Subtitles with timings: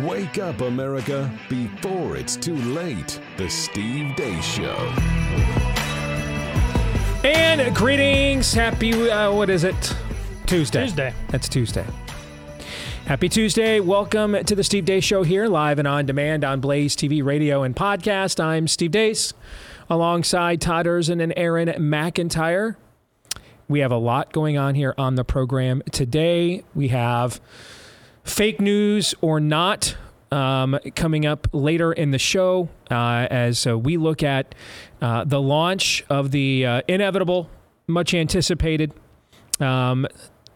[0.00, 3.20] Wake up, America, before it's too late.
[3.36, 4.74] The Steve Deace Show.
[7.22, 8.54] And greetings.
[8.54, 9.94] Happy, uh, what is it?
[10.46, 10.84] Tuesday.
[10.86, 11.14] Tuesday.
[11.28, 11.84] That's Tuesday.
[13.04, 13.80] Happy Tuesday.
[13.80, 17.62] Welcome to the Steve Deace Show here, live and on demand on Blaze TV, radio,
[17.62, 18.42] and podcast.
[18.42, 19.34] I'm Steve Deace
[19.90, 22.76] alongside Todd Erzen and Aaron McIntyre.
[23.68, 26.64] We have a lot going on here on the program today.
[26.74, 27.42] We have
[28.24, 29.96] fake news or not
[30.30, 34.54] um, coming up later in the show uh, as uh, we look at
[35.00, 37.50] uh, the launch of the uh, inevitable,
[37.86, 38.92] much anticipated
[39.60, 40.06] um,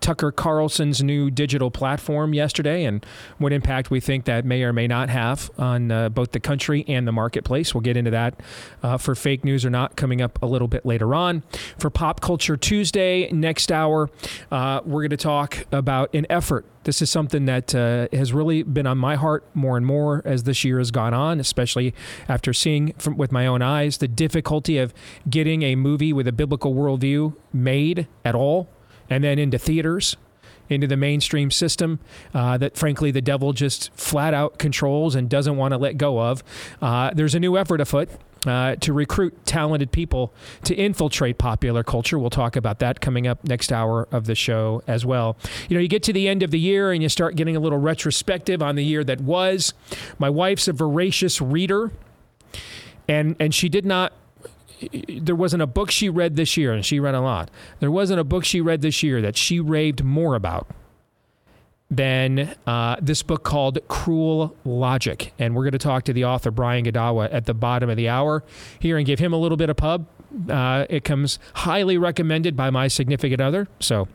[0.01, 3.05] Tucker Carlson's new digital platform yesterday and
[3.39, 6.85] what impact we think that may or may not have on uh, both the country
[6.89, 7.75] and the marketplace.
[7.75, 8.41] We'll get into that
[8.83, 11.43] uh, for fake news or not coming up a little bit later on.
[11.79, 14.11] For Pop Culture Tuesday, next hour,
[14.51, 16.65] uh, we're going to talk about an effort.
[16.85, 20.45] This is something that uh, has really been on my heart more and more as
[20.45, 21.93] this year has gone on, especially
[22.29, 24.95] after seeing from, with my own eyes the difficulty of
[25.29, 28.69] getting a movie with a biblical worldview made at all
[29.09, 30.17] and then into theaters,
[30.69, 32.01] into the mainstream system
[32.35, 36.21] uh, that, frankly, the devil just flat out controls and doesn't want to let go
[36.21, 36.43] of.
[36.83, 38.09] Uh, there's a new effort afoot.
[38.47, 42.17] Uh, to recruit talented people to infiltrate popular culture.
[42.17, 45.37] We'll talk about that coming up next hour of the show as well.
[45.69, 47.61] You know, you get to the end of the year and you start getting a
[47.61, 49.75] little retrospective on the year that was.
[50.21, 51.91] My wife's a voracious reader,
[53.09, 54.13] and and she did not
[55.09, 57.51] there wasn't a book she read this year, and she read a lot.
[57.81, 60.69] There wasn't a book she read this year that she raved more about
[61.91, 65.33] than uh, this book called Cruel Logic.
[65.39, 68.09] And we're going to talk to the author, Brian Godawa, at the bottom of the
[68.09, 68.43] hour
[68.79, 70.07] here and give him a little bit of pub.
[70.51, 73.69] Uh, it comes highly recommended by my significant other.
[73.79, 74.09] So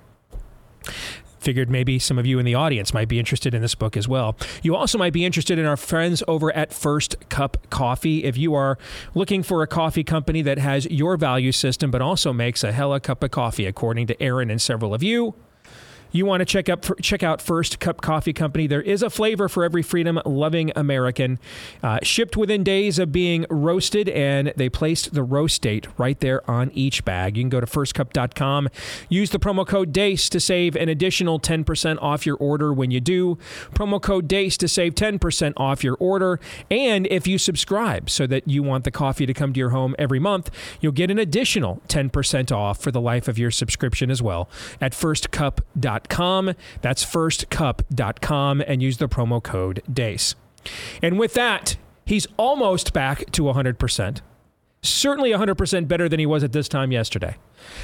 [1.41, 4.07] figured maybe some of you in the audience might be interested in this book as
[4.07, 4.37] well.
[4.61, 8.23] You also might be interested in our friends over at First Cup Coffee.
[8.23, 8.77] If you are
[9.15, 12.99] looking for a coffee company that has your value system but also makes a hella
[12.99, 15.35] cup of coffee, according to Aaron and several of you,
[16.11, 18.67] you want to check up check out First Cup Coffee Company.
[18.67, 21.39] There is a flavor for every freedom-loving American.
[21.81, 26.49] Uh, shipped within days of being roasted, and they placed the roast date right there
[26.49, 27.37] on each bag.
[27.37, 28.69] You can go to firstcup.com,
[29.09, 32.99] use the promo code DEACE to save an additional 10% off your order when you
[32.99, 33.37] do.
[33.73, 36.39] Promo code DEACE to save 10% off your order.
[36.69, 39.95] And if you subscribe so that you want the coffee to come to your home
[39.97, 40.49] every month,
[40.81, 44.49] you'll get an additional 10% off for the life of your subscription as well
[44.79, 46.53] at firstcup.com firstcup.com.
[46.81, 50.35] That's firstcup.com and use the promo code DEACE.
[51.01, 54.21] And with that, he's almost back to 100%.
[54.83, 57.35] Certainly 100% better than he was at this time yesterday.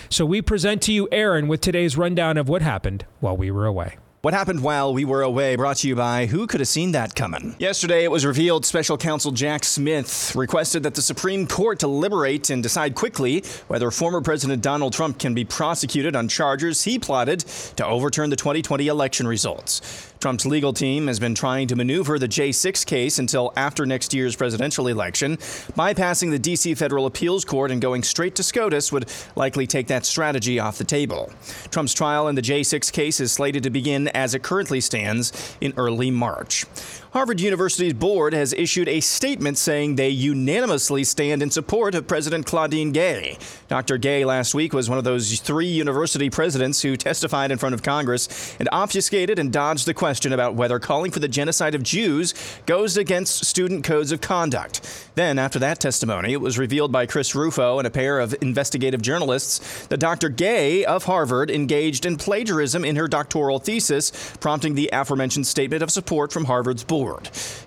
[0.09, 3.65] So we present to you Aaron with today's rundown of what happened while we were
[3.65, 3.97] away.
[4.21, 7.13] What happened while we were away brought to you by Who Could Have Seen That
[7.13, 7.55] Coming?
[7.59, 12.63] Yesterday, it was revealed special counsel Jack Smith requested that the Supreme Court deliberate and
[12.63, 17.41] decide quickly whether former President Donald Trump can be prosecuted on charges he plotted
[17.75, 20.06] to overturn the 2020 election results.
[20.19, 24.35] Trump's legal team has been trying to maneuver the J6 case until after next year's
[24.35, 25.37] presidential election.
[25.37, 26.73] Bypassing the D.C.
[26.75, 30.83] Federal Appeals Court and going straight to SCOTUS would likely take that strategy off the
[30.83, 31.31] table.
[31.69, 35.73] Trump's trial in the J6 case is slated to begin as it currently stands in
[35.77, 36.65] early March.
[37.13, 42.45] Harvard University's board has issued a statement saying they unanimously stand in support of President
[42.45, 43.37] Claudine Gay.
[43.69, 43.97] Dr.
[43.97, 47.81] Gay last week was one of those three university presidents who testified in front of
[47.81, 52.33] Congress and obfuscated and dodged the question about whether calling for the genocide of Jews
[52.65, 54.81] goes against student codes of conduct.
[55.15, 59.01] Then, after that testimony, it was revealed by Chris Rufo and a pair of investigative
[59.01, 60.27] journalists that Dr.
[60.27, 65.89] Gay of Harvard engaged in plagiarism in her doctoral thesis, prompting the aforementioned statement of
[65.89, 66.96] support from Harvard's board.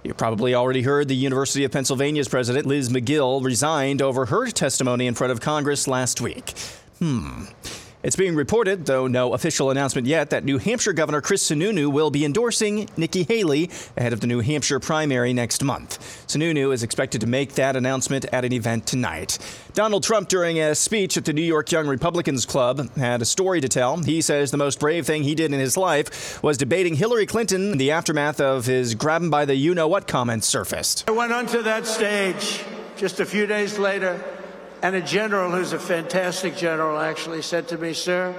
[0.05, 5.07] You probably already heard the University of Pennsylvania's president, Liz Magill, resigned over her testimony
[5.07, 6.55] in front of Congress last week.
[6.99, 7.45] Hmm.
[8.03, 12.11] It's being reported, though no official announcement yet, that New Hampshire Governor Chris Sununu will
[12.11, 15.99] be endorsing Nikki Haley ahead of the New Hampshire primary next month.
[16.27, 19.39] Sununu is expected to make that announcement at an event tonight.
[19.75, 23.61] Donald Trump, during a speech at the New York Young Republicans Club, had a story
[23.61, 23.99] to tell.
[23.99, 27.73] He says the most brave thing he did in his life was debating Hillary Clinton
[27.73, 31.05] in the aftermath of his grab by the you know what comments surfaced.
[31.07, 32.65] I went onto that stage
[32.97, 34.23] just a few days later
[34.83, 38.35] and a general who's a fantastic general actually said to me, Sir,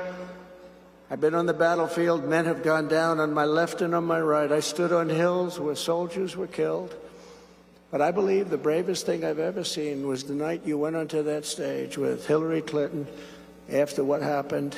[1.10, 2.24] I've been on the battlefield.
[2.24, 4.52] Men have gone down on my left and on my right.
[4.52, 6.96] I stood on hills where soldiers were killed.
[7.92, 11.24] But I believe the bravest thing I've ever seen was the night you went onto
[11.24, 13.06] that stage with Hillary Clinton
[13.70, 14.78] after what happened.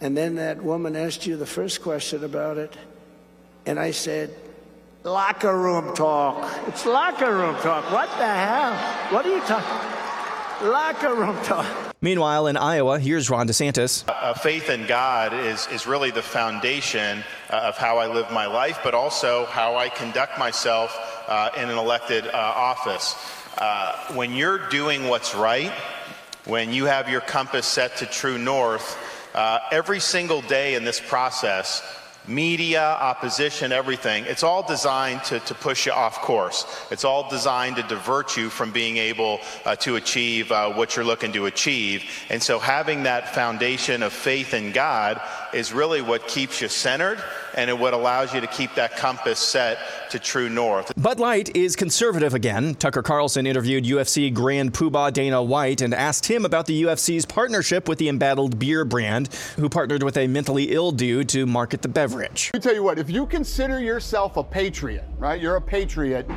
[0.00, 2.74] And then that woman asked you the first question about it.
[3.66, 4.34] And I said,
[5.04, 6.48] Locker room talk.
[6.68, 7.90] It's locker room talk.
[7.90, 8.72] What the hell?
[9.12, 10.01] What are you talking?
[10.62, 11.66] Locker room talk.
[12.00, 14.04] Meanwhile, in Iowa, here's Ron DeSantis.
[14.08, 18.46] Uh, faith in God is, is really the foundation uh, of how I live my
[18.46, 20.96] life, but also how I conduct myself
[21.28, 23.16] uh, in an elected uh, office.
[23.58, 25.72] Uh, when you're doing what's right,
[26.44, 28.96] when you have your compass set to true north,
[29.34, 31.82] uh, every single day in this process,
[32.26, 36.66] media, opposition, everything, it's all designed to, to push you off course.
[36.90, 41.04] It's all designed to divert you from being able uh, to achieve uh, what you're
[41.04, 42.04] looking to achieve.
[42.30, 45.20] And so having that foundation of faith in God
[45.52, 47.22] is really what keeps you centered
[47.54, 49.78] and what allows you to keep that compass set
[50.10, 50.92] to true north.
[50.96, 52.74] Bud Light is conservative again.
[52.74, 57.88] Tucker Carlson interviewed UFC Grand Poobah Dana White and asked him about the UFC's partnership
[57.88, 61.88] with the embattled beer brand, who partnered with a mentally ill dude to market the
[61.88, 62.50] beverage.
[62.54, 65.40] Let me tell you what, if you consider yourself a patriot, right?
[65.40, 66.28] You're a patriot,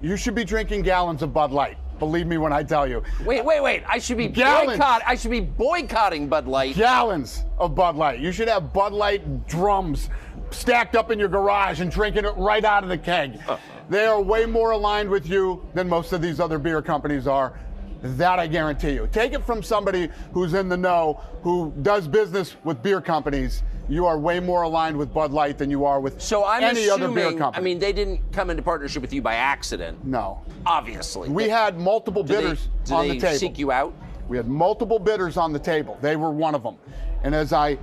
[0.00, 1.78] you should be drinking gallons of Bud Light.
[1.98, 3.02] Believe me when I tell you.
[3.24, 3.82] Wait, wait, wait.
[3.86, 4.78] I should be Gallons.
[4.78, 5.02] boycott.
[5.06, 6.74] I should be boycotting Bud Light.
[6.74, 8.20] Gallons of Bud Light.
[8.20, 10.10] You should have Bud Light drums
[10.50, 13.36] stacked up in your garage and drinking it right out of the keg.
[13.36, 13.56] Uh-huh.
[13.88, 17.58] They are way more aligned with you than most of these other beer companies are.
[18.02, 19.08] That I guarantee you.
[19.10, 23.62] Take it from somebody who's in the know, who does business with beer companies.
[23.88, 26.86] You are way more aligned with Bud Light than you are with So I'm any
[26.86, 27.04] assuming.
[27.04, 27.60] other beer company.
[27.60, 30.04] I mean, they didn't come into partnership with you by accident.
[30.04, 30.40] no.
[30.66, 31.28] Obviously.
[31.28, 33.38] We They- had multiple they- bidders do on they the table.
[33.38, 33.92] Seek you out.
[34.28, 35.98] We had multiple bidders on the table.
[36.00, 36.76] They were one of them.
[37.22, 37.76] And as I,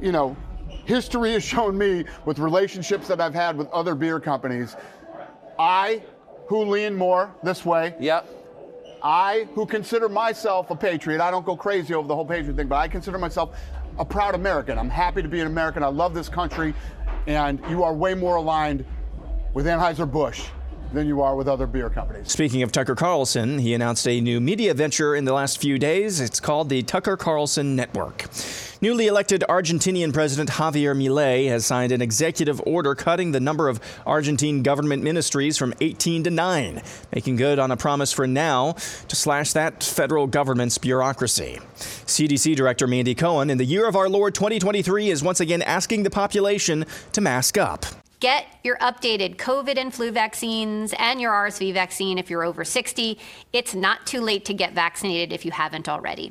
[0.00, 0.36] you know,
[0.84, 4.76] history has shown me with relationships that I've had with other beer companies,
[5.58, 6.02] I,
[6.48, 8.28] who lean more this way, Yep.
[9.02, 12.66] I, who consider myself a patriot, I don't go crazy over the whole patriot thing,
[12.66, 13.56] but I consider myself
[13.98, 14.78] a proud American.
[14.78, 15.82] I'm happy to be an American.
[15.82, 16.74] I love this country.
[17.26, 18.84] And you are way more aligned
[19.54, 20.48] with Anheuser-Busch
[20.92, 22.30] than you are with other beer companies.
[22.30, 26.20] Speaking of Tucker Carlson, he announced a new media venture in the last few days.
[26.20, 28.26] It's called the Tucker Carlson Network.
[28.86, 33.80] Newly elected Argentinian President Javier Milei has signed an executive order cutting the number of
[34.06, 36.80] Argentine government ministries from 18 to 9,
[37.12, 38.74] making good on a promise for now
[39.08, 41.58] to slash that federal government's bureaucracy.
[41.74, 46.04] CDC Director Mandy Cohen, in the year of our Lord 2023, is once again asking
[46.04, 47.86] the population to mask up.
[48.20, 53.18] Get your updated COVID and flu vaccines and your RSV vaccine if you're over 60.
[53.52, 56.30] It's not too late to get vaccinated if you haven't already.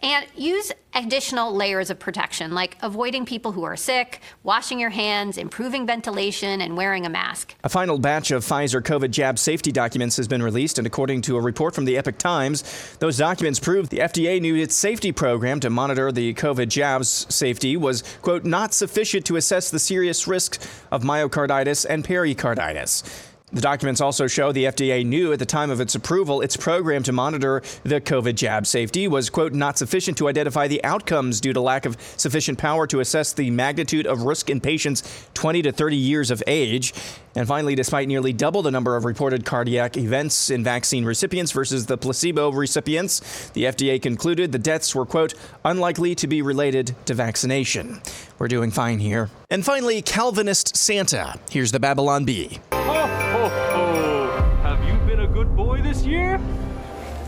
[0.00, 5.38] And use additional layers of protection, like avoiding people who are sick, washing your hands,
[5.38, 7.54] improving ventilation, and wearing a mask.
[7.64, 11.36] A final batch of Pfizer COVID jab safety documents has been released, and according to
[11.36, 15.60] a report from the Epoch Times, those documents prove the FDA knew its safety program
[15.60, 20.58] to monitor the COVID jab's safety was, quote, not sufficient to assess the serious risks
[20.90, 23.31] of myocarditis and pericarditis.
[23.52, 27.02] The documents also show the FDA knew at the time of its approval its program
[27.02, 31.52] to monitor the COVID jab safety was, quote, not sufficient to identify the outcomes due
[31.52, 35.72] to lack of sufficient power to assess the magnitude of risk in patients 20 to
[35.72, 36.94] 30 years of age.
[37.34, 41.86] And finally, despite nearly double the number of reported cardiac events in vaccine recipients versus
[41.86, 45.34] the placebo recipients, the FDA concluded the deaths were, quote,
[45.64, 48.02] unlikely to be related to vaccination.
[48.38, 49.30] We're doing fine here.
[49.50, 51.38] And finally, Calvinist Santa.
[51.50, 52.60] Here's the Babylon Bee.
[52.72, 54.26] Ho, ho, ho!
[54.62, 56.40] Have you been a good boy this year?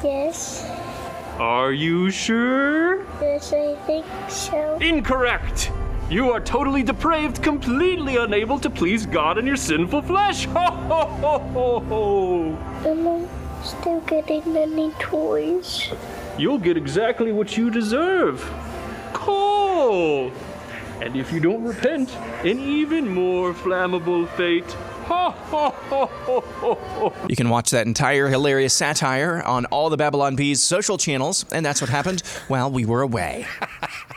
[0.03, 0.69] Yes,
[1.39, 3.07] Are you sure?
[3.23, 4.77] yes, I think so.
[4.83, 5.71] Incorrect!
[6.11, 10.45] You are totally depraved, completely unable to please God in your sinful flesh!
[10.53, 12.91] Ho, ho, ho, ho, ho!
[12.91, 15.91] Am I still getting any toys?
[16.37, 18.43] You'll get exactly what you deserve.
[19.15, 20.31] Coal!
[21.01, 24.71] And if you don't repent, an even more flammable fate.
[25.07, 27.13] Ho, ho, ho, ho, ho, ho.
[27.29, 31.65] You can watch that entire hilarious satire on all the Babylon Bees social channels, and
[31.65, 33.47] that's what happened while we were away.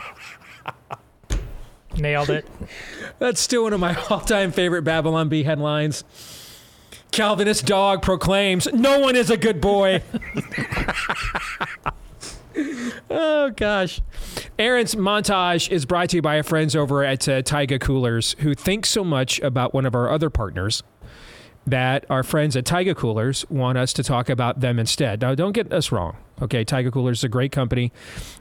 [1.98, 2.46] Nailed it.
[3.18, 6.04] That's still one of my all-time favorite Babylon Bee headlines.
[7.10, 10.02] Calvinist dog proclaims, "No one is a good boy."
[13.10, 14.00] oh gosh.
[14.58, 18.54] Aaron's montage is brought to you by our friends over at uh, Taiga Coolers, who
[18.54, 20.82] think so much about one of our other partners
[21.66, 25.20] that our friends at Taiga Coolers want us to talk about them instead.
[25.20, 26.16] Now, don't get us wrong.
[26.40, 27.92] Okay, Taiga Coolers is a great company.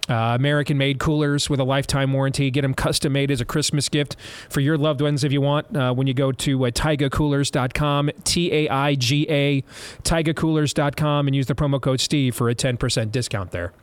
[0.10, 2.51] Uh, American made coolers with a lifetime warranty.
[2.51, 4.16] Get them custom made as a Christmas gift
[4.50, 5.75] for your loved ones if you want.
[5.75, 9.62] Uh, when you go to uh, taigacoolers.com, T A I G A,
[10.04, 13.74] taigacoolers.com, and use the promo code Steve for a 10% discount there.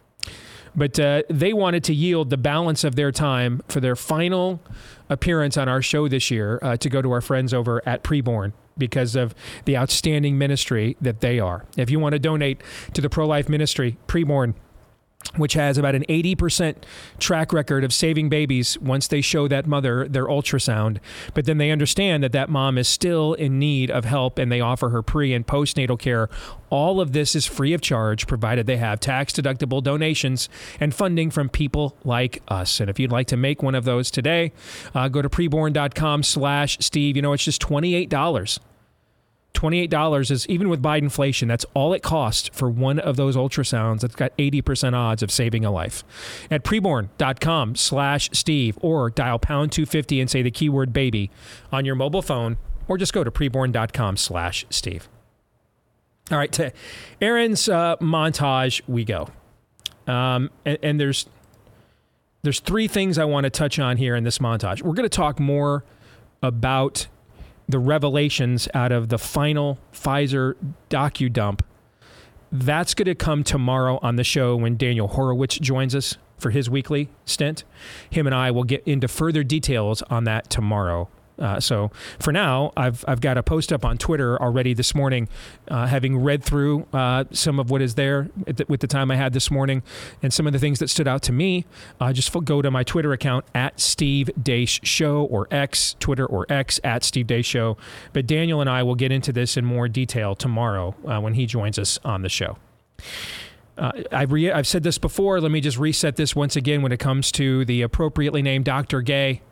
[0.77, 4.61] But uh, they wanted to yield the balance of their time for their final
[5.09, 8.53] appearance on our show this year uh, to go to our friends over at Preborn
[8.77, 11.65] because of the outstanding ministry that they are.
[11.77, 12.63] If you want to donate
[12.93, 14.55] to the pro life ministry, Preborn,
[15.37, 16.77] which has about an 80%
[17.19, 20.99] track record of saving babies once they show that mother their ultrasound.
[21.35, 24.61] But then they understand that that mom is still in need of help and they
[24.61, 26.29] offer her pre and postnatal care.
[26.71, 30.49] All of this is free of charge, provided they have tax deductible donations
[30.81, 32.81] and funding from people like us.
[32.81, 34.53] And if you'd like to make one of those today,
[34.95, 37.17] uh, go to preborn.com slash Steve.
[37.17, 38.59] You know, it's just $28.
[39.55, 44.01] $28 is even with Biden inflation, that's all it costs for one of those ultrasounds
[44.01, 46.05] that's got 80% odds of saving a life.
[46.51, 51.31] At preborn.com slash Steve or dial pound 250 and say the keyword baby
[51.73, 52.59] on your mobile phone
[52.89, 55.09] or just go to preborn.com slash Steve.
[56.31, 56.73] All right, to
[57.21, 59.29] Aaron's uh, montage we go.
[60.07, 61.27] Um, and, and there's
[62.43, 64.83] there's three things I want to touch on here in this montage.
[64.83, 65.85] We're going to talk more
[66.43, 67.07] about
[67.69, 70.55] the revelations out of the final Pfizer
[70.91, 71.65] docu dump.
[72.53, 76.69] That's going to come tomorrow on the show when Daniel Horowitz joins us for his
[76.71, 77.65] weekly stint.
[78.11, 81.09] Him and I will get into further details on that tomorrow.
[81.39, 85.29] Uh, so for now, I've I've got a post up on Twitter already this morning,
[85.69, 89.17] uh, having read through uh, some of what is there the, with the time I
[89.17, 89.83] had this morning,
[90.23, 91.65] and some of the things that stood out to me.
[92.13, 96.79] Just go to my Twitter account at Steve Deace Show or X Twitter or X
[96.85, 97.77] at Steve Deace Show.
[98.13, 101.47] But Daniel and I will get into this in more detail tomorrow uh, when he
[101.47, 102.59] joins us on the show.
[103.77, 105.41] Uh, I've, re- I've said this before.
[105.41, 109.03] Let me just reset this once again when it comes to the appropriately named Dr.
[109.03, 109.43] Gay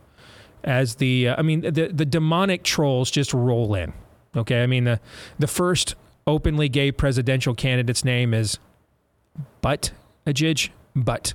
[0.64, 3.92] as the uh, I mean the the demonic trolls just roll in.
[4.36, 5.00] Okay, I mean the
[5.38, 5.94] the first
[6.26, 8.58] openly gay presidential candidate's name is
[9.60, 9.92] Butt
[10.26, 11.34] Ajij, Butt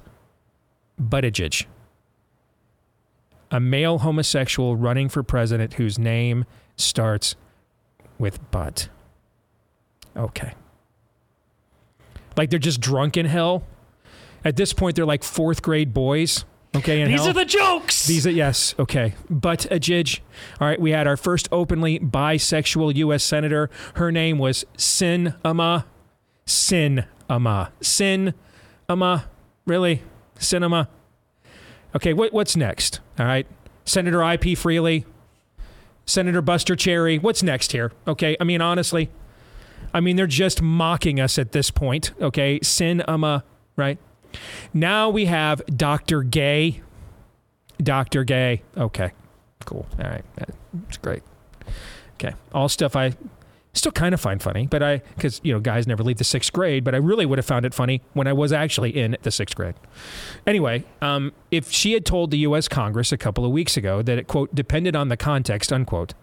[1.01, 1.65] Buttigieg,
[3.51, 7.35] a male homosexual running for president whose name starts
[8.17, 8.89] with butt.
[10.15, 10.53] Okay.
[12.35, 13.63] Like they're just drunk in hell.
[14.45, 16.45] At this point, they're like fourth grade boys.
[16.75, 17.29] Okay, These hell.
[17.29, 18.05] are the jokes.
[18.05, 19.15] These are yes, okay.
[19.29, 20.19] But a jidge.
[20.59, 23.23] All right, we had our first openly bisexual U.S.
[23.23, 23.69] senator.
[23.95, 25.85] Her name was Sin Ama.
[26.45, 27.71] Sin Ama.
[27.81, 28.33] Sin
[28.89, 29.25] Ama.
[29.65, 30.03] Really,
[30.39, 30.87] Sinema.
[31.95, 32.99] Okay, what, what's next?
[33.17, 33.47] All right,
[33.85, 34.53] Senator I.P.
[34.55, 35.05] Freely,
[36.05, 37.17] Senator Buster Cherry.
[37.17, 37.91] What's next here?
[38.07, 39.09] Okay, I mean honestly,
[39.93, 42.11] I mean they're just mocking us at this point.
[42.21, 43.43] Okay, Sin Ama.
[43.75, 43.97] Right.
[44.73, 46.23] Now we have Dr.
[46.23, 46.81] Gay.
[47.81, 48.23] Dr.
[48.23, 48.63] Gay.
[48.75, 49.11] Okay.
[49.65, 49.85] Cool.
[49.99, 50.23] All right.
[50.37, 51.23] That's great.
[52.15, 52.33] Okay.
[52.53, 53.13] All stuff I
[53.77, 56.51] still kind of find funny, but I, because, you know, guys never leave the sixth
[56.51, 59.31] grade, but I really would have found it funny when I was actually in the
[59.31, 59.75] sixth grade.
[60.45, 62.67] Anyway, um, if she had told the U.S.
[62.67, 66.13] Congress a couple of weeks ago that it, quote, depended on the context, unquote,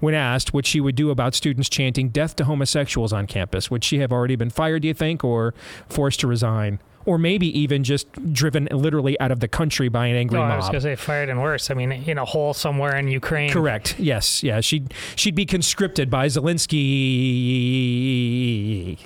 [0.00, 3.82] when asked what she would do about students chanting death to homosexuals on campus, would
[3.82, 5.54] she have already been fired, do you think, or
[5.88, 6.78] forced to resign?
[7.08, 10.52] Or maybe even just driven literally out of the country by an angry mob.
[10.52, 11.70] I was going to say fired and worse.
[11.70, 13.50] I mean, in a hole somewhere in Ukraine.
[13.50, 13.98] Correct.
[13.98, 14.42] Yes.
[14.42, 14.60] Yeah.
[14.60, 16.78] She'd she'd be conscripted by Zelensky.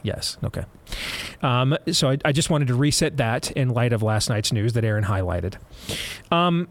[0.03, 0.37] Yes.
[0.43, 0.65] Okay.
[1.43, 4.73] Um, so I, I just wanted to reset that in light of last night's news
[4.73, 5.55] that Aaron highlighted.
[6.33, 6.67] Um,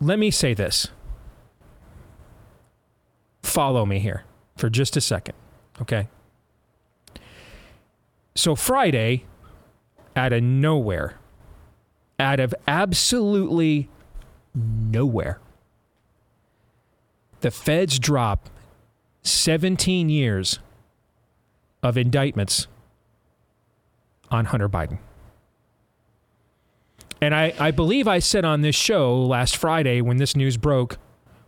[0.00, 0.88] let me say this.
[3.44, 4.24] Follow me here
[4.56, 5.36] for just a second.
[5.80, 6.08] Okay.
[8.34, 9.24] So Friday,
[10.16, 11.18] out of nowhere,
[12.18, 13.88] out of absolutely
[14.54, 15.40] nowhere,
[17.40, 18.48] the feds drop
[19.22, 20.58] 17 years
[21.82, 22.66] of indictments
[24.30, 24.98] on Hunter Biden.
[27.20, 30.98] And I, I believe I said on this show last Friday when this news broke,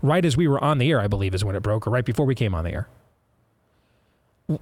[0.03, 2.05] right as we were on the air, I believe is when it broke, or right
[2.05, 2.89] before we came on the air.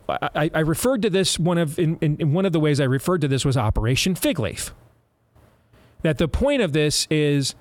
[0.08, 2.84] I, I referred to this one of in, in, in one of the ways I
[2.84, 4.74] referred to this was Operation Fig Leaf.
[6.02, 7.54] That the point of this is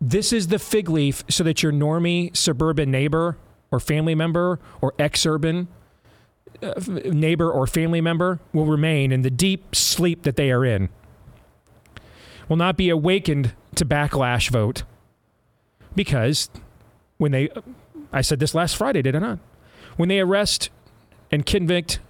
[0.00, 3.36] this is the fig leaf so that your normie suburban neighbor
[3.70, 5.68] or family member or ex-urban
[6.62, 10.88] uh, neighbor or family member will remain in the deep sleep that they are in.
[12.48, 14.82] Will not be awakened to backlash vote
[15.94, 16.50] because
[17.18, 17.50] when they
[18.12, 19.38] I said this last Friday, did I not?
[19.96, 20.70] When they arrest
[21.30, 22.00] and convict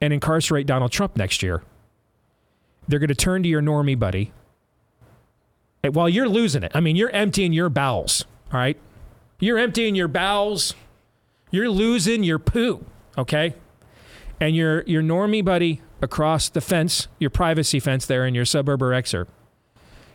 [0.00, 1.62] and incarcerate Donald Trump next year,
[2.88, 4.32] they're going to turn to your normie buddy.
[5.82, 8.78] And while you're losing it, I mean, you're emptying your bowels, all right?
[9.38, 10.74] You're emptying your bowels.
[11.50, 12.84] You're losing your poo,
[13.16, 13.54] okay?
[14.38, 18.82] And your your normie buddy across the fence, your privacy fence there in your suburb
[18.82, 19.32] or excerpt,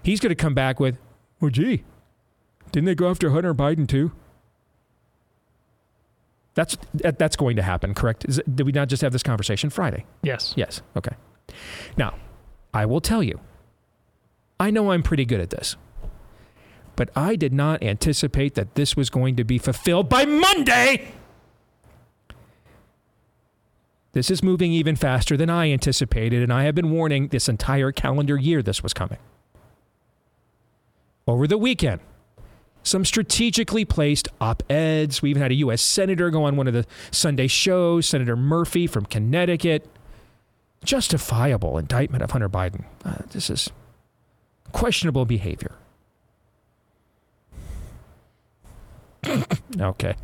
[0.04, 0.98] he's going to come back with,
[1.40, 1.84] well, gee,
[2.72, 4.12] didn't they go after Hunter Biden too?
[6.56, 8.26] That's that- that's going to happen, correct?
[8.26, 10.06] Is did we not just have this conversation Friday?
[10.24, 10.54] Yes.
[10.58, 10.82] Yes.
[10.98, 11.16] Okay.
[11.98, 12.16] Now,
[12.74, 13.40] I will tell you,
[14.60, 15.76] I know I'm pretty good at this,
[16.96, 21.12] but I did not anticipate that this was going to be fulfilled by Monday.
[24.14, 27.92] This is moving even faster than I anticipated, and I have been warning this entire
[27.92, 29.20] calendar year this was coming.
[31.28, 32.00] Over the weekend,
[32.86, 35.22] some strategically placed op eds.
[35.22, 35.82] We even had a U.S.
[35.82, 39.86] Senator go on one of the Sunday shows, Senator Murphy from Connecticut.
[40.84, 42.86] Justifiable indictment of Hunter Biden.
[43.04, 43.72] Uh, this is
[44.72, 45.74] questionable behavior.
[49.80, 50.16] okay.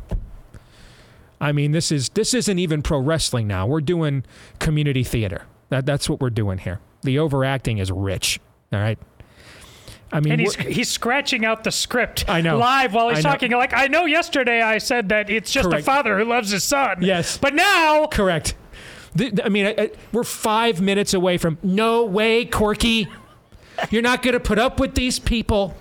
[1.40, 3.66] I mean, this is this isn't even pro wrestling now.
[3.66, 4.24] We're doing
[4.60, 5.46] community theater.
[5.70, 6.78] That that's what we're doing here.
[7.02, 8.38] The overacting is rich.
[8.72, 9.00] All right.
[10.12, 12.58] I mean, and he's we're- he's scratching out the script I know.
[12.58, 13.32] live while he's I know.
[13.32, 13.50] talking.
[13.52, 15.82] Like I know yesterday I said that it's just Correct.
[15.82, 16.98] a father who loves his son.
[17.00, 17.38] Yes.
[17.38, 18.54] but now Correct.
[19.14, 23.08] The- the- I mean, I, I, we're five minutes away from no way, Corky.
[23.90, 25.74] You're not going to put up with these people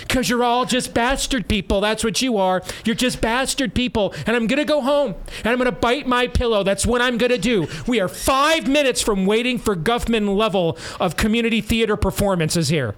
[0.00, 1.82] because you're all just bastard people.
[1.82, 2.62] That's what you are.
[2.86, 4.14] You're just bastard people.
[4.26, 6.62] And I'm going to go home and I'm going to bite my pillow.
[6.62, 7.66] That's what I'm going to do.
[7.86, 12.94] We are five minutes from waiting for Guffman level of community theater performances here.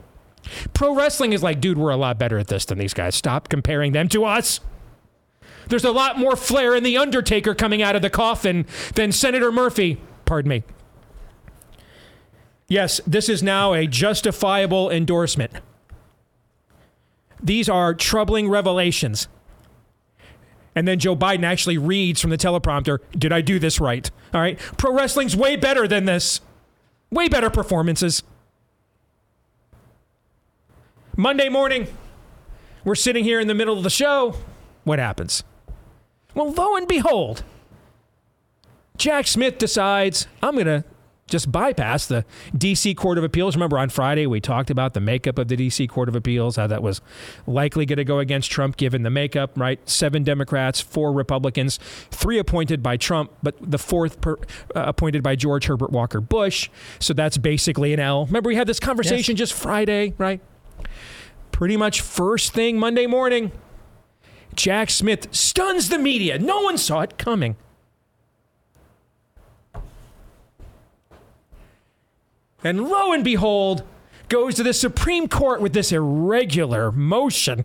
[0.75, 3.15] Pro wrestling is like, dude, we're a lot better at this than these guys.
[3.15, 4.61] Stop comparing them to us.
[5.69, 9.51] There's a lot more flair in The Undertaker coming out of the coffin than Senator
[9.51, 10.01] Murphy.
[10.25, 10.63] Pardon me.
[12.69, 15.53] Yes, this is now a justifiable endorsement.
[17.43, 19.29] These are troubling revelations.
[20.75, 24.11] And then Joe Biden actually reads from the teleprompter Did I do this right?
[24.35, 24.59] All right.
[24.77, 26.41] Pro wrestling's way better than this.
[27.11, 28.23] Way better performances.
[31.19, 31.87] Monday morning,
[32.85, 34.35] we're sitting here in the middle of the show.
[34.85, 35.45] What happens?
[36.35, 37.43] Well, lo and behold,
[38.99, 40.85] Jack Smith decides I'm going to
[41.27, 42.95] just bypass the D.C.
[42.95, 43.57] Court of Appeals.
[43.57, 45.87] Remember, on Friday, we talked about the makeup of the D.C.
[45.87, 47.01] Court of Appeals, how that was
[47.47, 49.81] likely going to go against Trump given the makeup, right?
[49.89, 51.79] Seven Democrats, four Republicans,
[52.11, 56.69] three appointed by Trump, but the fourth per, uh, appointed by George Herbert Walker Bush.
[57.01, 58.27] So that's basically an L.
[58.27, 60.43] Remember, we had this conversation just Friday, right?
[61.57, 63.51] Pretty much first thing Monday morning.
[64.55, 66.39] Jack Smith stuns the media.
[66.39, 67.57] No one saw it coming.
[72.63, 73.85] And lo and behold,
[74.29, 77.65] goes to the Supreme Court with this irregular motion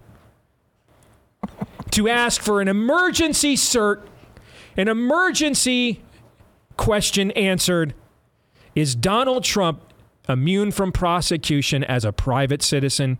[1.89, 4.03] to ask for an emergency cert,
[4.77, 6.01] an emergency
[6.77, 7.93] question answered
[8.73, 9.81] Is Donald Trump
[10.29, 13.19] immune from prosecution as a private citizen,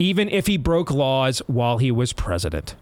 [0.00, 2.74] even if he broke laws while he was president?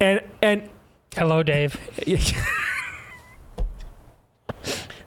[0.00, 0.70] And, and
[1.14, 1.78] hello, Dave.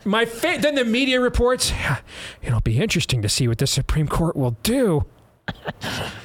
[0.06, 1.74] My fa- then the media reports,
[2.44, 5.06] it'll be interesting to see what the Supreme Court will do.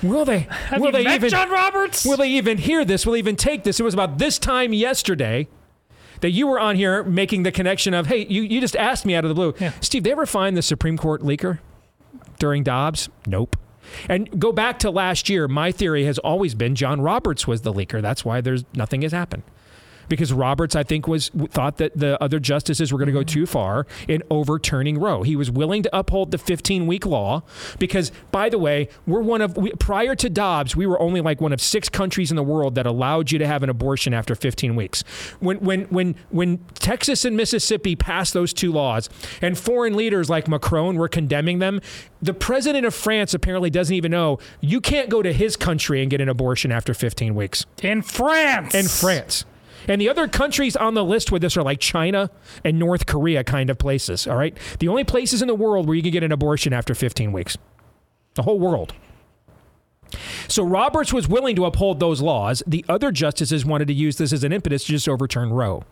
[0.02, 0.40] Will they?
[0.40, 1.30] Have will you they met even?
[1.30, 2.04] John Roberts?
[2.04, 3.06] Will they even hear this?
[3.06, 3.78] Will they even take this?
[3.80, 5.48] It was about this time yesterday
[6.20, 9.14] that you were on here making the connection of, hey, you, you just asked me
[9.14, 10.04] out of the blue, Steve.
[10.04, 11.59] They ever find the Supreme Court leaker
[12.38, 13.09] during Dobbs?
[13.26, 13.56] Nope.
[14.09, 15.48] And go back to last year.
[15.48, 18.00] My theory has always been John Roberts was the leaker.
[18.00, 19.42] That's why there's nothing has happened
[20.11, 23.40] because Roberts, I think, was thought that the other justices were going to go mm-hmm.
[23.40, 25.23] too far in overturning Roe.
[25.23, 27.42] He was willing to uphold the 15 week law
[27.79, 31.40] because, by the way, we're one of we, prior to Dobbs, we were only like
[31.40, 34.35] one of six countries in the world that allowed you to have an abortion after
[34.35, 35.03] 15 weeks.
[35.38, 39.09] When when when when Texas and Mississippi passed those two laws,
[39.40, 41.81] and foreign leaders like Macron were condemning them,
[42.20, 46.11] the president of France apparently doesn't even know you can't go to his country and
[46.11, 47.64] get an abortion after 15 weeks.
[47.83, 48.75] In France.
[48.75, 49.44] In France.
[49.90, 52.31] And the other countries on the list with this are like China
[52.64, 54.57] and North Korea kind of places, all right?
[54.79, 57.59] The only places in the world where you can get an abortion after 15 weeks.
[58.35, 58.94] The whole world.
[60.46, 62.62] So Roberts was willing to uphold those laws.
[62.68, 65.83] The other justices wanted to use this as an impetus to just overturn Roe.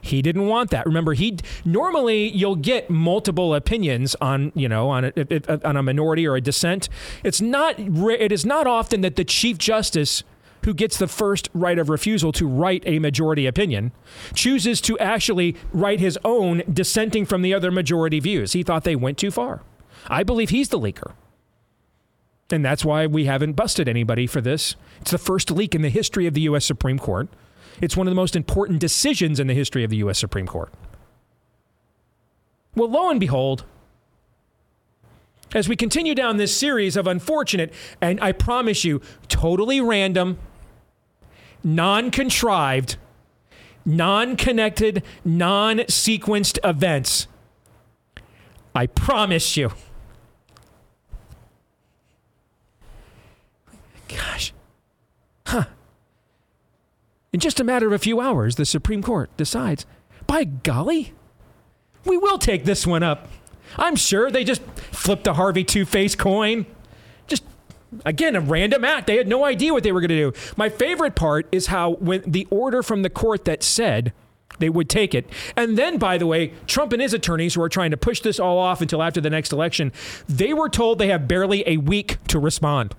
[0.00, 0.86] He didn't want that.
[0.86, 6.26] Remember, he normally you'll get multiple opinions on you know on a, on a minority
[6.26, 6.88] or a dissent.
[7.22, 10.24] It's not it is not often that the chief justice
[10.68, 13.90] who gets the first right of refusal to write a majority opinion,
[14.34, 18.52] chooses to actually write his own dissenting from the other majority views.
[18.52, 19.62] He thought they went too far.
[20.08, 21.14] I believe he's the leaker.
[22.50, 24.76] And that's why we haven't busted anybody for this.
[25.00, 26.66] It's the first leak in the history of the U.S.
[26.66, 27.30] Supreme Court.
[27.80, 30.18] It's one of the most important decisions in the history of the U.S.
[30.18, 30.70] Supreme Court.
[32.74, 33.64] Well, lo and behold,
[35.54, 40.36] as we continue down this series of unfortunate, and I promise you, totally random,
[41.64, 42.96] non contrived,
[43.84, 47.26] non connected, non sequenced events,
[48.74, 49.72] I promise you.
[54.08, 54.52] Gosh.
[55.46, 55.64] Huh.
[57.32, 59.84] In just a matter of a few hours, the Supreme Court decides,
[60.26, 61.12] by golly,
[62.04, 63.28] we will take this one up.
[63.76, 66.66] I'm sure they just flipped a Harvey Two Face coin.
[68.04, 69.06] Again, a random act.
[69.06, 70.32] They had no idea what they were going to do.
[70.56, 74.12] My favorite part is how, when the order from the court that said,
[74.58, 75.28] they would take it.
[75.56, 78.40] And then, by the way, Trump and his attorneys, who are trying to push this
[78.40, 79.92] all off until after the next election,
[80.28, 82.94] they were told they have barely a week to respond.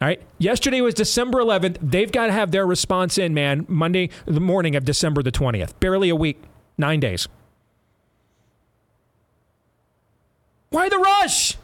[0.00, 0.22] All right.
[0.38, 1.78] Yesterday was December 11th.
[1.80, 5.78] They've got to have their response in, man, Monday, the morning of December the 20th.
[5.80, 6.42] Barely a week,
[6.78, 7.28] nine days.
[10.70, 11.56] Why the rush?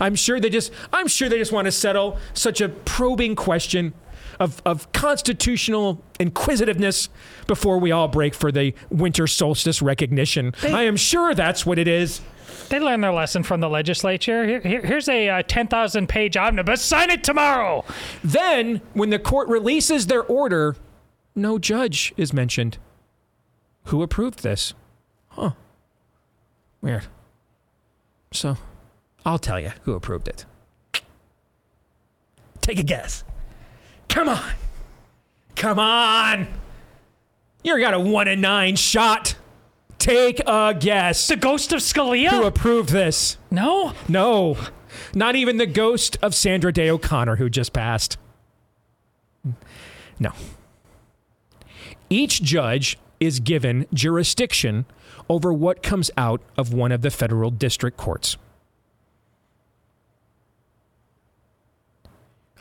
[0.00, 3.94] I'm sure they just I'm sure they just want to settle such a probing question
[4.40, 7.08] of, of constitutional inquisitiveness
[7.46, 10.52] before we all break for the winter solstice recognition.
[10.60, 12.20] They- I am sure that's what it is.
[12.68, 14.44] They learned their lesson from the legislature.
[14.44, 16.82] Here, here- here's a uh, 10,000 page omnibus.
[16.82, 17.84] Sign it tomorrow.
[18.24, 20.74] Then, when the court releases their order,
[21.36, 22.78] no judge is mentioned.
[23.84, 24.74] Who approved this?
[25.28, 25.50] Huh.
[26.80, 27.04] Weird.
[28.32, 28.56] So,
[29.24, 30.44] I'll tell you who approved it.
[32.60, 33.24] Take a guess.
[34.08, 34.52] Come on.
[35.56, 36.46] Come on.
[37.62, 39.36] You got a one in nine shot.
[39.98, 41.28] Take a guess.
[41.28, 42.30] The ghost of Scalia?
[42.30, 43.38] Who approved this?
[43.50, 43.94] No.
[44.08, 44.56] No.
[45.14, 48.18] Not even the ghost of Sandra Day O'Connor, who just passed.
[50.18, 50.32] No.
[52.10, 54.84] Each judge is given jurisdiction
[55.28, 58.36] over what comes out of one of the federal district courts.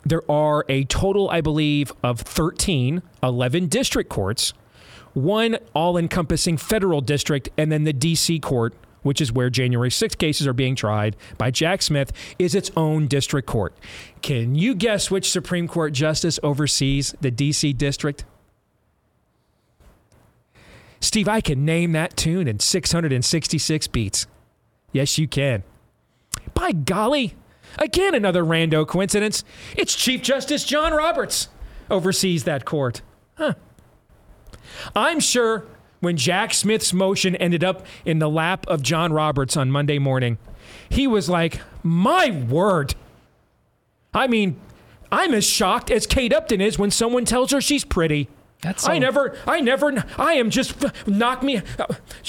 [0.06, 4.54] There are a total, I believe, of 13, 11 district courts,
[5.14, 8.40] one all encompassing federal district, and then the D.C.
[8.40, 12.72] court, which is where January 6 cases are being tried by Jack Smith, is its
[12.76, 13.74] own district court.
[14.22, 17.74] Can you guess which Supreme Court justice oversees the D.C.
[17.74, 18.26] district?
[21.00, 24.26] Steve, I can name that tune in 666 beats.
[24.94, 25.64] Yes, you can.
[26.54, 27.36] By golly,
[27.78, 29.44] again, another rando coincidence.
[29.76, 31.50] It's Chief Justice John Roberts
[31.90, 33.02] oversees that court.
[33.36, 33.54] Huh.
[34.96, 35.66] I'm sure
[36.00, 40.38] when Jack Smith's motion ended up in the lap of John Roberts on Monday morning,
[40.90, 42.96] he was like, My word.
[44.14, 44.60] I mean,
[45.12, 48.30] I'm as shocked as Kate Upton is when someone tells her she's pretty.
[48.62, 50.76] That's I never, I never, I am just
[51.08, 51.86] knock me uh,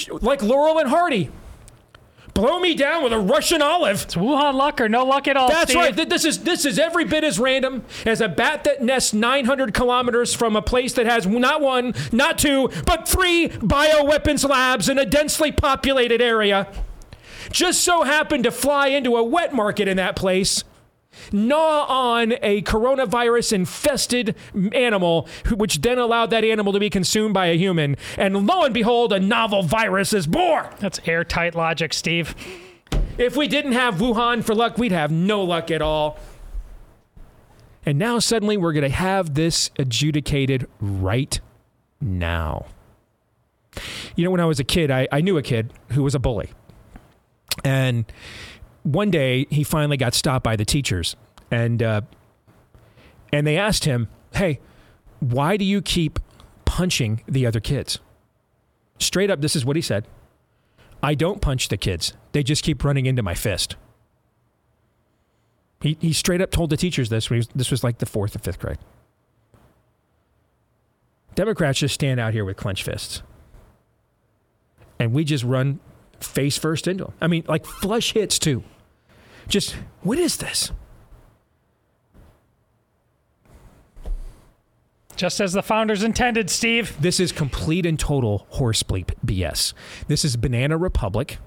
[0.09, 1.31] like Laurel and Hardy.
[2.35, 4.03] Blow me down with a Russian olive.
[4.03, 5.47] It's Wuhan luck or no luck at all.
[5.47, 5.97] That's Steve.
[5.97, 6.09] right.
[6.09, 10.33] This is this is every bit as random as a bat that nests 900 kilometers
[10.33, 15.05] from a place that has not one, not two, but three bioweapons labs in a
[15.05, 16.67] densely populated area.
[17.51, 20.65] Just so happened to fly into a wet market in that place.
[21.31, 24.35] Gnaw on a coronavirus infested
[24.73, 27.97] animal, which then allowed that animal to be consumed by a human.
[28.17, 30.67] And lo and behold, a novel virus is born.
[30.79, 32.35] That's airtight logic, Steve.
[33.17, 36.19] If we didn't have Wuhan for luck, we'd have no luck at all.
[37.85, 41.39] And now suddenly we're going to have this adjudicated right
[42.01, 42.65] now.
[44.15, 46.19] You know, when I was a kid, I, I knew a kid who was a
[46.19, 46.49] bully.
[47.63, 48.05] And
[48.85, 51.15] one day he finally got stopped by the teachers.
[51.49, 52.01] And, uh,
[53.33, 54.59] and they asked him, hey,
[55.19, 56.19] why do you keep
[56.65, 57.99] punching the other kids?
[58.99, 60.07] Straight up, this is what he said.
[61.01, 62.13] I don't punch the kids.
[62.31, 63.75] They just keep running into my fist.
[65.81, 67.29] He, he straight up told the teachers this.
[67.29, 68.77] Was, this was like the fourth or fifth grade.
[71.33, 73.23] Democrats just stand out here with clenched fists.
[74.99, 75.79] And we just run
[76.19, 77.13] face first into them.
[77.19, 78.63] I mean, like flush hits too.
[79.47, 80.71] Just, what is this?
[85.15, 86.95] Just as the founders intended, Steve.
[86.99, 89.73] This is complete and total horse bleep BS.
[90.07, 91.37] This is Banana Republic.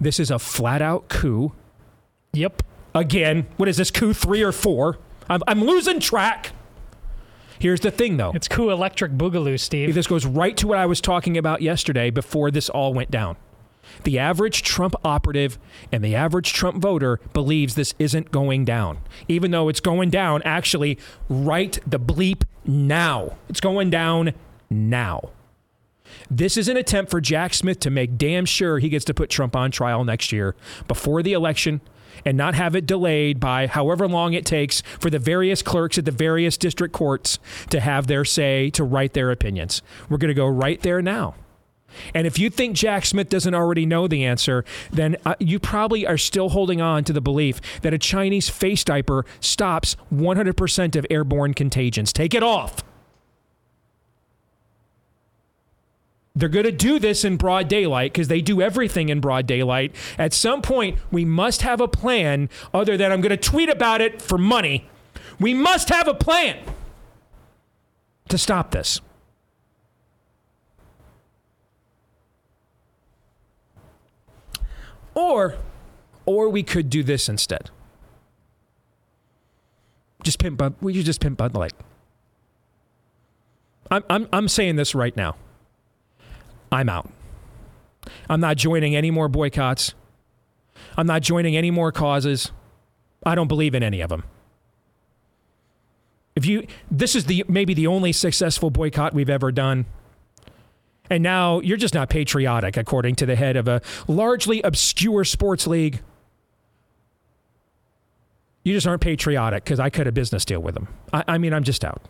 [0.00, 1.52] This is a flat out coup.
[2.32, 2.62] Yep.
[2.94, 4.98] Again, what is this, coup three or four?
[5.28, 6.52] I'm, I'm losing track.
[7.60, 8.32] Here's the thing, though.
[8.34, 9.94] It's cool electric boogaloo, Steve.
[9.94, 13.36] This goes right to what I was talking about yesterday before this all went down.
[14.04, 15.58] The average Trump operative
[15.92, 18.98] and the average Trump voter believes this isn't going down,
[19.28, 20.98] even though it's going down actually
[21.28, 23.36] right the bleep now.
[23.48, 24.32] It's going down
[24.68, 25.30] now.
[26.30, 29.30] This is an attempt for Jack Smith to make damn sure he gets to put
[29.30, 30.56] Trump on trial next year
[30.88, 31.80] before the election
[32.24, 36.04] and not have it delayed by however long it takes for the various clerks at
[36.04, 37.38] the various district courts
[37.70, 39.82] to have their say, to write their opinions.
[40.08, 41.34] We're going to go right there now.
[42.14, 46.06] And if you think Jack Smith doesn't already know the answer, then uh, you probably
[46.06, 51.06] are still holding on to the belief that a Chinese face diaper stops 100% of
[51.10, 52.12] airborne contagions.
[52.12, 52.82] Take it off.
[56.34, 59.94] They're going to do this in broad daylight because they do everything in broad daylight.
[60.16, 64.00] At some point, we must have a plan other than I'm going to tweet about
[64.00, 64.88] it for money.
[65.38, 66.58] We must have a plan
[68.28, 69.00] to stop this.
[75.20, 75.56] Or,
[76.24, 77.70] or we could do this instead.
[80.22, 80.74] Just pimp Bud.
[80.80, 81.74] We just pimp Bud Light.
[83.90, 85.36] I'm, I'm, I'm saying this right now.
[86.72, 87.10] I'm out.
[88.30, 89.94] I'm not joining any more boycotts.
[90.96, 92.50] I'm not joining any more causes.
[93.26, 94.24] I don't believe in any of them.
[96.34, 99.84] If you this is the maybe the only successful boycott we've ever done.
[101.10, 105.66] And now you're just not patriotic according to the head of a largely obscure sports
[105.66, 106.00] league.
[108.62, 110.88] You just aren't patriotic because I cut a business deal with them.
[111.12, 112.00] I, I mean, I'm just out.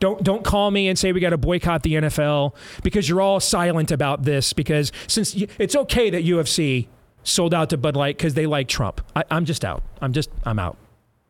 [0.00, 3.40] Don't don't call me and say we got to boycott the NFL because you're all
[3.40, 6.86] silent about this because since you, it's okay that UFC
[7.24, 9.00] sold out to Bud Light because they like Trump.
[9.16, 9.82] I, I'm just out.
[10.00, 10.76] I'm just I'm out.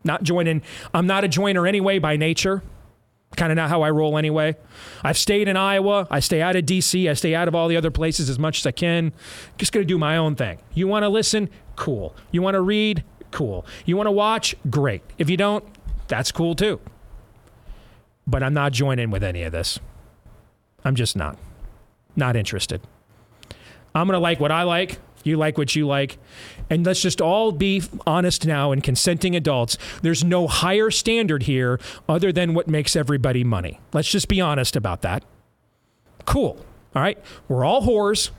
[0.05, 0.62] Not joining.
[0.92, 2.62] I'm not a joiner anyway by nature.
[3.37, 4.57] Kind of not how I roll anyway.
[5.05, 6.07] I've stayed in Iowa.
[6.11, 7.09] I stay out of D.C.
[7.09, 9.12] I stay out of all the other places as much as I can.
[9.59, 10.59] Just gonna do my own thing.
[10.75, 11.49] You want to listen?
[11.77, 12.17] Cool.
[12.33, 13.05] You want to read?
[13.31, 13.64] Cool.
[13.85, 14.57] You want to watch?
[14.71, 15.03] Great.
[15.19, 15.64] If you don't,
[16.09, 16.81] that's cool too
[18.29, 19.81] but I'm not joining with any of this.
[20.85, 21.38] I'm just not.
[22.14, 22.83] Not interested.
[23.95, 24.99] I'm going to like what I like.
[25.25, 26.19] You like what you like.
[26.71, 29.79] And let's just all be honest now and consenting adults.
[30.03, 33.81] There's no higher standard here other than what makes everybody money.
[33.93, 35.25] Let's just be honest about that.
[36.25, 36.65] Cool.
[36.95, 37.19] All right.
[37.49, 38.31] We're all whores.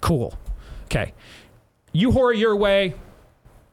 [0.00, 0.38] Cool.
[0.84, 1.14] Okay.
[1.92, 2.94] You whore your way.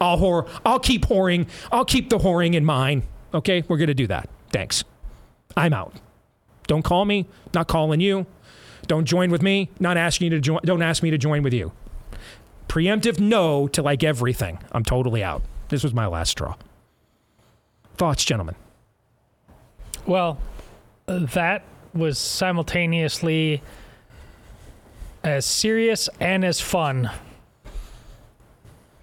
[0.02, 0.50] I'll whore.
[0.66, 1.48] I'll keep whoring.
[1.72, 3.04] I'll keep the whoring in mine.
[3.34, 3.64] Okay.
[3.68, 4.30] We're going to do that.
[4.52, 4.84] Thanks.
[5.56, 5.94] I'm out.
[6.68, 8.28] Don't call me, not calling you.
[8.86, 10.60] Don't join with me, not asking you to join.
[10.64, 11.72] Don't ask me to join with you.
[12.70, 14.60] Preemptive no to like everything.
[14.72, 15.42] I'm totally out.
[15.70, 16.56] This was my last straw.
[17.98, 18.56] Thoughts, gentlemen?
[20.06, 20.40] Well,
[21.08, 23.62] that was simultaneously
[25.24, 27.10] as serious and as fun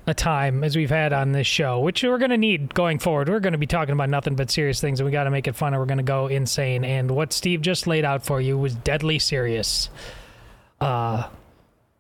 [0.07, 3.29] a time as we've had on this show, which we're going to need going forward.
[3.29, 5.49] We're going to be talking about nothing but serious things, and we got to make
[5.49, 6.85] it fun, or we're going to go insane.
[6.85, 9.91] And what Steve just laid out for you was deadly serious.
[10.81, 11.29] Uh,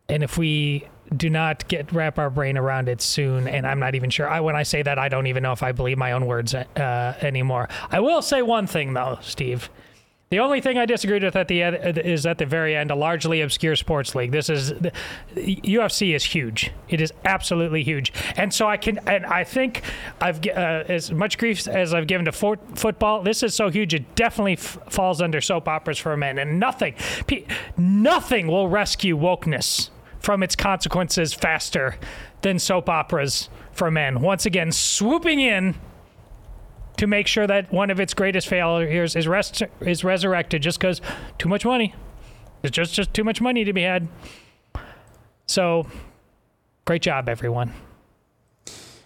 [0.08, 3.94] and if we do not get wrap our brain around it soon, and I'm not
[3.94, 4.28] even sure.
[4.28, 6.54] I, when I say that, I don't even know if I believe my own words
[6.54, 7.68] uh, anymore.
[7.90, 9.70] I will say one thing though, Steve.
[10.28, 12.96] The only thing I disagreed with at the end is at the very end a
[12.96, 14.32] largely obscure sports league.
[14.32, 14.90] This is the,
[15.36, 16.72] UFC is huge.
[16.88, 19.82] It is absolutely huge, and so I can and I think
[20.20, 23.22] I've uh, as much grief as I've given to football.
[23.22, 23.94] This is so huge.
[23.94, 26.96] It definitely f- falls under soap operas for men, and nothing,
[27.76, 29.90] nothing will rescue wokeness
[30.26, 31.94] from its consequences faster
[32.42, 34.20] than soap operas for men.
[34.20, 35.72] Once again, swooping in
[36.96, 41.00] to make sure that one of its greatest failures is rest is resurrected just because
[41.38, 41.94] too much money.
[42.64, 44.08] It's just just too much money to be had.
[45.46, 45.86] So,
[46.86, 47.72] great job, everyone.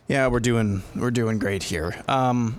[0.09, 2.03] Yeah, we're doing we're doing great here.
[2.09, 2.59] Um,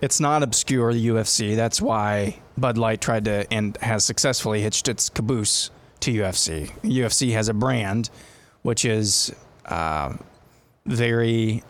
[0.00, 1.56] it's not obscure the UFC.
[1.56, 6.70] That's why Bud Light tried to and has successfully hitched its caboose to UFC.
[6.82, 8.10] UFC has a brand,
[8.62, 9.34] which is
[9.66, 10.14] uh,
[10.86, 11.62] very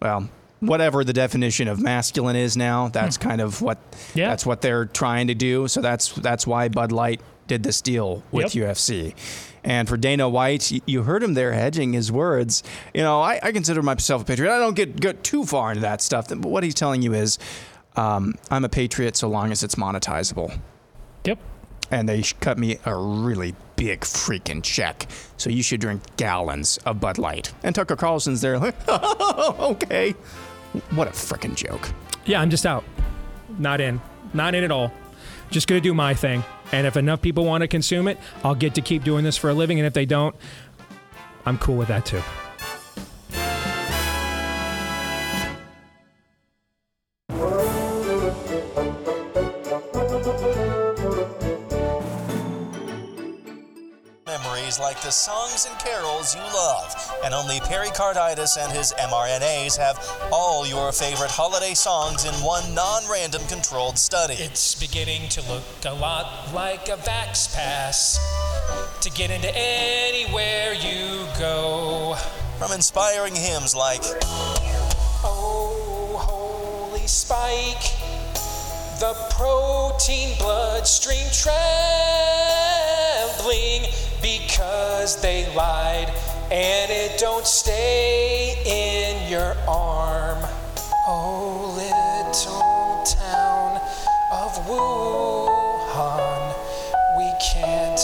[0.00, 0.28] well
[0.60, 2.88] whatever the definition of masculine is now.
[2.88, 3.76] That's kind of what
[4.14, 4.28] Yeah.
[4.28, 5.68] that's what they're trying to do.
[5.68, 8.76] So that's that's why Bud Light did this deal with Yep.
[8.76, 9.14] UFC.
[9.62, 12.62] And for Dana White, you heard him there hedging his words.
[12.94, 14.54] You know, I, I consider myself a patriot.
[14.54, 16.28] I don't get, get too far into that stuff.
[16.28, 17.38] But what he's telling you is,
[17.96, 20.58] um, I'm a patriot so long as it's monetizable.
[21.24, 21.38] Yep.
[21.94, 25.06] And they cut me a really big freaking check.
[25.36, 27.54] So you should drink gallons of Bud Light.
[27.62, 30.10] And Tucker Carlson's there like, okay.
[30.90, 31.88] What a freaking joke.
[32.24, 32.82] Yeah, I'm just out.
[33.58, 34.00] Not in.
[34.32, 34.92] Not in at all.
[35.52, 36.42] Just gonna do my thing.
[36.72, 39.50] And if enough people want to consume it, I'll get to keep doing this for
[39.50, 39.78] a living.
[39.78, 40.34] And if they don't,
[41.46, 42.22] I'm cool with that too.
[54.78, 56.94] Like the songs and carols you love.
[57.24, 59.98] And only Pericarditis and his mRNAs have
[60.32, 64.34] all your favorite holiday songs in one non random controlled study.
[64.34, 68.18] It's beginning to look a lot like a Vax Pass
[69.00, 72.16] to get into anywhere you go.
[72.58, 74.02] From inspiring hymns like
[75.26, 77.82] Oh, holy spike,
[79.00, 81.64] the protein bloodstream trembling
[84.24, 86.10] because they lied
[86.50, 90.38] and it don't stay in your arm.
[91.06, 93.76] Oh, little town
[94.32, 96.40] of Wuhan,
[97.18, 98.00] we can't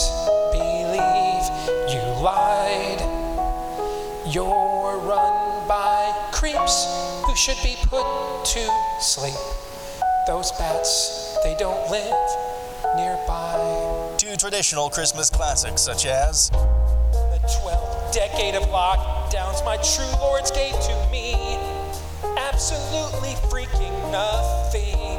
[0.53, 1.43] believe
[1.89, 3.01] you lied.
[4.31, 6.85] You're run by creeps
[7.25, 8.05] who should be put
[8.45, 9.33] to sleep.
[10.27, 12.50] Those bats, they don't live
[12.95, 14.15] nearby.
[14.17, 20.73] two traditional Christmas classics such as The 12th decade of lockdowns my true lords gave
[20.73, 21.57] to me.
[22.37, 25.17] Absolutely freaking nothing.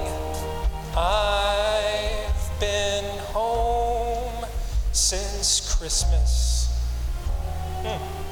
[0.96, 4.46] I've been home
[4.92, 6.68] since Christmas.
[7.82, 8.22] Hmm.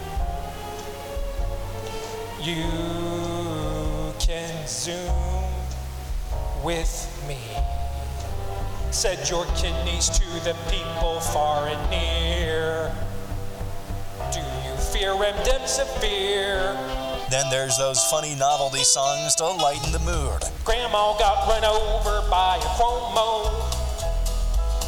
[2.42, 5.44] You can zoom
[6.62, 7.79] with me.
[8.92, 12.92] Said your kidneys to the people far and near.
[14.32, 16.76] Do you fear remdesivir?
[17.30, 20.42] Then there's those funny novelty songs to lighten the mood.
[20.64, 23.48] Grandma got run over by a Cuomo.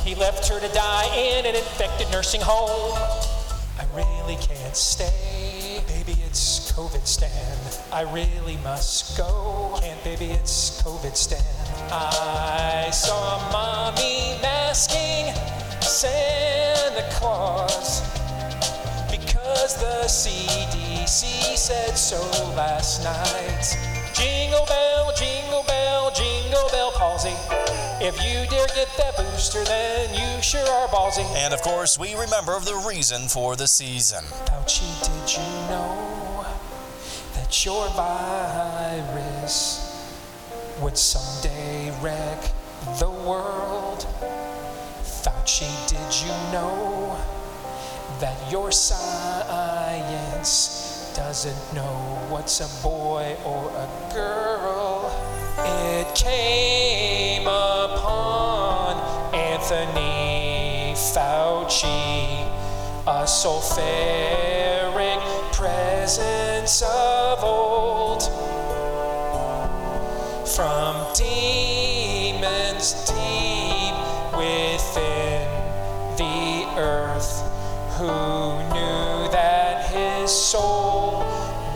[0.04, 2.98] He left her to die in an infected nursing home.
[3.78, 5.31] I really can't stay,
[6.72, 7.78] COVID stand.
[7.92, 11.44] I really must go, can't, baby, it's COVID stand.
[11.92, 15.34] I saw mommy masking
[15.82, 18.00] Santa Claus
[19.10, 22.22] because the CDC said so
[22.56, 23.76] last night.
[24.14, 27.36] Jingle bell, jingle bell, jingle bell palsy.
[28.00, 31.24] If you dare get that booster, then you sure are ballsy.
[31.36, 34.24] And of course, we remember the reason for the season.
[34.24, 36.31] Fauci, did you know
[37.52, 39.78] your virus
[40.80, 42.50] would someday wreck
[42.98, 44.06] the world?
[45.02, 47.14] Fauci, did you know
[48.20, 49.92] that your science
[51.14, 55.12] doesn't know what's a boy or a girl?
[55.58, 58.96] It came upon
[59.34, 62.48] Anthony Fauci,
[63.06, 65.20] a sulfuric
[66.62, 68.22] presence of old
[70.46, 73.96] from demons deep
[74.36, 75.48] within
[76.16, 77.42] the earth
[77.98, 78.06] who
[78.72, 81.24] knew that his soul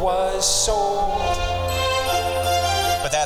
[0.01, 1.06] was sold.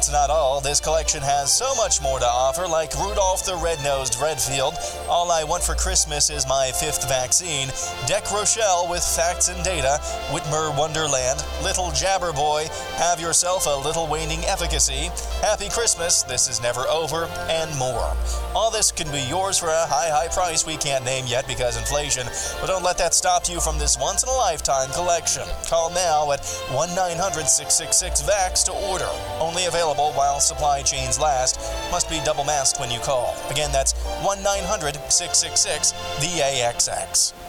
[0.01, 0.63] That's not all.
[0.63, 4.73] This collection has so much more to offer, like Rudolph the Red-Nosed Redfield,
[5.11, 7.69] All I Want for Christmas is My Fifth Vaccine,
[8.07, 9.99] Deck Rochelle with Facts and Data,
[10.33, 15.11] Whitmer Wonderland, Little Jabber Boy, Have Yourself a Little Waning Efficacy,
[15.43, 18.17] Happy Christmas, This Is Never Over, and more.
[18.55, 21.77] All this can be yours for a high, high price we can't name yet because
[21.77, 22.27] inflation,
[22.59, 25.47] but don't let that stop you from this once-in-a-lifetime collection.
[25.67, 26.41] Call now at
[26.73, 29.11] 1-900-666-VAX to order.
[29.39, 31.61] Only available while supply chains last.
[31.91, 33.35] Must be double masked when you call.
[33.51, 37.40] Again, that's 1 900 666 VAXX.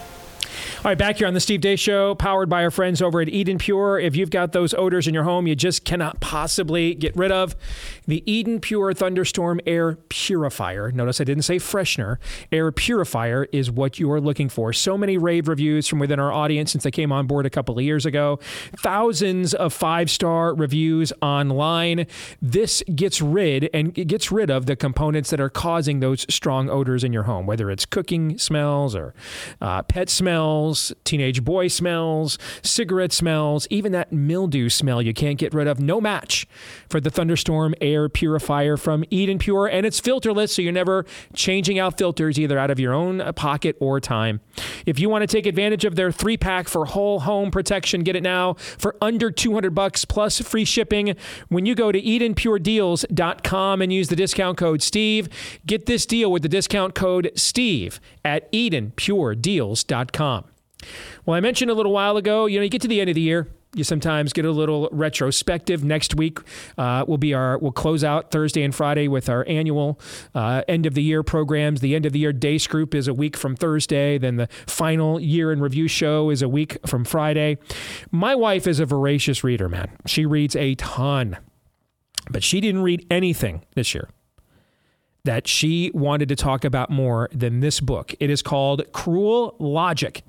[0.84, 3.28] All right, back here on the Steve Deace Show, powered by our friends over at
[3.28, 4.00] Eden Pure.
[4.00, 7.54] If you've got those odors in your home you just cannot possibly get rid of,
[8.08, 10.90] the Eden Pure Thunderstorm Air Purifier.
[10.90, 12.16] Notice I didn't say freshener.
[12.50, 14.72] Air Purifier is what you are looking for.
[14.72, 17.78] So many rave reviews from within our audience since they came on board a couple
[17.78, 18.40] of years ago.
[18.76, 22.08] Thousands of five star reviews online.
[22.40, 27.04] This gets rid and gets rid of the components that are causing those strong odors
[27.04, 29.14] in your home, whether it's cooking smells or
[29.60, 35.38] uh, pet smells smells, teenage boy smells, cigarette smells, even that mildew smell you can't
[35.38, 35.78] get rid of.
[35.80, 36.46] No match
[36.88, 41.04] for the Thunderstorm air purifier from Eden Pure, and it's filterless, so you're never
[41.34, 44.40] changing out filters either out of your own pocket or time.
[44.86, 48.16] If you want to take advantage of their three pack for whole home protection, get
[48.16, 51.14] it now for under 200 bucks plus free shipping
[51.48, 55.28] when you go to EdenPureDeals.com and use the discount code Steve.
[55.66, 60.44] Get this deal with the discount code Steve at EdenPureDeals.com.
[61.24, 63.14] Well, I mentioned a little while ago, you know, you get to the end of
[63.14, 65.82] the year, you sometimes get a little retrospective.
[65.82, 66.38] Next week
[66.76, 69.98] uh, will be our we'll close out Thursday and Friday with our annual
[70.34, 71.80] uh, end of the year programs.
[71.80, 74.18] The end of the year Deace Group is a week from Thursday.
[74.18, 77.56] Then the final year in review show is a week from Friday.
[78.10, 79.90] My wife is a voracious reader, man.
[80.06, 81.38] She reads a ton,
[82.30, 84.08] but she didn't read anything this year
[85.24, 88.14] that she wanted to talk about more than this book.
[88.20, 90.22] It is called Cruel Logic,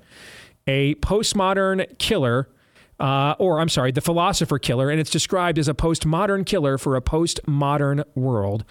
[0.66, 2.48] a postmodern killer
[3.00, 6.96] uh, or I'm sorry, the philosopher killer, and it's described as a postmodern killer for
[6.96, 8.64] a postmodern world.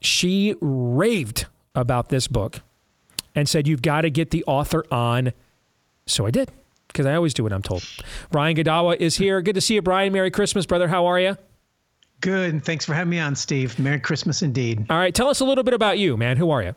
[0.00, 2.60] She raved about this book
[3.34, 5.32] and said, You've got to get the author on.
[6.06, 6.50] So I did,
[6.88, 7.84] because I always do what I'm told.
[8.30, 9.40] Brian Godawa is here.
[9.40, 10.12] Good to see you, Brian.
[10.12, 10.88] Merry Christmas, brother.
[10.88, 11.36] How are you?
[12.20, 12.50] Good.
[12.52, 13.78] And thanks for having me on, Steve.
[13.78, 14.84] Merry Christmas indeed.
[14.90, 15.14] All right.
[15.14, 16.36] Tell us a little bit about you, man.
[16.36, 16.74] Who are you?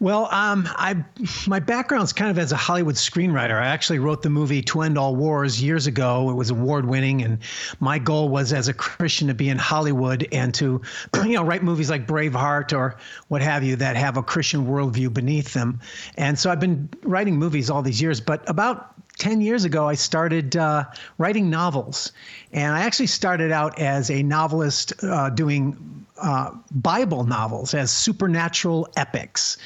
[0.00, 1.04] Well, um, I
[1.46, 3.60] my background's kind of as a Hollywood screenwriter.
[3.60, 6.30] I actually wrote the movie To End All Wars years ago.
[6.30, 7.38] It was award winning, and
[7.80, 10.82] my goal was as a Christian to be in Hollywood and to,
[11.24, 12.96] you know, write movies like Braveheart or
[13.28, 15.80] what have you that have a Christian worldview beneath them.
[16.16, 18.20] And so I've been writing movies all these years.
[18.20, 20.84] But about 10 years ago, I started uh,
[21.18, 22.12] writing novels.
[22.52, 28.88] And I actually started out as a novelist uh, doing uh, Bible novels as supernatural
[28.96, 29.56] epics.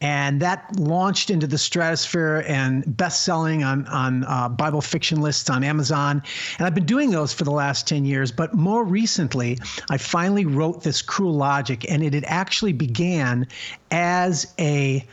[0.00, 5.50] And that launched into the stratosphere and best selling on, on uh, Bible fiction lists
[5.50, 6.22] on Amazon.
[6.58, 8.30] And I've been doing those for the last 10 years.
[8.30, 9.58] But more recently,
[9.90, 13.46] I finally wrote this Cruel Logic, and it had actually began
[13.90, 15.04] as a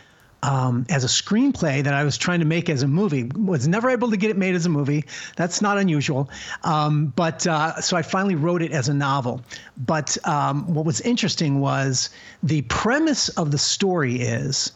[0.43, 3.23] um, as a screenplay that I was trying to make as a movie.
[3.35, 5.05] Was never able to get it made as a movie.
[5.37, 6.29] That's not unusual.
[6.63, 9.41] Um, but uh, so I finally wrote it as a novel.
[9.77, 12.09] But um, what was interesting was
[12.43, 14.73] the premise of the story is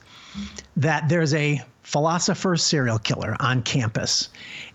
[0.78, 4.30] that there's a philosopher serial killer on campus.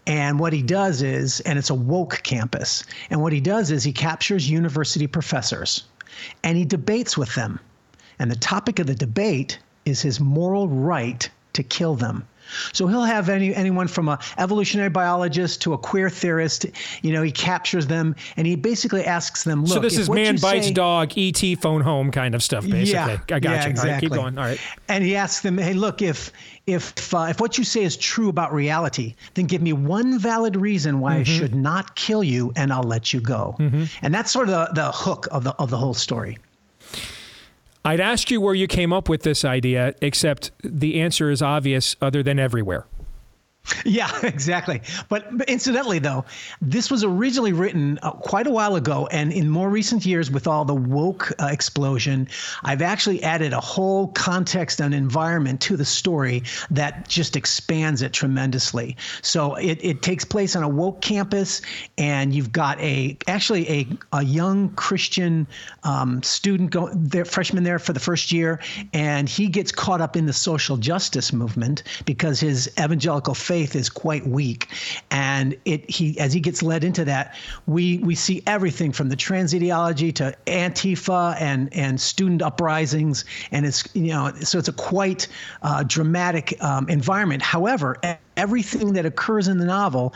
[0.07, 3.83] And what he does is, and it's a woke campus, and what he does is
[3.83, 5.85] he captures university professors
[6.45, 7.61] and he debates with them.
[8.19, 12.27] And the topic of the debate is his moral right to kill them.
[12.73, 16.67] So he'll have any anyone from a evolutionary biologist to a queer theorist.
[17.03, 19.65] You know, he captures them and he basically asks them.
[19.65, 22.93] Look, so this is man bites say, dog, ET phone home kind of stuff, basically.
[22.93, 23.71] Yeah, I got yeah, you.
[23.71, 23.89] Exactly.
[23.89, 24.39] All right, keep going.
[24.39, 24.61] All right.
[24.89, 26.33] And he asks them, hey, look, if
[26.67, 30.57] if uh, if what you say is true about reality, then give me one valid
[30.57, 31.21] reason why mm-hmm.
[31.21, 33.57] I should not kill you, and I'll let you go.
[33.59, 33.85] Mm-hmm.
[34.03, 36.39] And that's sort of the, the hook of the of the whole story.
[37.85, 41.97] I'd ask you where you came up with this idea, except the answer is obvious
[42.01, 42.87] other than everywhere.
[43.85, 44.81] Yeah, exactly.
[45.09, 46.25] But, incidentally, though,
[46.61, 50.47] this was originally written uh, quite a while ago, and in more recent years, with
[50.47, 52.29] all the woke uh, explosion,
[52.63, 58.13] I've actually added a whole context and environment to the story that just expands it
[58.13, 58.97] tremendously.
[59.21, 61.61] So it, it takes place on a woke campus,
[61.99, 65.47] and you've got a actually a, a young Christian
[65.83, 68.61] um, student go there, freshman there for the first year,
[68.93, 73.91] and he gets caught up in the social justice movement because his evangelical faith is
[73.91, 74.69] quite weak,
[75.11, 77.35] and it he as he gets led into that,
[77.67, 83.67] we we see everything from the trans ideology to Antifa and and student uprisings, and
[83.67, 85.29] it's you know so it's a quite
[85.63, 87.43] uh, dramatic um, environment.
[87.43, 87.99] However,
[88.39, 90.15] everything that occurs in the novel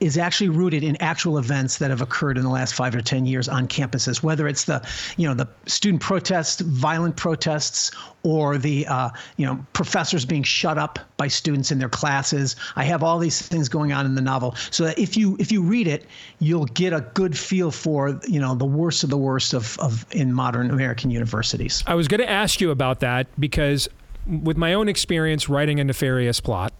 [0.00, 3.26] is actually rooted in actual events that have occurred in the last five or ten
[3.26, 4.86] years on campuses, whether it's the,
[5.16, 7.90] you know, the student protests, violent protests,
[8.22, 12.56] or the, uh, you know, professors being shut up by students in their classes.
[12.76, 15.50] I have all these things going on in the novel, so that if you if
[15.50, 16.06] you read it,
[16.38, 20.06] you'll get a good feel for, you know, the worst of the worst of, of
[20.12, 21.82] in modern American universities.
[21.86, 23.88] I was going to ask you about that because,
[24.26, 26.72] with my own experience writing a nefarious plot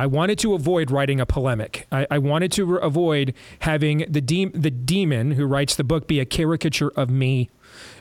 [0.00, 1.86] I wanted to avoid writing a polemic.
[1.92, 6.08] I, I wanted to re- avoid having the de- the demon who writes the book
[6.08, 7.50] be a caricature of me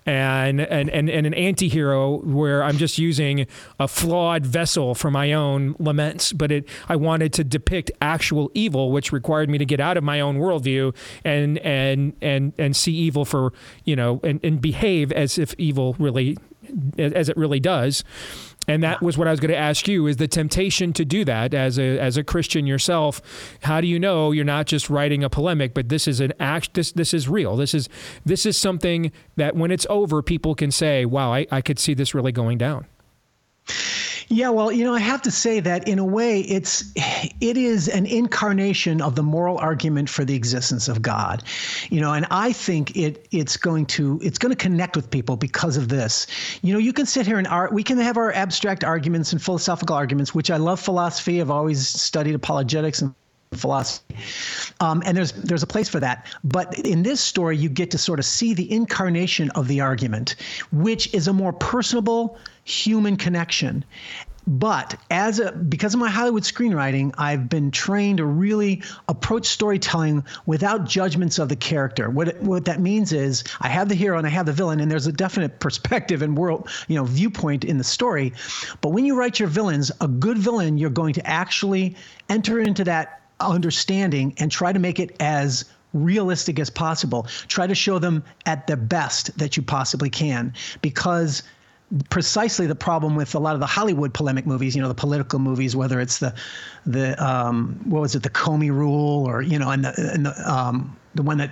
[0.05, 3.47] and and, and, and an anti-hero where I'm just using
[3.81, 6.31] a flawed vessel for my own laments.
[6.31, 10.03] But it I wanted to depict actual evil, which required me to get out of
[10.05, 10.95] my own worldview
[11.25, 13.51] and and and and see evil for,
[13.83, 16.37] you know, and, and behave as if evil really
[16.97, 18.05] as it really does.
[18.69, 21.25] And that was what I was going to ask you: is the temptation to do
[21.25, 23.19] that as a as a Christian yourself?
[23.63, 26.75] How do you know you're not just writing a polemic, but this is an act?
[26.75, 27.55] This this is real.
[27.55, 27.89] This is
[28.25, 31.95] this is something that when it's over, people can say, "Wow, I, I could see
[31.95, 32.85] this really going down."
[34.31, 37.87] Yeah, well, you know, I have to say that in a way, it's it is
[37.87, 41.41] an incarnation of the moral argument for the existence of God,
[41.89, 45.35] you know, and I think it it's going to it's going to connect with people
[45.35, 46.27] because of this.
[46.61, 47.73] You know, you can sit here and art.
[47.73, 51.41] We can have our abstract arguments and philosophical arguments, which I love philosophy.
[51.41, 53.15] I've always studied apologetics and
[53.53, 54.15] philosophy.
[54.79, 56.27] Um, and there's there's a place for that.
[56.43, 60.35] But in this story, you get to sort of see the incarnation of the argument,
[60.71, 63.83] which is a more personable human connection.
[64.47, 70.23] But as a because of my Hollywood screenwriting, I've been trained to really approach storytelling
[70.45, 72.09] without judgments of the character.
[72.09, 74.89] What what that means is I have the hero and I have the villain, and
[74.89, 78.33] there's a definite perspective and world you know viewpoint in the story.
[78.81, 81.95] But when you write your villains, a good villain, you're going to actually
[82.29, 87.23] enter into that understanding and try to make it as realistic as possible.
[87.47, 91.43] Try to show them at the best that you possibly can because
[92.09, 95.39] precisely the problem with a lot of the Hollywood polemic movies, you know, the political
[95.39, 96.33] movies, whether it's the
[96.85, 100.51] the um, what was it, the Comey rule, or you know, and the and the
[100.51, 101.51] um, the one that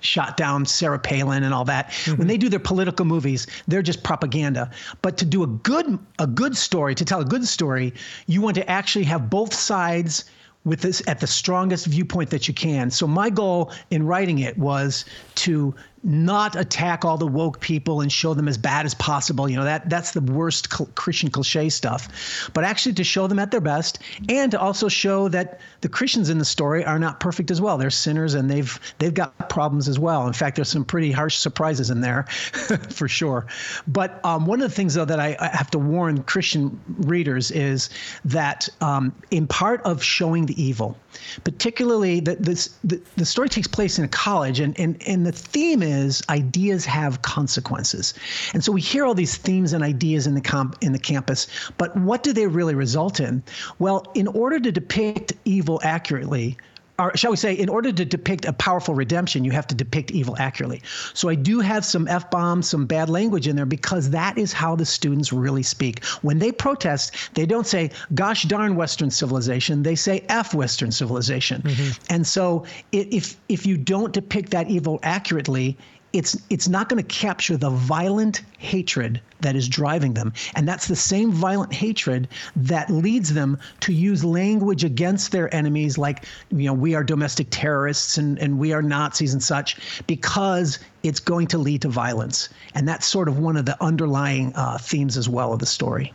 [0.00, 1.90] shot down Sarah Palin and all that.
[1.90, 2.18] Mm-hmm.
[2.18, 4.70] When they do their political movies, they're just propaganda.
[5.02, 7.94] But to do a good a good story, to tell a good story,
[8.26, 10.24] you want to actually have both sides
[10.66, 12.90] with this at the strongest viewpoint that you can.
[12.90, 15.04] So my goal in writing it was
[15.36, 19.48] to not attack all the woke people and show them as bad as possible.
[19.48, 22.50] You know that that's the worst Christian cliche stuff.
[22.52, 26.30] But actually to show them at their best and to also show that the Christians
[26.30, 27.78] in the story are not perfect as well.
[27.78, 30.26] They're sinners and they've they've got problems as well.
[30.26, 32.24] In fact, there's some pretty harsh surprises in there,
[32.90, 33.46] for sure.
[33.86, 37.52] But um, one of the things though that I, I, have to warn Christian readers
[37.52, 37.88] is
[38.24, 40.98] that um, in part of showing the evil,
[41.44, 45.30] particularly that this the, the story takes place in a college and and and the
[45.30, 48.12] theme is ideas have consequences.
[48.54, 51.46] And so we hear all these themes and ideas in the comp in the campus,
[51.78, 53.44] but what do they really result in?
[53.78, 56.56] Well, in order to depict evil accurately,
[56.98, 60.10] or shall we say, in order to depict a powerful redemption, you have to depict
[60.10, 60.82] evil accurately.
[61.12, 64.52] So I do have some F bombs, some bad language in there because that is
[64.52, 66.04] how the students really speak.
[66.22, 71.62] When they protest, they don't say, gosh darn Western civilization, they say F Western civilization.
[71.62, 72.14] Mm-hmm.
[72.14, 75.76] And so if, if you don't depict that evil accurately,
[76.16, 80.32] it's it's not going to capture the violent hatred that is driving them.
[80.54, 85.98] And that's the same violent hatred that leads them to use language against their enemies
[85.98, 90.78] like you know we are domestic terrorists and, and we are nazis and such because
[91.02, 92.48] it's going to lead to violence.
[92.74, 96.14] And that's sort of one of the underlying uh, themes as well of the story.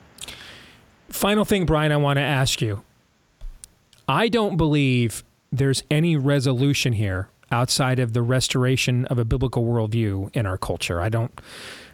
[1.09, 2.81] Final thing brian i want to ask you.
[4.07, 10.35] I don't believe there's any resolution here outside of the restoration of a biblical worldview
[10.35, 11.01] in our culture.
[11.01, 11.31] I don't.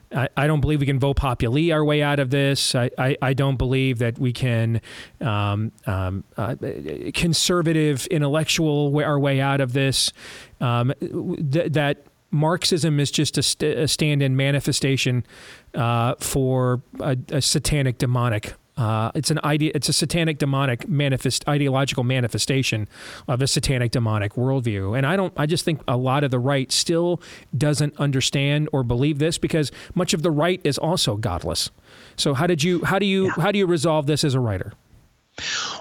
[0.10, 2.76] I, don't believe we can vote populi our way out of this.
[2.76, 4.80] I, I, I don't believe that we can
[5.20, 6.55] um, um, uh,
[7.14, 10.14] conservative intellectual our way out of this.
[10.62, 15.26] Um, th- that Marxism is just a, st- a stand-in manifestation
[15.76, 19.71] uh, for a, a satanic demonic uh, it's an idea.
[19.73, 22.88] It's a satanic demonic manifest ideological manifestation
[23.28, 24.95] of a satanic demonic worldview.
[24.95, 25.34] And I don't.
[25.36, 27.21] I just think a lot of the right still
[27.57, 31.71] doesn't understand or believe this because much of the right is also godless.
[32.15, 32.84] So how did you?
[32.86, 33.25] How do you?
[33.25, 33.32] Yeah.
[33.38, 34.73] How do you resolve this as a writer?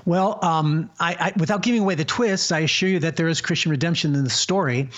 [0.04, 3.40] Well, um, I, I, without giving away the twists, I assure you that there is
[3.40, 4.88] Christian redemption in the story.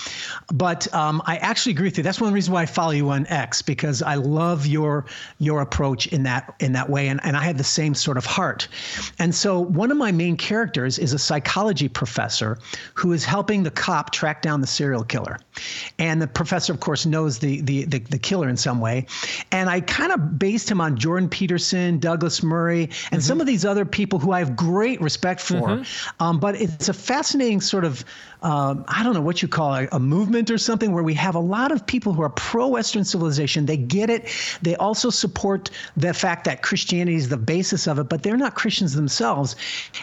[0.52, 2.02] But um, I actually agree with you.
[2.02, 5.06] That's one reasons why I follow you on X because I love your
[5.38, 8.26] your approach in that in that way, and, and I have the same sort of
[8.26, 8.68] heart.
[9.18, 12.58] And so one of my main characters is a psychology professor
[12.94, 15.38] who is helping the cop track down the serial killer,
[15.98, 19.06] and the professor, of course, knows the the the, the killer in some way.
[19.52, 23.20] And I kind of based him on Jordan Peterson, Douglas Murray, and mm-hmm.
[23.20, 25.54] some of these other people who I've have great respect for.
[25.54, 26.22] Mm-hmm.
[26.22, 28.04] Um, but it's a fascinating sort of,
[28.42, 31.34] um, I don't know what you call it, a movement or something where we have
[31.34, 33.66] a lot of people who are pro Western civilization.
[33.66, 34.28] They get it.
[34.62, 38.54] They also support the fact that Christianity is the basis of it, but they're not
[38.54, 39.56] Christians themselves.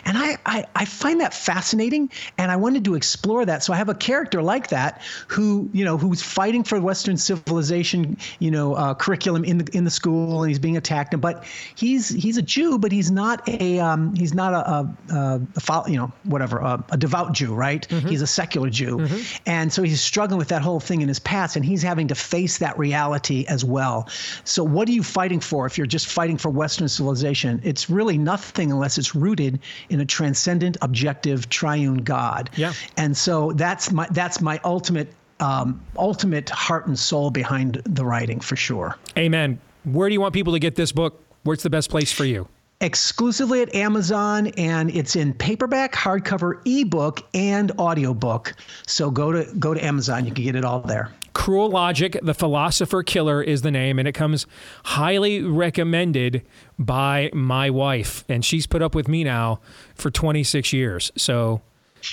[0.03, 2.11] And I, I, I find that fascinating.
[2.38, 3.63] And I wanted to explore that.
[3.63, 8.17] So I have a character like that who, you know, who's fighting for Western civilization,
[8.39, 11.19] you know, uh, curriculum in the in the school, and he's being attacked.
[11.19, 15.41] But he's he's a Jew, but he's not a um, he's not a, a, a,
[15.69, 17.86] a you know whatever a, a devout Jew, right?
[17.86, 19.07] He's a secular Jew,
[19.45, 22.15] and so he's struggling with that whole thing in his past, and he's having to
[22.15, 24.09] face that reality as well.
[24.43, 27.61] So what are you fighting for if you're just fighting for Western civilization?
[27.63, 29.59] It's really nothing unless it's rooted
[29.89, 32.49] in a transcendent, objective, triune God.
[32.55, 32.73] Yeah.
[32.97, 38.39] And so that's my that's my ultimate um, ultimate heart and soul behind the writing
[38.39, 38.95] for sure.
[39.17, 39.59] Amen.
[39.84, 41.21] Where do you want people to get this book?
[41.43, 42.47] Where's the best place for you?
[42.82, 48.53] Exclusively at Amazon and it's in paperback, hardcover, ebook and audiobook.
[48.88, 51.11] So go to go to Amazon, you can get it all there.
[51.34, 54.47] Cruel Logic, The Philosopher Killer is the name, and it comes
[54.86, 56.43] highly recommended
[56.80, 58.23] by my wife.
[58.30, 59.59] And she's put up with me now
[59.95, 61.11] for 26 years.
[61.17, 61.61] So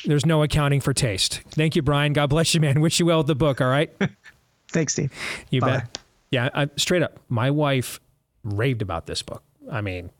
[0.04, 1.40] there's no accounting for taste.
[1.50, 2.12] Thank you, Brian.
[2.12, 2.80] God bless you, man.
[2.80, 3.92] Wish you well with the book, all right?
[4.68, 5.12] Thanks, Steve.
[5.50, 5.78] You Bye.
[5.78, 5.98] bet.
[6.32, 7.20] Yeah, I, straight up.
[7.28, 8.00] My wife
[8.42, 9.44] raved about this book.
[9.70, 10.10] I mean,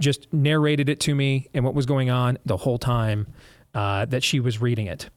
[0.00, 3.26] just narrated it to me and what was going on the whole time
[3.74, 5.10] uh, that she was reading it.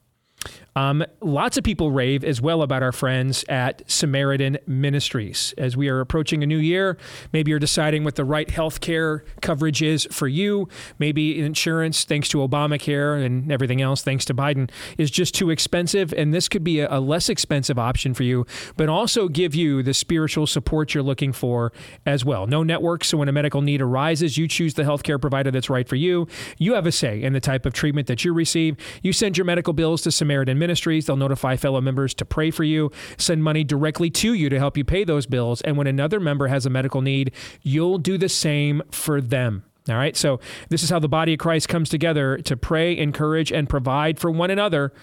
[0.76, 5.54] Um, lots of people rave as well about our friends at Samaritan Ministries.
[5.58, 6.98] As we are approaching a new year,
[7.34, 10.70] maybe you're deciding what the right healthcare coverage is for you.
[11.00, 16.14] Maybe insurance, thanks to Obamacare and everything else, thanks to Biden, is just too expensive.
[16.14, 18.46] And this could be a, a less expensive option for you,
[18.78, 21.74] but also give you the spiritual support you're looking for
[22.06, 22.48] as well.
[22.48, 25.88] No network, so when a medical need arises, you choose the healthcare provider that's right
[25.88, 26.28] for you.
[26.58, 28.78] You have a say in the type of treatment that you receive.
[29.02, 31.06] You send your medical bills to Samaritan Ministries.
[31.06, 34.78] They'll notify fellow members to pray for you, send money directly to you to help
[34.78, 35.62] you pay those bills.
[35.62, 37.32] And when another member has a medical need,
[37.62, 39.64] you'll do the same for them.
[39.88, 40.16] All right.
[40.16, 40.40] So,
[40.70, 44.30] this is how the body of Christ comes together to pray, encourage, and provide for
[44.30, 44.94] one another.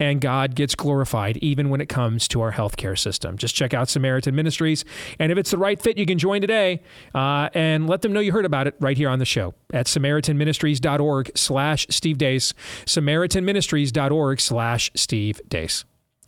[0.00, 3.38] And God gets glorified even when it comes to our healthcare system.
[3.38, 4.84] Just check out Samaritan Ministries.
[5.18, 6.82] And if it's the right fit, you can join today
[7.14, 9.86] uh, and let them know you heard about it right here on the show at
[9.86, 12.54] SamaritanMinistries.org slash Steve Deace.
[12.86, 15.84] SamaritanMinistries.org slash Steve Deace.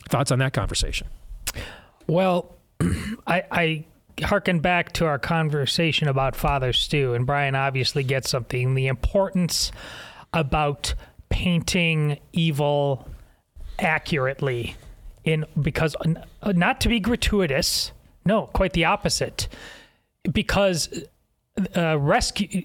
[0.09, 1.07] Thoughts on that conversation?
[2.07, 2.55] Well,
[3.27, 3.85] I, I
[4.23, 9.71] harken back to our conversation about Father Stu, and Brian obviously gets something the importance
[10.33, 10.93] about
[11.29, 13.07] painting evil
[13.79, 14.75] accurately
[15.23, 15.95] in because
[16.41, 17.91] uh, not to be gratuitous
[18.25, 19.47] no quite the opposite
[20.31, 21.03] because
[21.75, 22.63] uh, rescue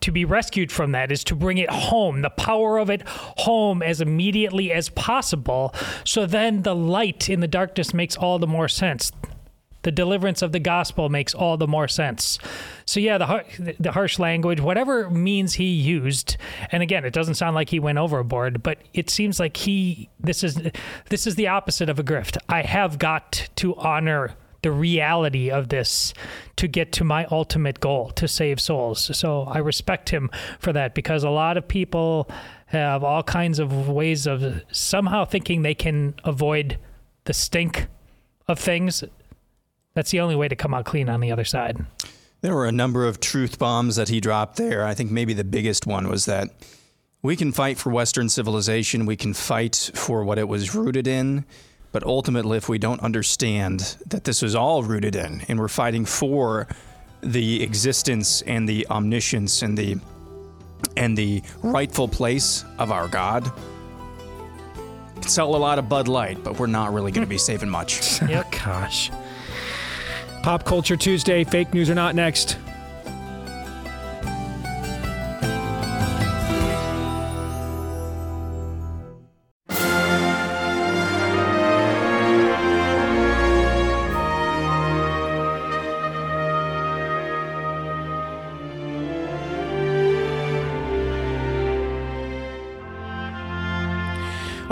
[0.00, 3.82] to be rescued from that is to bring it home, the power of it home
[3.82, 5.74] as immediately as possible.
[6.04, 9.10] So then the light in the darkness makes all the more sense.
[9.84, 12.38] The deliverance of the gospel makes all the more sense.
[12.84, 16.36] So yeah, the the harsh language, whatever means he used,
[16.72, 20.42] and again, it doesn't sound like he went overboard, but it seems like he this
[20.42, 20.60] is
[21.08, 22.36] this is the opposite of a grift.
[22.48, 26.14] I have got to honor the reality of this
[26.56, 29.14] to get to my ultimate goal to save souls.
[29.16, 32.30] So I respect him for that because a lot of people
[32.66, 36.78] have all kinds of ways of somehow thinking they can avoid
[37.24, 37.88] the stink
[38.48, 39.04] of things.
[39.94, 41.84] That's the only way to come out clean on the other side.
[42.40, 44.84] There were a number of truth bombs that he dropped there.
[44.84, 46.50] I think maybe the biggest one was that
[47.22, 51.46] we can fight for Western civilization, we can fight for what it was rooted in.
[51.90, 56.04] But ultimately, if we don't understand that this was all rooted in, and we're fighting
[56.04, 56.66] for
[57.22, 59.98] the existence and the omniscience and the
[60.96, 63.50] and the rightful place of our God,
[65.14, 67.38] we can sell a lot of Bud Light, but we're not really going to be
[67.38, 68.20] saving much.
[68.28, 68.50] Yep.
[68.52, 69.10] Gosh.
[70.44, 72.58] Pop Culture Tuesday, fake news or not next.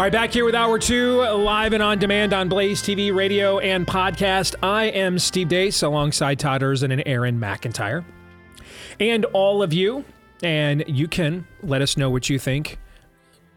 [0.02, 3.60] All right, back here with Hour Two, live and on demand on Blaze TV, radio,
[3.60, 4.56] and podcast.
[4.60, 8.04] I am Steve Deace alongside Todd Erzen and Aaron McIntyre.
[8.98, 10.04] And all of you,
[10.42, 12.80] and you can let us know what you think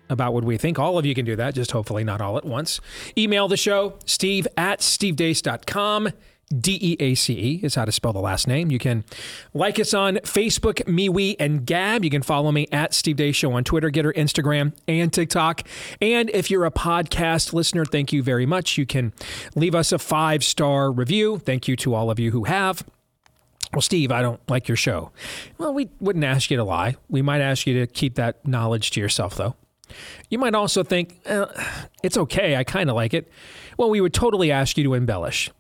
[0.08, 0.78] about what we think.
[0.78, 2.80] All of you can do that, just hopefully not all at once.
[3.18, 6.10] Email the show, steve at stevedeace.com.
[6.60, 8.72] D E A C E is how to spell the last name.
[8.72, 9.03] You can
[9.53, 12.03] like us on Facebook, MeWe, and Gab.
[12.03, 15.64] You can follow me at Steve Deace Show on Twitter, Gettr, Instagram, and TikTok.
[16.01, 18.78] And if you're a podcast listener, thank you very much.
[18.78, 19.14] You can
[19.56, 21.39] leave us a five star review.
[21.39, 22.86] Thank you to all of you who have.
[23.74, 25.12] Well, Steve, I don't like your show.
[25.58, 26.95] Well, we wouldn't ask you to lie.
[27.10, 29.56] We might ask you to keep that knowledge to yourself, though.
[30.30, 31.45] You might also think, eh,
[32.01, 32.56] it's okay.
[32.56, 33.30] I kind of like it.
[33.78, 35.51] Well, we would totally ask you to embellish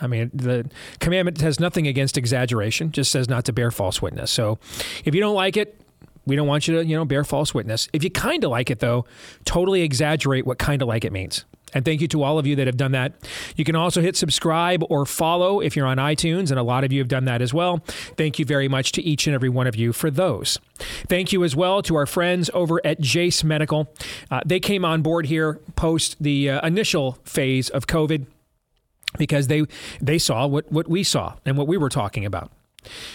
[0.00, 0.70] I mean, the
[1.00, 4.30] commandment has nothing against exaggeration, just says not to bear false witness.
[4.30, 4.58] So
[5.04, 5.80] if you don't like it,
[6.26, 7.88] we don't want you to, you know, bear false witness.
[7.92, 9.06] If you kind of like it, though,
[9.44, 11.44] totally exaggerate what kind of like it means.
[11.74, 13.12] And thank you to all of you that have done that.
[13.56, 16.92] You can also hit subscribe or follow if you're on iTunes, and a lot of
[16.92, 17.78] you have done that as well.
[18.16, 20.58] Thank you very much to each and every one of you for those.
[21.08, 23.92] Thank you as well to our friends over at Jase Medical.
[24.30, 28.26] Uh, they came on board here post the uh, initial phase of COVID
[29.18, 29.64] because they
[30.00, 32.52] they saw what, what we saw and what we were talking about.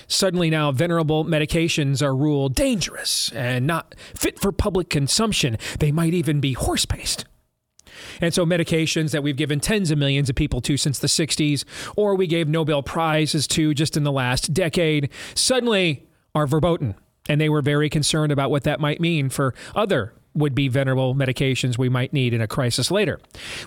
[0.08, 5.58] Suddenly, now venerable medications are ruled dangerous and not fit for public consumption.
[5.80, 7.26] They might even be horse based.
[8.20, 11.66] And so, medications that we've given tens of millions of people to since the 60s,
[11.95, 16.95] or we gave Nobel Prizes to just in the last decade, suddenly are verboten.
[17.30, 21.14] And they were very concerned about what that might mean for other would be venerable
[21.14, 23.20] medications we might need in a crisis later.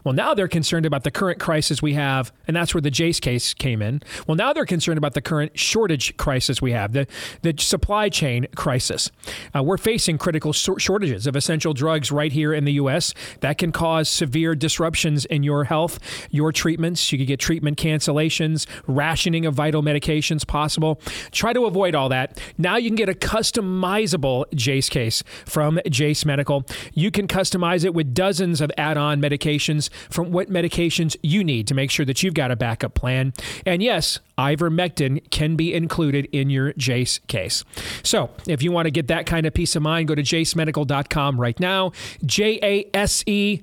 [0.03, 3.21] Well, now they're concerned about the current crisis we have, and that's where the Jase
[3.21, 4.03] case came in.
[4.27, 7.07] Well, now they're concerned about the current shortage crisis we have, the,
[7.43, 9.11] the supply chain crisis.
[9.55, 13.13] Uh, we're facing critical shortages of essential drugs right here in the U.S.
[13.41, 15.99] that can cause severe disruptions in your health,
[16.31, 17.13] your treatments.
[17.13, 21.01] You could get treatment cancellations, rationing of vital medications possible.
[21.31, 22.41] Try to avoid all that.
[22.57, 26.54] Now you can get a customizable Jase case from Jase Medical
[26.93, 31.67] You can customize it with dozens of add on medications from what medications you need
[31.69, 33.33] to make sure that you've got a backup plan.
[33.65, 37.65] And yes, ivermectin can be included in your Jase case.
[38.03, 41.41] So if you want to get that kind of peace of mind, go to jasemedical.com
[41.41, 41.93] right now.
[42.25, 43.63] J A S E.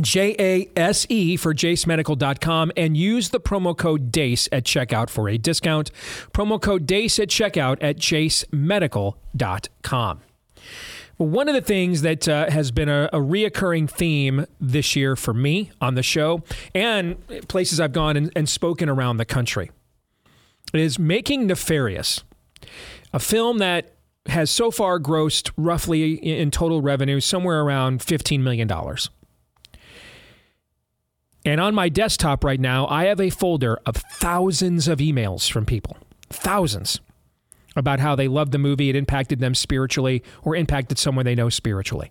[0.00, 5.28] J A S E for jasemedical.com and use the promo code DEACE at checkout for
[5.28, 5.92] a discount.
[6.32, 10.20] Promo code DEACE at checkout at jasemedical.com.
[11.16, 15.32] One of the things that uh, has been a, a reoccurring theme this year for
[15.32, 16.42] me on the show
[16.74, 17.16] and
[17.48, 19.70] places I've gone and, and spoken around the country
[20.72, 22.24] is Making Nefarious,
[23.12, 23.94] a film that
[24.26, 28.68] has so far grossed roughly in total revenue somewhere around $15 million.
[31.44, 35.66] And on my desktop right now, I have a folder of thousands of emails from
[35.66, 35.98] people.
[36.30, 37.00] Thousands
[37.76, 41.48] about how they loved the movie, it impacted them spiritually or impacted someone they know
[41.48, 42.10] spiritually.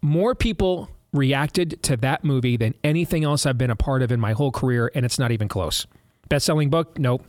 [0.00, 4.20] More people reacted to that movie than anything else I've been a part of in
[4.20, 5.86] my whole career, and it's not even close.
[6.28, 6.98] Best selling book?
[6.98, 7.24] Nope.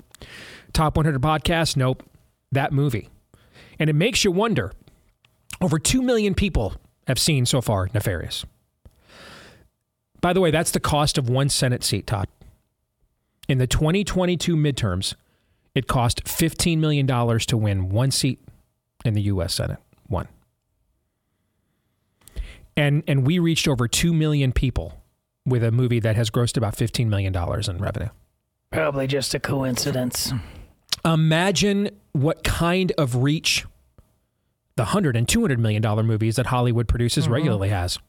[0.72, 1.76] Top 100 podcast?
[1.76, 2.04] Nope.
[2.52, 3.10] That movie.
[3.80, 4.72] And it makes you wonder
[5.62, 6.76] over 2 million people
[7.08, 8.46] have seen so far Nefarious.
[10.22, 12.30] By the way, that's the cost of one Senate seat, Todd.
[13.50, 15.16] In the 2022 midterms,
[15.76, 18.40] it cost $15 million to win one seat
[19.04, 19.54] in the U.S.
[19.54, 19.80] Senate.
[20.08, 20.28] One.
[22.76, 25.02] And, and we reached over 2 million people
[25.46, 28.10] with a movie that has grossed about $15 million in revenue.
[28.72, 30.34] Probably just a coincidence.
[31.06, 33.66] Imagine what kind of reach
[34.76, 37.34] the 100 and 200 million dollar movies that Hollywood produces mm-hmm.
[37.34, 38.00] regularly has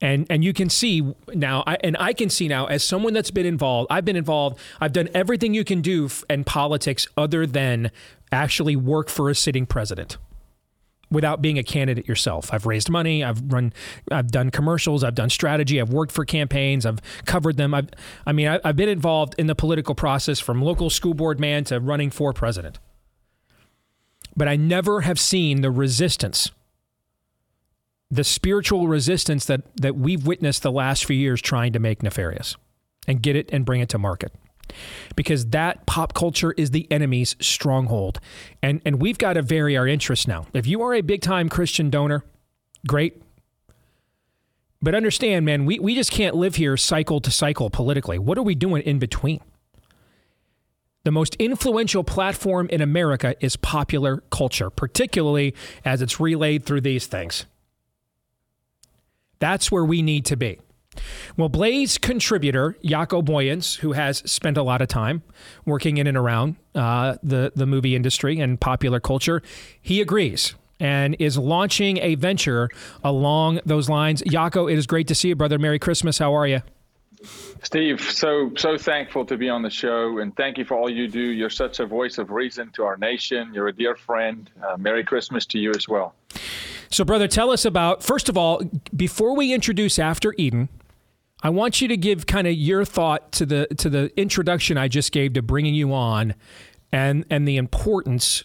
[0.00, 3.30] and and you can see now I, and i can see now as someone that's
[3.30, 7.90] been involved i've been involved i've done everything you can do in politics other than
[8.32, 10.16] actually work for a sitting president
[11.10, 12.52] without being a candidate yourself.
[12.52, 13.72] I've raised money i've run
[14.10, 17.74] i've done commercials i've done strategy i've worked for campaigns i've covered them.
[17.74, 17.90] I've
[18.26, 21.64] i mean I, i've been involved in the political process from local school board man
[21.64, 22.78] to running for president.
[24.36, 26.50] But i never have seen the resistance
[28.10, 32.56] the spiritual resistance that that we've witnessed the last few years trying to make nefarious
[33.06, 34.32] and get it and bring it to market.
[35.16, 38.20] Because that pop culture is the enemy's stronghold.
[38.62, 40.46] And and we've got to vary our interests now.
[40.52, 42.24] If you are a big time christian donor
[42.86, 43.22] great.
[44.82, 48.18] But understand man we, we just can't live here cycle to cycle politically.
[48.18, 49.40] What are we doing in between?
[51.02, 57.06] The most influential platform in America is popular culture, particularly as it's relayed through these
[57.06, 57.46] things.
[59.40, 60.60] That's where we need to be.
[61.36, 65.22] Well, Blaze contributor Jaco Booyens, who has spent a lot of time
[65.64, 69.42] working in and around uh, the the movie industry and popular culture,
[69.80, 72.70] he agrees and is launching a venture
[73.04, 74.22] along those lines.
[74.22, 75.58] Jaco, it is great to see you, brother.
[75.58, 76.18] Merry Christmas.
[76.18, 76.60] How are you?
[77.62, 81.06] Steve, so so thankful to be on the show, and thank you for all you
[81.06, 81.20] do.
[81.20, 83.52] You're such a voice of reason to our nation.
[83.52, 84.50] You're a dear friend.
[84.66, 86.14] Uh, Merry Christmas to you as well.
[86.92, 88.62] So, brother, tell us about, first of all,
[88.94, 90.68] before we introduce After Eden,
[91.40, 94.88] I want you to give kind of your thought to the to the introduction I
[94.88, 96.34] just gave to bringing you on
[96.92, 98.42] and and the importance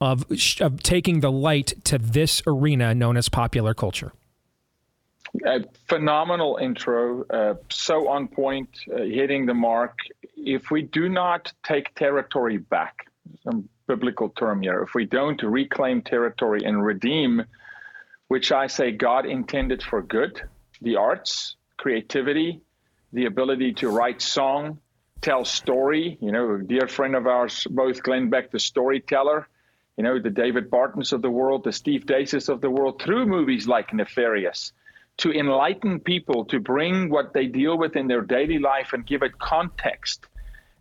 [0.00, 0.24] of
[0.60, 4.12] of taking the light to this arena known as popular culture.
[5.44, 9.98] A phenomenal intro, uh, so on point, uh, hitting the mark.
[10.36, 13.08] If we do not take territory back,
[13.42, 17.44] some biblical term here, if we don't reclaim territory and redeem,
[18.28, 20.42] which I say God intended for good,
[20.82, 22.60] the arts, creativity,
[23.12, 24.78] the ability to write song,
[25.20, 26.18] tell story.
[26.20, 29.48] You know, a dear friend of ours, both Glenn Beck, the storyteller,
[29.96, 33.26] you know, the David Bartons of the world, the Steve Deaces of the world, through
[33.26, 34.72] movies like Nefarious,
[35.18, 39.22] to enlighten people, to bring what they deal with in their daily life and give
[39.22, 40.26] it context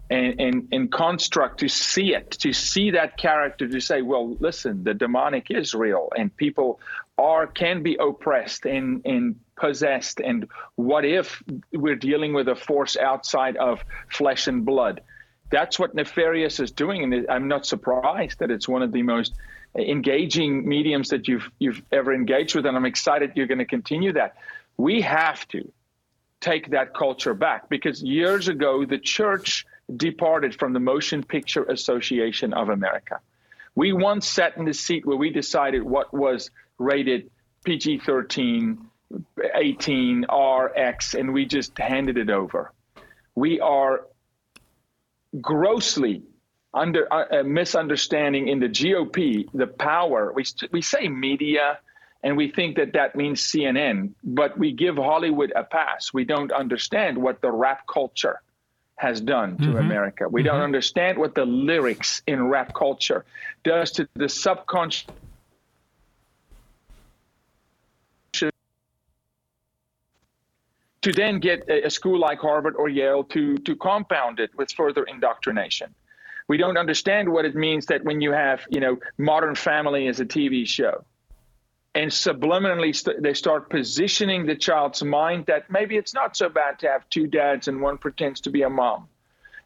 [0.10, 4.84] and, and, and construct to see it, to see that character, to say, well, listen,
[4.84, 6.80] the demonic is real and people
[7.18, 10.20] are can be oppressed and, and possessed.
[10.20, 11.42] And what if
[11.72, 15.02] we're dealing with a force outside of flesh and blood?
[15.50, 19.34] That's what Nefarious is doing, and I'm not surprised that it's one of the most
[19.76, 24.14] engaging mediums that you've you've ever engaged with, and I'm excited you're going to continue
[24.14, 24.36] that.
[24.78, 25.72] We have to
[26.42, 32.54] take that culture back because years ago the church departed from the Motion Picture Association
[32.54, 33.20] of America.
[33.76, 37.30] We once sat in the seat where we decided what was rated
[37.66, 38.88] PG 13,
[39.54, 42.72] 18, RX, and we just handed it over.
[43.36, 44.08] We are
[45.42, 46.24] grossly
[46.74, 50.32] under uh, misunderstanding in the GOP the power.
[50.34, 51.80] We, we say media
[52.24, 56.12] and we think that that means CNN, but we give Hollywood a pass.
[56.14, 58.42] We don't understand what the rap culture
[58.98, 59.78] has done to mm-hmm.
[59.78, 60.28] America.
[60.30, 60.48] We mm-hmm.
[60.48, 63.26] don't understand what the lyrics in rap culture
[63.64, 65.08] does to the subconscious
[71.06, 75.04] to then get a, school like Harvard or Yale to to compound it with further
[75.04, 75.94] indoctrination.
[76.48, 80.20] We don't understand what it means that when you have, you know, Modern Family as
[80.20, 81.06] a TV show,
[81.96, 86.78] and subliminally st- they start positioning the child's mind that maybe it's not so bad
[86.80, 89.08] to have two dads and one pretends to be a mom.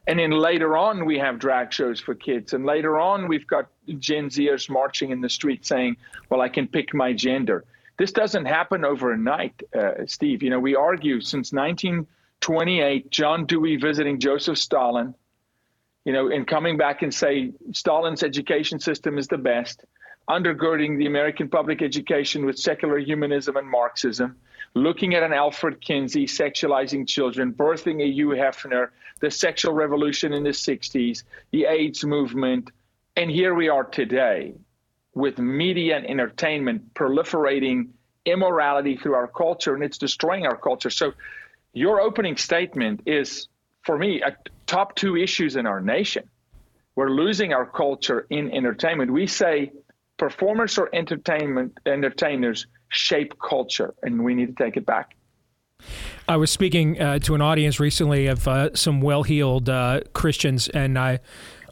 [0.07, 2.53] And then later on, we have drag shows for kids.
[2.53, 3.67] And later on, we've got
[3.97, 5.97] Gen Zers marching in the street saying,
[6.29, 7.65] well, I can pick my gender.
[7.97, 10.41] This doesn't happen overnight, uh, Steve.
[10.41, 15.13] You know, we argue since 1928, John Dewey visiting Joseph Stalin,
[16.05, 19.83] you know, and coming back and say Stalin's education system is the best
[20.29, 24.37] undergirding the American public education with secular humanism and Marxism,
[24.75, 30.43] looking at an Alfred Kinsey sexualizing children, birthing a Hugh Hefner, the sexual revolution in
[30.43, 32.69] the 60s, the AIDS movement.
[33.15, 34.53] And here we are today
[35.15, 37.89] with media and entertainment proliferating
[38.25, 40.89] immorality through our culture, and it's destroying our culture.
[40.89, 41.13] So,
[41.73, 43.47] your opening statement is,
[43.83, 46.29] for me, a top two issues in our nation.
[46.95, 49.11] We're losing our culture in entertainment.
[49.11, 49.71] We say
[50.19, 55.15] performers or entertainment entertainers shape culture, and we need to take it back.
[56.27, 60.99] I was speaking uh, to an audience recently of uh, some well-heeled uh, Christians, and
[60.99, 61.19] I,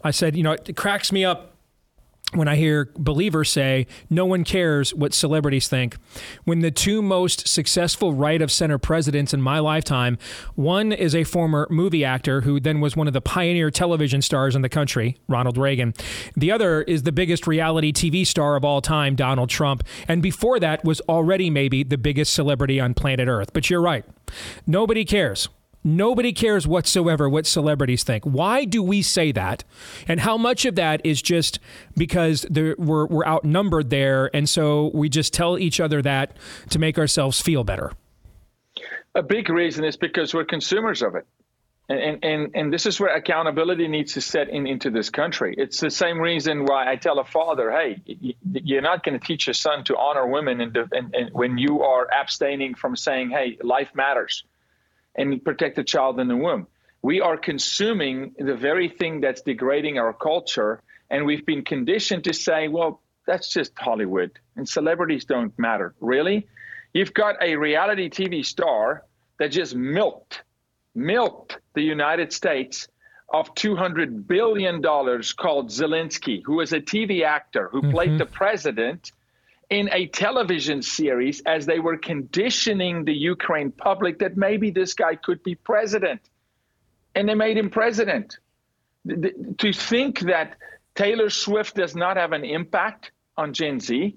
[0.02, 1.57] I said, you know, it cracks me up
[2.34, 5.96] when I hear believers say, no one cares what celebrities think,
[6.44, 10.18] when the two most successful right of center presidents in my lifetime,
[10.54, 14.54] one is a former movie actor who then was one of the pioneer television stars
[14.54, 15.94] in the country, Ronald Reagan.
[16.36, 19.82] The other is the biggest reality TV star of all time, Donald Trump.
[20.06, 23.54] And before that was already maybe the biggest celebrity on planet Earth.
[23.54, 24.04] But you're right.
[24.66, 25.48] Nobody cares
[25.84, 28.24] Nobody cares whatsoever what celebrities think.
[28.24, 29.64] Why do we say that?
[30.06, 31.60] And how much of that is just
[31.96, 36.36] because we're, we're outnumbered there, and so we just tell each other that
[36.70, 37.92] to make ourselves feel better?
[39.14, 41.26] A big reason is because we're consumers of it.
[41.90, 45.54] And, and, and this is where accountability needs to set in into this country.
[45.56, 49.46] It's the same reason why I tell a father, hey, you're not going to teach
[49.46, 53.56] your son to honor women and, and, and when you are abstaining from saying, hey,
[53.62, 54.44] life matters
[55.18, 56.66] and protect the child in the womb.
[57.02, 62.32] We are consuming the very thing that's degrading our culture, and we've been conditioned to
[62.32, 65.94] say, well, that's just Hollywood, and celebrities don't matter.
[66.00, 66.48] Really?
[66.94, 69.04] You've got a reality TV star
[69.38, 70.42] that just milked,
[70.94, 72.88] milked the United States
[73.30, 77.90] of $200 billion called Zelensky, who was a TV actor who mm-hmm.
[77.90, 79.12] played the president
[79.70, 85.14] in a television series as they were conditioning the Ukraine public that maybe this guy
[85.14, 86.20] could be president.
[87.14, 88.38] And they made him president.
[89.58, 90.56] To think that
[90.94, 94.16] Taylor Swift does not have an impact on Gen Z,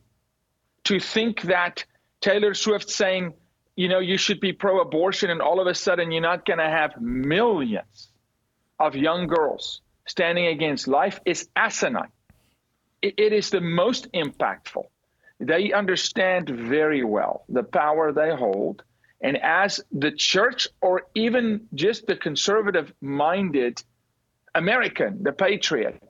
[0.86, 1.86] to think that
[2.22, 3.34] Taylor Swift saying,
[3.76, 6.60] you know, you should be pro abortion, and all of a sudden you're not going
[6.60, 8.10] to have millions
[8.80, 12.12] of young girls standing against life is asinine.
[13.02, 14.86] it is the most impactful
[15.42, 18.84] They understand very well the power they hold.
[19.22, 23.84] And as the church, or even just the conservative minded
[24.54, 26.02] American, the patriot,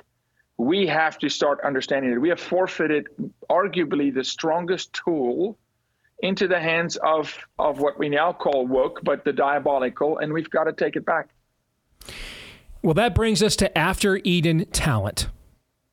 [0.58, 3.08] we have to start understanding that we have forfeited
[3.50, 5.58] arguably the strongest tool
[6.20, 10.50] into the hands of, of what we now call woke, but the diabolical, and we've
[10.50, 11.30] got to take it back.
[12.82, 15.30] Well, that brings us to After Eden talent.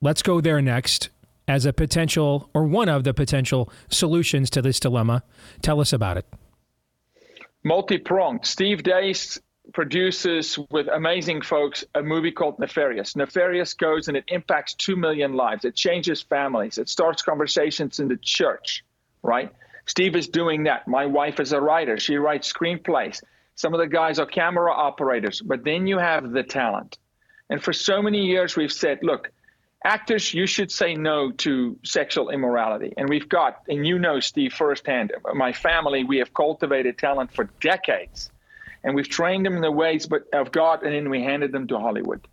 [0.00, 1.08] Let's go there next
[1.48, 5.24] as a potential or one of the potential solutions to this dilemma.
[5.62, 6.26] Tell us about it.
[7.64, 8.46] Multi pronged.
[8.46, 9.40] Steve Deace
[9.72, 13.16] produces with amazing folks a movie called Nefarious.
[13.16, 15.64] Nefarious goes and it impacts 2 million lives.
[15.64, 16.78] It changes families.
[16.78, 18.84] It starts conversations in the church,
[19.22, 19.52] right?
[19.86, 20.86] Steve is doing that.
[20.86, 21.98] My wife is a writer.
[21.98, 23.22] She writes screenplays.
[23.56, 26.98] Some of the guys are camera operators, but then you have the talent.
[27.50, 29.30] And for so many years, we've said, look,
[29.84, 32.92] actors, you should say no to sexual immorality.
[32.96, 37.44] And we've got, and you know, Steve, firsthand, my family, we have cultivated talent for
[37.60, 38.30] decades.
[38.84, 41.66] And we've trained them in the ways but of God, and then we handed them
[41.68, 42.26] to Hollywood.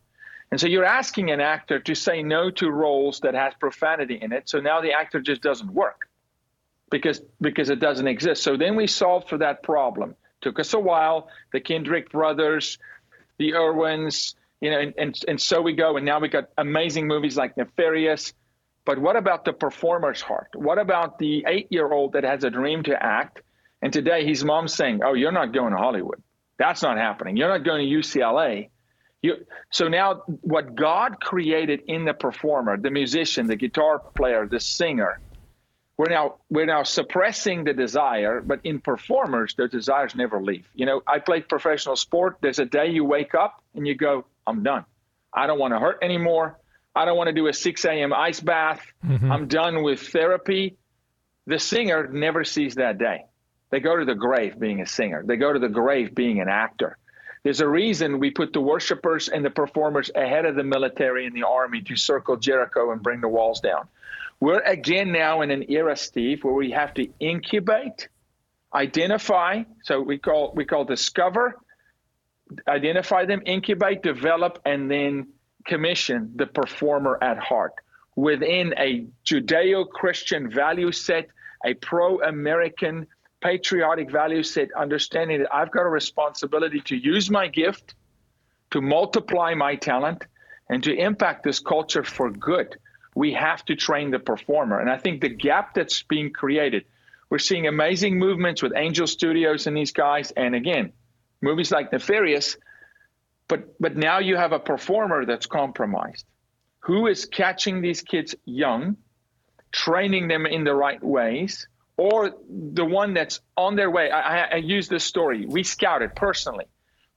[0.51, 4.31] And so you're asking an actor to say no to roles that has profanity in
[4.31, 4.47] it.
[4.47, 6.07] So now the actor just doesn't work
[6.91, 8.43] because because it doesn't exist.
[8.43, 10.15] So then we solved for that problem.
[10.41, 11.29] Took us a while.
[11.51, 12.77] The Kendrick brothers,
[13.37, 15.97] the Erwins, you know, and, and, and so we go.
[15.97, 18.33] And now we got amazing movies like Nefarious.
[18.85, 20.49] But what about the performer's heart?
[20.55, 23.41] What about the eight-year-old that has a dream to act?
[23.81, 26.21] And today his mom's saying, "Oh, you're not going to Hollywood.
[26.57, 27.35] That's not happening.
[27.35, 28.69] You're not going to UCLA."
[29.21, 34.59] You, so now, what God created in the performer, the musician, the guitar player, the
[34.59, 35.19] singer,
[35.97, 40.85] we're now we're now suppressing the desire but in performers the desires never leave you
[40.85, 44.63] know i played professional sport there's a day you wake up and you go i'm
[44.63, 44.85] done.
[45.33, 46.59] I don't want to hurt anymore.
[46.95, 48.85] I don't want to do a 6 a.m ice bath.
[49.05, 49.31] Mm-hmm.
[49.31, 50.77] i'm done with therapy.
[51.47, 53.25] The singer never sees that day.
[53.69, 55.23] They go to the grave being a singer.
[55.25, 56.97] They go to the grave being an actor.
[57.43, 61.35] There's a reason we put the worshipers and the performers ahead of the military and
[61.35, 63.87] the army to circle jericho and bring the walls down.
[64.39, 68.07] We're again now in an era, Steve, where we have to incubate,
[68.73, 69.63] identify.
[69.83, 71.55] So we call we call discover,
[72.67, 75.27] identify them, incubate, develop, and then
[75.65, 77.73] commission the performer at heart
[78.15, 81.27] within a Judeo-Christian value set,
[81.65, 83.07] a pro-American
[83.41, 87.95] patriotic value set, understanding that I've got a responsibility to use my gift,
[88.71, 90.25] to multiply my talent,
[90.69, 92.77] and to impact this culture for good
[93.15, 94.79] we have to train the performer.
[94.79, 96.85] And I think the gap that's being created,
[97.29, 100.31] we're seeing amazing movements with Angel Studios and these guys.
[100.31, 100.91] And again,
[101.45, 102.57] movies like Nefarious,
[103.47, 106.25] but but now you have a performer that's compromised.
[106.79, 108.97] Who is catching these kids young,
[109.71, 111.67] training them in the right ways,
[111.97, 114.09] or the one that's on their way?
[114.09, 115.45] I, I, I use this story.
[115.45, 116.65] We scouted personally.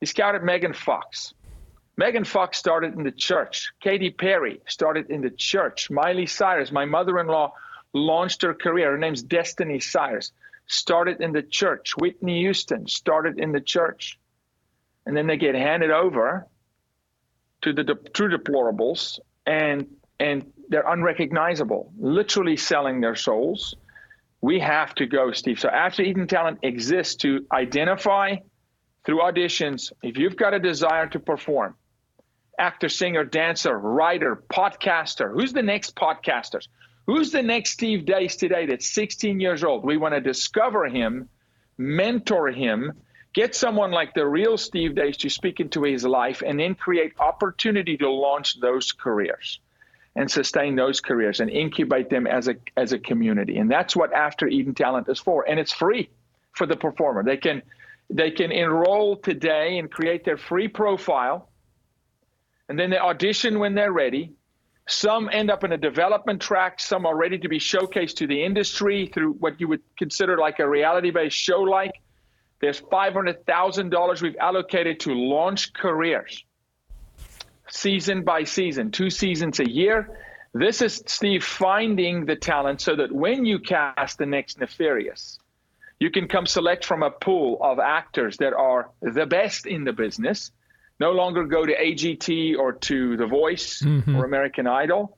[0.01, 1.35] We scouted Megan Fox.
[1.97, 3.73] Megan Fox started in the church.
[3.81, 5.91] Katy Perry started in the church.
[5.91, 7.55] Miley Cyrus, my mother in law,
[7.93, 8.93] launched her career.
[8.93, 10.31] Her name's Destiny Cyrus.
[10.69, 11.97] Started in the church.
[11.97, 14.19] Whitney Houston started in the church.
[15.07, 16.47] And then they get handed over
[17.63, 19.87] to the de- true deplorables and
[20.21, 23.75] and they're unrecognizable, literally selling their souls.
[24.41, 25.61] We have to go, Steve.
[25.61, 28.37] So After Eden Talent exists to identify
[29.05, 31.77] through auditions if you've got a desire to perform
[32.59, 35.33] actor, singer, dancer, writer, podcaster.
[35.33, 36.69] Who's the next podcasters?
[37.09, 39.83] Who's the next Steve Deace today that's 16 years old?
[39.83, 41.31] We want to discover him,
[41.79, 42.93] mentor him,
[43.33, 47.15] get someone like the real Steve Deace to speak into his life, and then create
[47.19, 49.59] opportunity to launch those careers
[50.17, 53.57] and sustain those careers and incubate them as a as a community.
[53.57, 55.49] And that's what After Eden Talent is for.
[55.49, 56.11] And it's free
[56.53, 57.25] for the performer.
[57.25, 57.63] They can
[58.11, 61.49] they can enroll today and create their free profile
[62.69, 64.35] and then they audition when they're ready.
[64.89, 66.81] Some end up in a development track.
[66.81, 70.61] Some are ready to be showcased to the industry through what you would consider like
[70.61, 71.93] a reality based show like.
[72.61, 76.43] There's $500,000 we've allocated to launch careers
[77.71, 80.19] season by season, two seasons a year.
[80.55, 85.39] This is Steve finding the talent so that when you cast the next Nefarious,
[86.01, 89.93] you can come select from a pool of actors that are the best in the
[89.93, 90.51] business
[91.01, 94.17] no longer go to AGT or to The Voice mm-hmm.
[94.17, 95.17] or American Idol.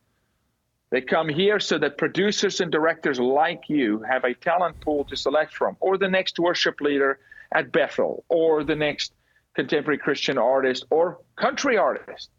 [0.91, 5.17] They come here so that producers and directors like you have a talent pool to
[5.17, 7.21] select from, or the next worship leader
[7.53, 9.13] at Bethel, or the next
[9.55, 12.31] contemporary Christian artist or country artist,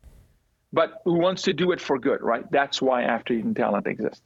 [0.73, 2.49] but who wants to do it for good, right?
[2.51, 4.21] That's why After Eden Talent exists.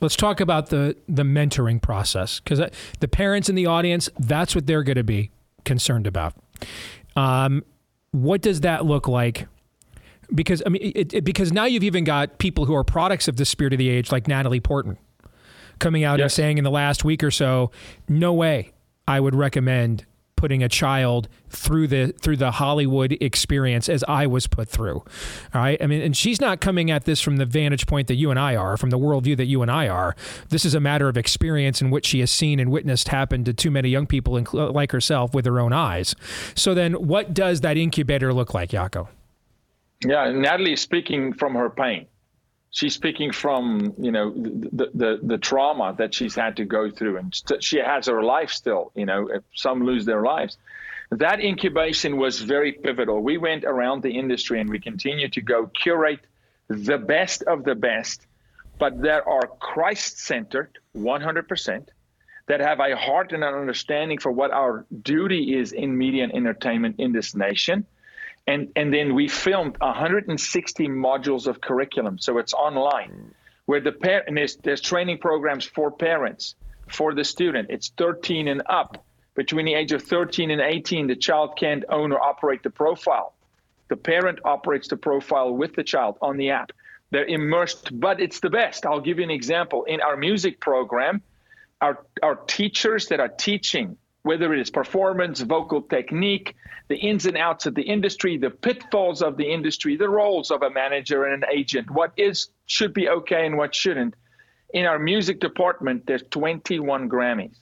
[0.00, 2.60] Let's talk about the the mentoring process because
[3.00, 5.30] the parents in the audience, that's what they're going to be
[5.64, 6.34] concerned about.
[7.16, 7.64] Um,
[8.22, 9.46] what does that look like?
[10.34, 13.36] Because I mean, it, it, because now you've even got people who are products of
[13.36, 14.98] the spirit of the age, like Natalie Portman,
[15.78, 16.24] coming out yes.
[16.24, 17.70] and saying in the last week or so,
[18.08, 18.72] "No way,
[19.06, 20.04] I would recommend
[20.38, 25.04] putting a child through the through the Hollywood experience as I was put through.
[25.52, 25.76] All right.
[25.82, 28.38] I mean, and she's not coming at this from the vantage point that you and
[28.38, 30.14] I are, from the worldview that you and I are.
[30.48, 33.52] This is a matter of experience in which she has seen and witnessed happen to
[33.52, 36.14] too many young people like herself with her own eyes.
[36.54, 39.08] So then, what does that incubator look like, Jaco?
[40.06, 42.06] Yeah, Natalie is speaking from her pain
[42.70, 47.16] she's speaking from you know the, the the trauma that she's had to go through
[47.16, 50.58] and st- she has her life still you know some lose their lives.
[51.10, 53.22] That incubation was very pivotal.
[53.22, 56.20] We went around the industry and we continue to go curate
[56.68, 58.26] the best of the best
[58.78, 61.88] but there are christ-centered 100%
[62.46, 66.34] that have a heart and an understanding for what our duty is in media and
[66.34, 67.86] entertainment in this nation
[68.48, 72.18] and and then we filmed 160 modules of curriculum.
[72.18, 73.34] So it's online
[73.66, 76.54] where the parent there's, there's training programs for parents
[76.88, 77.68] for the student.
[77.70, 79.04] It's 13 and up.
[79.34, 83.34] Between the age of 13 and 18 the child can't own or operate the profile.
[83.88, 86.72] The parent operates the profile with the child on the app.
[87.10, 88.86] They're immersed but it's the best.
[88.86, 89.84] I'll give you an example.
[89.84, 91.22] In our music program
[91.80, 93.98] our, our teachers that are teaching
[94.28, 96.54] whether it is performance, vocal technique,
[96.88, 100.62] the ins and outs of the industry, the pitfalls of the industry, the roles of
[100.62, 104.12] a manager and an agent, what is should be okay and what shouldn't.
[104.74, 107.56] In our music department, there's 21 Grammys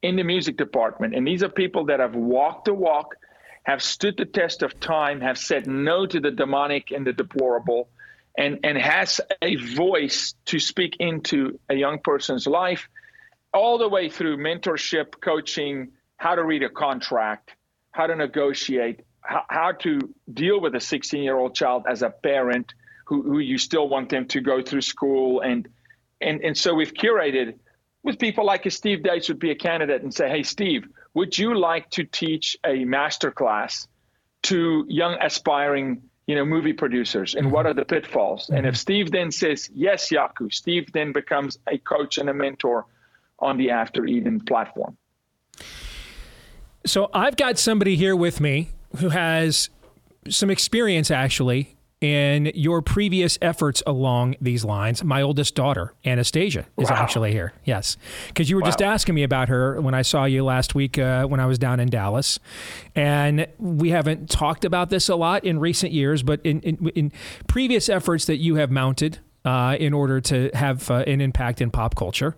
[0.00, 3.16] in the music department, and these are people that have walked the walk,
[3.64, 7.90] have stood the test of time, have said no to the demonic and the deplorable,
[8.38, 12.88] and and has a voice to speak into a young person's life
[13.52, 17.52] all the way through mentorship, coaching, how to read a contract,
[17.92, 22.10] how to negotiate, how, how to deal with a 16 year old child as a
[22.10, 22.74] parent
[23.06, 25.40] who, who you still want them to go through school.
[25.40, 25.68] And,
[26.20, 27.58] and, and so we've curated
[28.02, 31.58] with people like Steve Deace would be a candidate and say, hey, Steve, would you
[31.58, 33.88] like to teach a master class
[34.44, 38.50] to young aspiring you know, movie producers and what are the pitfalls?
[38.50, 42.86] And if Steve then says, yes, Jaco, Steve then becomes a coach and a mentor
[43.38, 44.96] on the After Eden platform.
[46.86, 49.70] So I've got somebody here with me who has
[50.28, 55.02] some experience actually in your previous efforts along these lines.
[55.02, 56.96] My oldest daughter, Anastasia, is wow.
[56.96, 57.54] actually here.
[57.64, 57.96] Yes.
[58.28, 58.68] Because you were wow.
[58.68, 61.58] just asking me about her when I saw you last week uh, when I was
[61.58, 62.38] down in Dallas.
[62.94, 67.12] And we haven't talked about this a lot in recent years, but in, in, in
[67.48, 71.70] previous efforts that you have mounted uh, in order to have uh, an impact in
[71.70, 72.36] pop culture,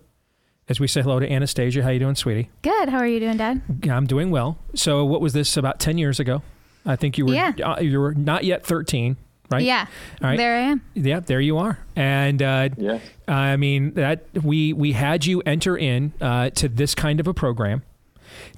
[0.69, 1.83] as we say hello to Anastasia.
[1.83, 2.49] How you doing, sweetie?
[2.61, 2.89] Good.
[2.89, 3.61] How are you doing, Dad?
[3.89, 4.57] I'm doing well.
[4.75, 6.43] So, what was this about 10 years ago?
[6.85, 7.51] I think you were yeah.
[7.61, 9.17] Uh, you were not yet 13,
[9.51, 9.63] right?
[9.63, 9.85] Yeah.
[10.21, 10.37] All right.
[10.37, 10.81] There I am.
[10.93, 11.79] Yeah, there you are.
[11.95, 12.99] And uh, yeah.
[13.27, 17.33] I mean that we we had you enter in uh, to this kind of a
[17.33, 17.83] program.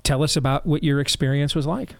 [0.03, 1.95] Tell us about what your experience was like.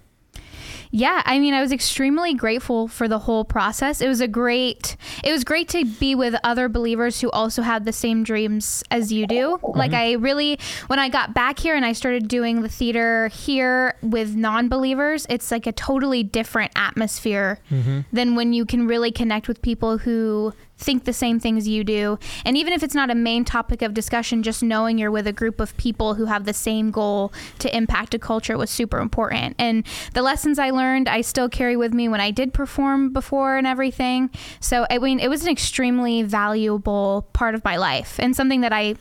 [0.92, 4.02] Yeah, I mean, I was extremely grateful for the whole process.
[4.02, 7.86] It was a great it was great to be with other believers who also had
[7.86, 9.58] the same dreams as you do.
[9.62, 9.78] Mm-hmm.
[9.78, 13.96] Like I really when I got back here and I started doing the theater here
[14.02, 18.02] with non-believers, it's like a totally different atmosphere mm-hmm.
[18.12, 22.20] than when you can really connect with people who think the same things you do.
[22.44, 25.34] And even if it's not a main topic of discussion, just knowing you're with a
[25.34, 29.56] group of people who have the same goal to impact a culture was super important.
[29.60, 33.58] And the lessons I learned, I still carry with me when I did perform before
[33.58, 34.30] and everything.
[34.60, 38.74] So, I mean, it was an extremely valuable part of my life and something that
[38.74, 38.96] I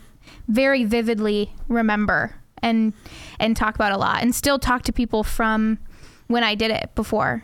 [0.47, 2.93] very vividly remember and
[3.39, 5.79] and talk about a lot and still talk to people from
[6.27, 7.43] when I did it before.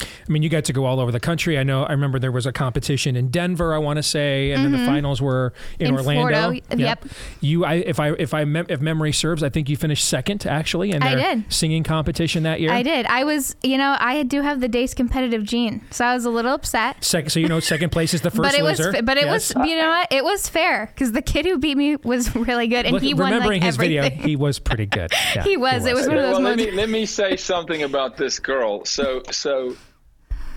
[0.00, 1.58] I mean, you got to go all over the country.
[1.58, 1.84] I know.
[1.84, 3.74] I remember there was a competition in Denver.
[3.74, 4.62] I want to say, and mm-hmm.
[4.64, 4.86] then the mm-hmm.
[4.86, 6.28] finals were in, in Orlando.
[6.28, 6.62] Florida.
[6.70, 6.78] Yep.
[6.78, 7.04] yep.
[7.40, 10.46] You, I, if I, if I, mem- if memory serves, I think you finished second
[10.46, 11.52] actually in their I did.
[11.52, 12.70] singing competition that year.
[12.70, 13.06] I did.
[13.06, 16.30] I was, you know, I do have the Deace competitive gene, so I was a
[16.30, 17.04] little upset.
[17.04, 18.92] Second, so you know, second place is the first but it loser.
[18.92, 19.54] Was, but it yes.
[19.54, 20.08] was, you know what?
[20.10, 23.14] It was fair because the kid who beat me was really good, and Look, he
[23.14, 24.10] won remembering like his everything.
[24.10, 25.12] video, he was pretty good.
[25.34, 25.70] Yeah, he, was.
[25.70, 25.86] he, was.
[25.86, 26.32] It was one of those.
[26.34, 28.84] Well, let me let me say something about this girl.
[28.84, 29.76] So so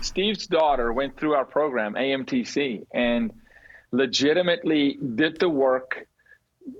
[0.02, 3.32] Steve's daughter went through our program, AMTC, and
[3.92, 6.06] legitimately did the work,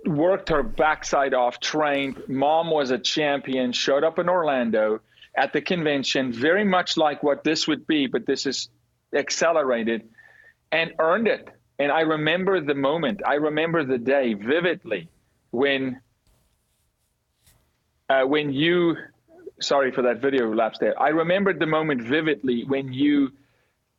[0.07, 2.23] worked her backside off, trained.
[2.29, 5.01] Mom was a champion, showed up in Orlando
[5.37, 8.69] at the convention, very much like what this would be, but this is
[9.15, 10.09] accelerated
[10.71, 11.49] and earned it.
[11.79, 13.23] and I remember the moment.
[13.27, 15.09] I remember the day vividly
[15.51, 16.01] when
[18.09, 18.97] uh, when you.
[19.63, 21.01] Sorry for that video lapse there.
[21.01, 23.33] I remembered the moment vividly when you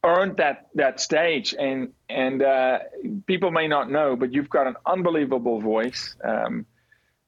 [0.03, 2.79] earned that that stage, and and uh,
[3.25, 6.15] people may not know, but you've got an unbelievable voice.
[6.23, 6.65] Um,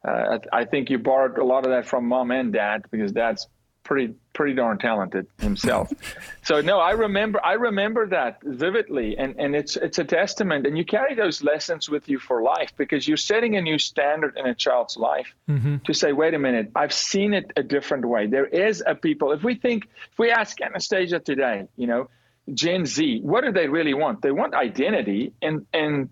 [0.07, 3.11] uh, I, I think you borrowed a lot of that from mom and dad because
[3.11, 3.47] dad's
[3.85, 5.89] pretty pretty darn talented himself.
[6.43, 10.77] so no, I remember I remember that vividly, and and it's it's a testament, and
[10.77, 14.45] you carry those lessons with you for life because you're setting a new standard in
[14.47, 15.77] a child's life Mm-hmm.
[15.85, 18.27] to say, wait a minute, I've seen it a different way.
[18.27, 19.31] There is a people.
[19.31, 22.09] If we think, if we ask Anastasia today, you know,
[22.53, 24.21] Gen Z, what do they really want?
[24.21, 26.09] They want identity, and and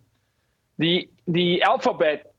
[0.78, 2.34] the the alphabet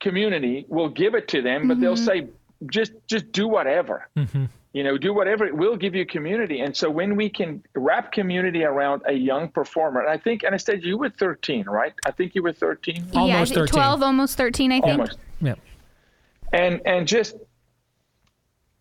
[0.00, 2.04] community will give it to them, but they'll Mhm.
[2.10, 2.28] say,
[2.70, 4.44] just just do whatever Mm-hmm.
[4.76, 8.12] You know do whatever it will give you community and so when we can wrap
[8.12, 12.34] community around a young performer and i think anastasia you were 13 right i think
[12.34, 14.92] you were 13 yeah, I think 12, almost 13, I think.
[14.92, 15.18] Almost.
[15.40, 15.54] Yeah.
[16.52, 17.36] and and just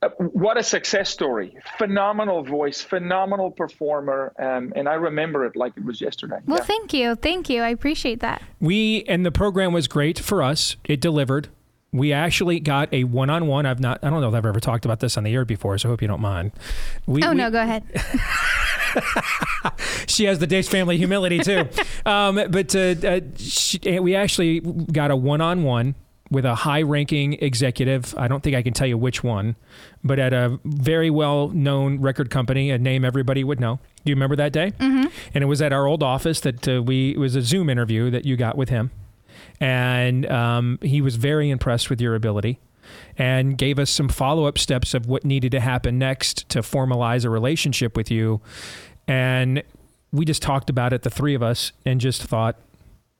[0.02, 0.10] uh,
[0.44, 5.86] what a success story phenomenal voice phenomenal performer um, and i remember it like it
[5.86, 6.66] was yesterday Well, Yeah.
[6.66, 7.16] thank you.
[7.16, 7.62] Thank you.
[7.62, 8.42] I appreciate that.
[8.60, 10.76] We and the program was great for us.
[10.84, 11.48] It delivered.
[11.96, 13.66] We actually got a one-on-one.
[13.66, 14.00] I've not.
[14.04, 15.92] I don't know if I've ever talked about this on the air before, so I
[15.92, 16.52] hope you don't mind.
[17.06, 17.84] We, oh, we- no, go ahead.
[20.08, 21.68] she has the Deace family humility too.
[22.06, 25.96] um, but uh, uh, she, we actually got a one-on-one
[26.32, 28.14] with a high-ranking executive.
[28.18, 29.56] I don't think I can tell you which one,
[30.04, 33.80] but at a very well-known record company, a name everybody would know.
[34.04, 34.72] Do you remember that day?
[34.80, 35.08] Mm-hmm.
[35.34, 37.12] And it was at our old office that uh, we.
[37.12, 38.92] It was a Zoom interview that you got with him,
[39.60, 42.60] and um, he was very impressed with your ability.
[43.18, 47.26] And gave us some follow up steps of what needed to happen next to formalize
[47.26, 48.42] a relationship with you.
[49.08, 49.64] And
[50.12, 52.58] we just talked about it, the three of us, and just thought,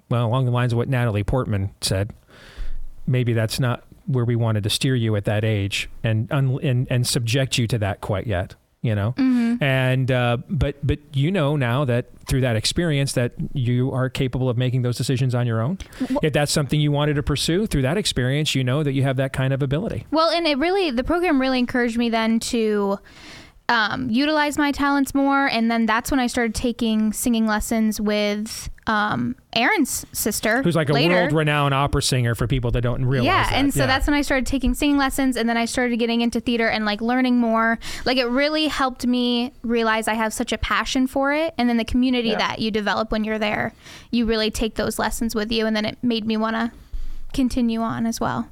[0.10, 2.14] well, along the lines of what Natalie Portman said,
[3.08, 6.88] maybe that's not where we wanted to steer you at that age and un- and,
[6.90, 8.56] and subject you to that quite yet.
[8.86, 9.62] You know, Mhm.
[9.62, 14.50] and uh, but but you know now that through that experience that you are capable
[14.50, 15.78] of making those decisions on your own.
[16.24, 19.18] If that's something you wanted to pursue through that experience, you know that you have
[19.18, 20.06] that kind of ability.
[20.12, 22.98] Well, and it really, the program really encouraged me then to
[23.70, 25.48] um, utilize my talents more.
[25.48, 30.62] And then that's when I started taking singing lessons with um, Aaron's sister.
[30.62, 31.14] Who's like a later.
[31.14, 33.54] world-renowned opera singer for people that don't realize yeah, that.
[33.54, 36.40] and so that's when I started taking singing lessons, and then I started getting into
[36.40, 37.80] theater and like learning more.
[38.06, 41.78] Like it really helped me realize I have such a passion for it, and then
[41.78, 42.38] the community Yeah.
[42.38, 43.74] that you develop when you're there,
[44.12, 46.72] you really take those lessons with you, and then it made me want to
[47.34, 48.50] continue on as well.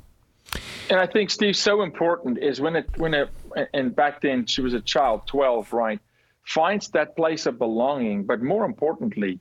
[0.89, 3.29] And I think Steve, so important is when it when it
[3.73, 5.99] and back then she was a child, twelve, right?
[6.43, 9.39] Finds that place of belonging, but more importantly,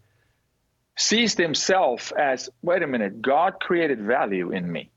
[0.97, 4.91] sees themselves as wait a minute, God created value in me.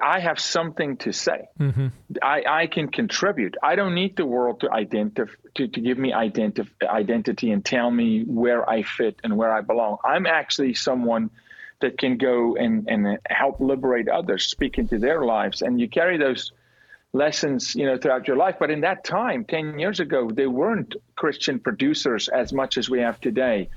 [0.00, 1.48] I have something to say.
[1.58, 1.88] Mm-hmm.
[2.22, 3.56] I, I can contribute.
[3.60, 7.90] I don't need the world to identif- to, to give me identif- identity and tell
[7.90, 9.98] me where I fit and where I belong.
[10.04, 11.30] I'm actually someone
[11.80, 15.62] that can go and, and help liberate others, speak into their lives.
[15.62, 16.52] And you carry those
[17.12, 18.56] lessons, you know, throughout your life.
[18.60, 23.00] But in that time, 10 years ago, they weren't Christian producers as much as we
[23.00, 23.70] have today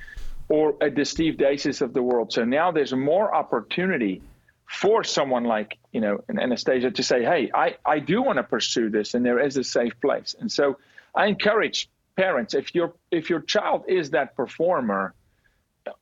[0.50, 2.34] or uh, the Steve Deaces of the world.
[2.34, 4.22] So now there's more opportunity
[4.68, 8.90] for someone like, you know, Anastasia to say, hey, I, I do want to pursue
[8.90, 10.36] this and there is a safe place.
[10.40, 10.78] And so
[11.16, 15.14] I encourage parents, if your if your child is that performer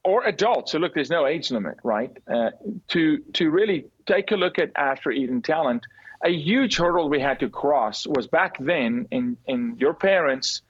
[0.03, 2.15] or adult, so look, there's no age limit, right?
[2.31, 2.51] Uh,
[2.89, 5.85] to to really take a look at After Eden Talent.
[6.23, 10.61] A huge hurdle we had to cross was back then in in your parents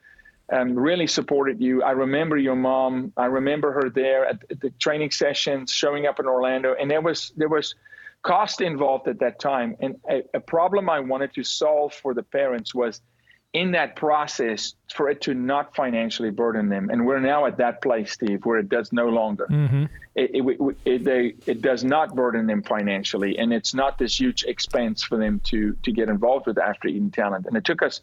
[0.51, 1.81] um, really supported you.
[1.83, 3.13] I remember your mom.
[3.17, 7.31] I remember her there at, the training sessions, showing up in Orlando, and there was
[7.37, 7.75] there was
[8.21, 9.75] cost involved at that time.
[9.79, 13.01] And a, a problem I wanted to solve for the parents was
[13.53, 16.89] in that process for it to not financially burden them.
[16.89, 19.47] And we're now at that place, Steve, where it does no longer.
[19.51, 19.85] Mm-hmm.
[20.15, 24.43] It, it, it, they, it does not burden them financially, and it's not this huge
[24.43, 27.45] expense for them to to get involved with After Eden Talent.
[27.45, 28.01] And it took us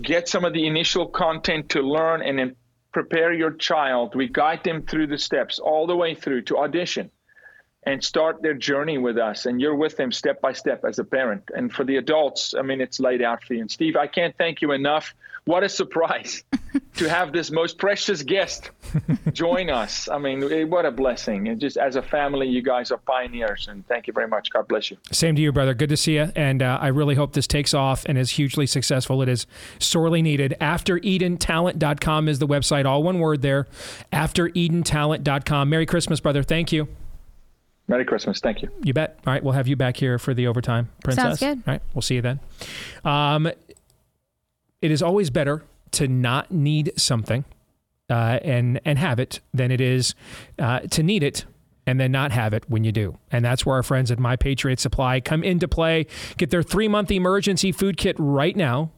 [0.01, 2.55] get some of the initial content to learn, and then
[2.91, 4.15] prepare your child.
[4.15, 7.09] We guide them through the steps all the way through to audition
[7.83, 9.45] and start their journey with us.
[9.45, 11.43] And you're with them step by step as a parent.
[11.55, 13.61] And for the adults, I mean, it's laid out for you.
[13.61, 15.15] And Steve, I can't thank you enough.
[15.45, 16.43] What a surprise
[16.97, 18.69] to have this most precious guest
[19.33, 20.07] join us.
[20.07, 21.47] I mean, what a blessing.
[21.47, 23.67] And just as a family, you guys are pioneers.
[23.67, 24.51] And thank you very much.
[24.51, 24.97] God bless you.
[25.11, 25.73] Same to you, brother.
[25.73, 26.31] Good to see you.
[26.35, 29.21] And uh, I really hope this takes off and is hugely successful.
[29.23, 29.47] It is
[29.79, 30.55] sorely needed.
[30.61, 32.85] AfterEdenTalent.com is the website.
[32.85, 33.67] All one word there.
[34.13, 35.69] AfterEdenTalent.com.
[35.69, 36.43] Merry Christmas, brother.
[36.43, 36.87] Thank you.
[37.87, 38.39] Merry Christmas.
[38.39, 38.69] Thank you.
[38.83, 39.19] You bet.
[39.25, 41.39] All right, we'll have you back here for the overtime, princess.
[41.39, 41.63] Sounds good.
[41.67, 42.39] All right, we'll see you then.
[43.03, 43.51] Um,
[44.81, 47.45] it is always better to not need something
[48.09, 50.15] uh, and and have it than it is
[50.59, 51.45] uh, to need it
[51.87, 53.17] and then not have it when you do.
[53.31, 56.05] And that's where our friends at My Patriot Supply come into play.
[56.37, 58.91] Get their three month emergency food kit right now.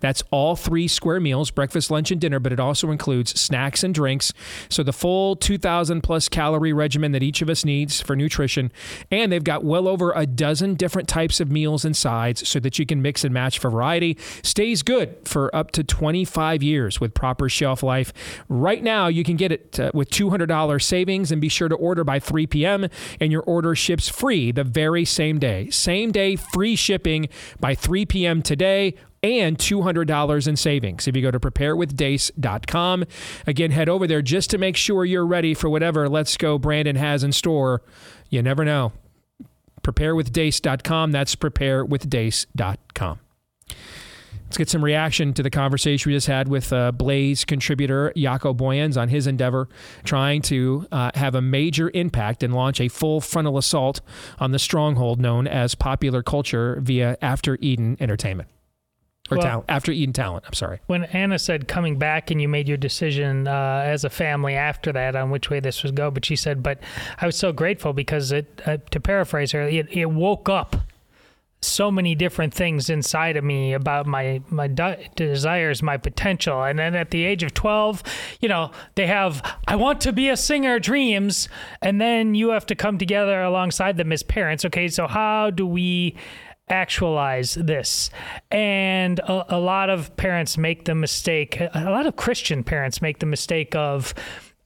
[0.00, 3.94] That's all three square meals, breakfast, lunch, and dinner, but it also includes snacks and
[3.94, 4.32] drinks.
[4.68, 8.72] So the full 2,000 plus calorie regimen that each of us needs for nutrition.
[9.10, 12.78] And they've got well over a dozen different types of meals and sides so that
[12.78, 14.16] you can mix and match for variety.
[14.42, 18.12] Stays good for up to 25 years with proper shelf life.
[18.48, 22.04] Right now, you can get it uh, with $200 savings and be sure to order
[22.04, 22.88] by 3 p.m.
[23.20, 25.70] and your order ships free the very same day.
[25.70, 27.28] Same day free shipping
[27.58, 28.42] by 3 p.m.
[28.42, 33.04] today and $200 in savings if you go to preparewithdeace.com.
[33.46, 36.96] Again, head over there just to make sure you're ready for whatever Let's Go Brandon
[36.96, 37.82] has in store.
[38.28, 38.92] You never know.
[39.82, 41.12] Preparewithdeace.com.
[41.12, 43.20] That's preparewithdeace.com.
[44.50, 48.56] Let's get some reaction to the conversation we just had with uh, Blaze contributor Jaco
[48.56, 49.68] Booyens on his endeavor
[50.02, 54.00] trying to uh, have a major impact and launch a full frontal assault
[54.40, 58.48] on the stronghold known as popular culture via After Eden Entertainment.
[59.30, 60.80] Or Well- talent, After Eden Talent, I'm sorry.
[60.86, 64.92] When Anna said coming back and you made your decision uh, as a family after
[64.92, 66.78] that on which way this would go, but she said, but
[67.20, 70.76] I was so grateful because it, uh, to paraphrase her, it, it woke up
[71.62, 76.62] so many different things inside of me about my my de- desires, my potential.
[76.62, 78.02] And then at the age of 12,
[78.40, 81.48] you know, they have I want to be a singer dreams
[81.82, 84.64] and then you have to come together alongside them as parents.
[84.64, 86.16] Okay, so how do we
[86.70, 88.10] actualize this?
[88.50, 93.18] And a, a lot of parents make the mistake, a lot of Christian parents make
[93.18, 94.14] the mistake of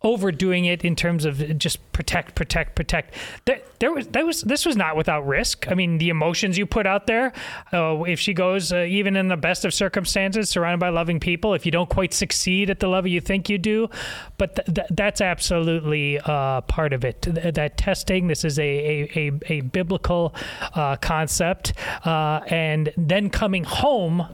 [0.05, 3.15] overdoing it in terms of just protect, protect, protect.
[3.47, 5.67] There, there was, that was, this was not without risk.
[5.71, 7.33] I mean, the emotions you put out there.
[7.73, 11.55] Uh, if she goes, uh, even in the best of circumstances, surrounded by loving people,
[11.55, 13.89] if you don't quite succeed at the level you think you do,
[14.37, 17.23] but th- th- that's absolutely uh, part of it.
[17.23, 18.27] Th- that testing.
[18.27, 20.35] This is a a, a, a biblical
[20.75, 21.73] uh, concept,
[22.05, 24.27] uh, and then coming home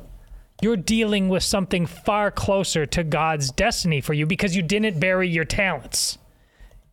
[0.61, 5.29] you're dealing with something far closer to God's destiny for you because you didn't bury
[5.29, 6.19] your talents.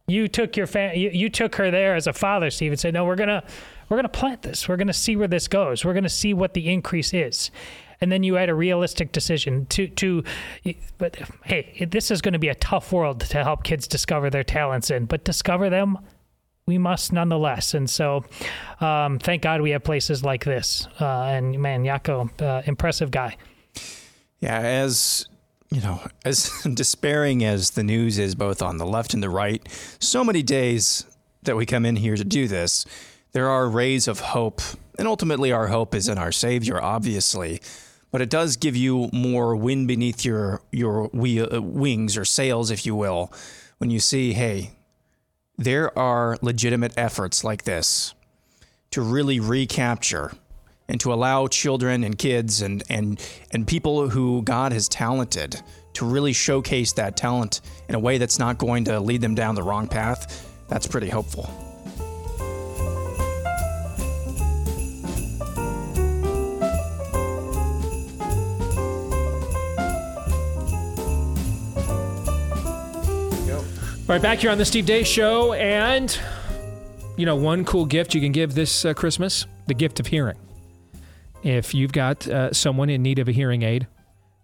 [0.07, 2.94] You took your fa- you, you took her there as a father, Steve, and said,
[2.94, 3.44] "No, we're gonna
[3.89, 4.69] we're gonna plant this.
[4.69, 5.84] We're gonna see where this goes.
[5.84, 7.52] We're gonna see what the increase is."
[7.99, 10.23] And then you had a realistic decision to to,
[10.98, 14.44] but hey, this is going to be a tough world to help kids discover their
[14.44, 15.98] talents in, but discover them
[16.68, 17.73] we must nonetheless.
[17.73, 18.26] And so,
[18.81, 20.88] um, thank God we have places like this.
[20.99, 23.38] Uh, and man, Jaco, uh, impressive guy.
[24.39, 25.27] Yeah, as
[25.69, 29.68] you know, as despairing as the news is both on the left and the right,
[29.99, 31.05] so many days
[31.43, 32.85] that we come in here to do this,
[33.31, 34.61] there are rays of hope.
[34.97, 37.61] And ultimately our hope is in our Savior, obviously.
[38.11, 42.72] But it does give you more wind beneath your your wheel, uh, wings or sails,
[42.72, 43.31] if you will,
[43.80, 44.72] when you see, hey,
[45.57, 48.14] there are legitimate efforts like this
[48.91, 50.31] to really recapture
[50.89, 55.61] and to allow children and kids and and and people who God has talented
[55.93, 59.55] to really showcase that talent in a way that's not going to lead them down
[59.55, 60.47] the wrong path.
[60.68, 61.49] That's pretty hopeful.
[74.09, 76.18] All right, back here on the Steve Deace Show, and
[77.18, 80.38] you know, one cool gift you can give this uh, Christmas: the gift of hearing.
[81.43, 83.88] If you've got uh, someone in need of a hearing aid,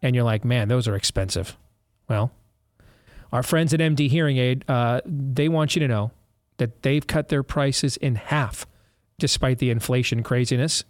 [0.02, 1.58] and you're like, "Man, those are expensive,"
[2.08, 2.32] well,
[3.34, 6.12] our friends at MD Hearing Aid, uh, they want you to know
[6.58, 8.68] that they've cut their prices in half,
[9.18, 10.84] despite the inflation craziness.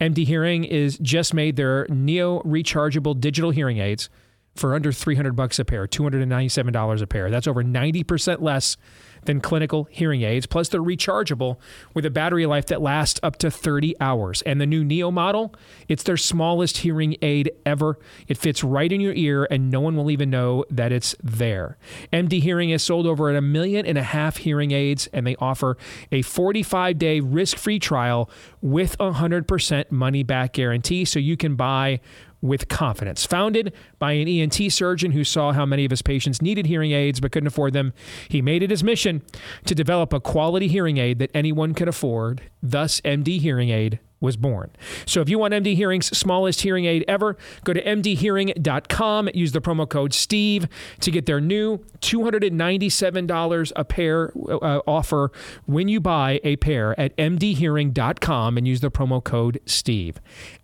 [0.00, 4.08] MD Hearing is just made their Neo rechargeable digital hearing aids
[4.54, 7.30] for under 300 bucks a pair, $297 a pair.
[7.30, 8.76] That's over 90% less
[9.24, 10.46] than clinical hearing aids.
[10.46, 11.56] Plus, they're rechargeable
[11.94, 14.42] with a battery life that lasts up to 30 hours.
[14.42, 15.54] And the new Neo model,
[15.88, 17.98] it's their smallest hearing aid ever.
[18.28, 21.76] It fits right in your ear, and no one will even know that it's there.
[22.12, 25.76] MD Hearing has sold over a million and a half hearing aids, and they offer
[26.10, 28.30] a 45 day risk free trial
[28.60, 32.00] with a 100% money back guarantee so you can buy
[32.42, 33.24] with confidence.
[33.24, 37.20] Founded by an ENT surgeon who saw how many of his patients needed hearing aids
[37.20, 37.94] but couldn't afford them,
[38.28, 39.22] he made it his mission
[39.64, 42.42] to develop a quality hearing aid that anyone could afford.
[42.62, 44.70] Thus, MD Hearing Aid was born.
[45.04, 49.60] So if you want MD Hearing's smallest hearing aid ever, go to mdhearing.com, use the
[49.60, 50.68] promo code STEVE
[51.00, 55.32] to get their new $297 a pair uh, offer
[55.66, 60.20] when you buy a pair at mdhearing.com and use the promo code STEVE.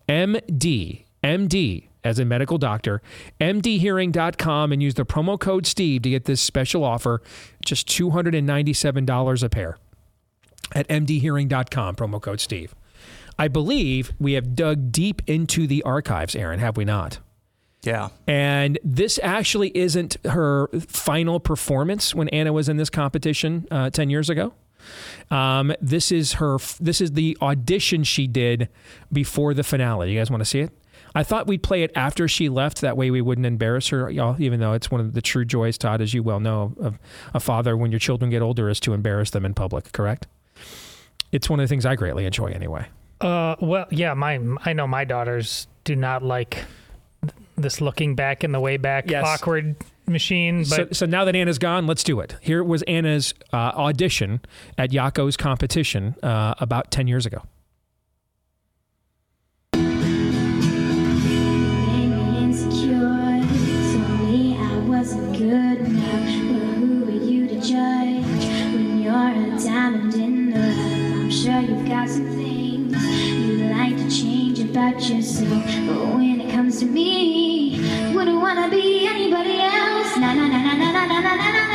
[0.09, 3.03] MD MD as a medical doctor,
[3.41, 7.23] mdhearing.com and use the promo code Steve to get this special offer,
[7.65, 9.79] just $297 a pair
[10.75, 12.75] at mdhearing.com, promo code Steve.
[13.39, 17.21] I believe we have dug deep into the archives, Aaron, have we not?
[17.83, 18.09] Yeah.
[18.27, 24.11] And this actually isn't her final performance when Anna was in this competition uh, 10
[24.11, 24.53] years ago.
[25.31, 26.59] Um, this is her.
[26.81, 28.69] This is the audition she did
[29.13, 30.11] before the finale.
[30.11, 30.71] You guys want to see it?
[31.15, 32.81] I thought we'd play it after she left.
[32.81, 35.79] That way we wouldn't embarrass her, y'all, even though it's one of the true joys,
[35.79, 36.99] Todd, as you well know, of
[37.35, 40.27] a father when your children get older is to embarrass them in public, correct?
[41.33, 42.87] It's one of the things I greatly enjoy anyway.
[43.21, 46.65] Uh, well, yeah, my I know my daughters do not like
[47.57, 49.27] this looking back in the way back Yes.
[49.27, 49.75] awkward
[50.07, 50.61] machine.
[50.61, 52.37] But So, so now that Anna's gone, let's do it.
[52.41, 54.41] Here was Anna's uh, audition
[54.79, 57.43] at Jaco's competition uh, about 10 years ago.
[74.79, 75.65] About yourself.
[75.87, 77.81] But when it comes to me,
[78.15, 80.17] wouldn't wanna be anybody else.
[80.19, 81.68] Na na na na na na na na na.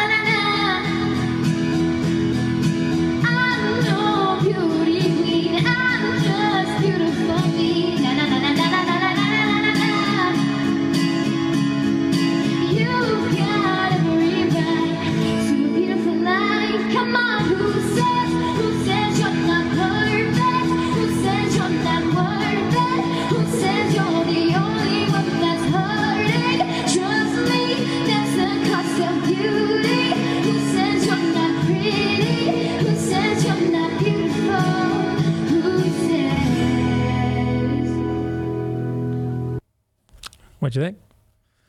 [40.76, 40.98] What'd you think?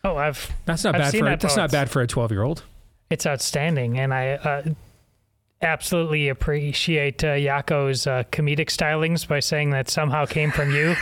[0.05, 2.43] oh, I've That's not I've bad for that that's not bad for a 12 year
[2.43, 2.63] old.
[3.11, 4.63] It's outstanding, and I uh,
[5.61, 10.95] absolutely appreciate uh, Jaco's uh, comedic stylings by saying that somehow came from you.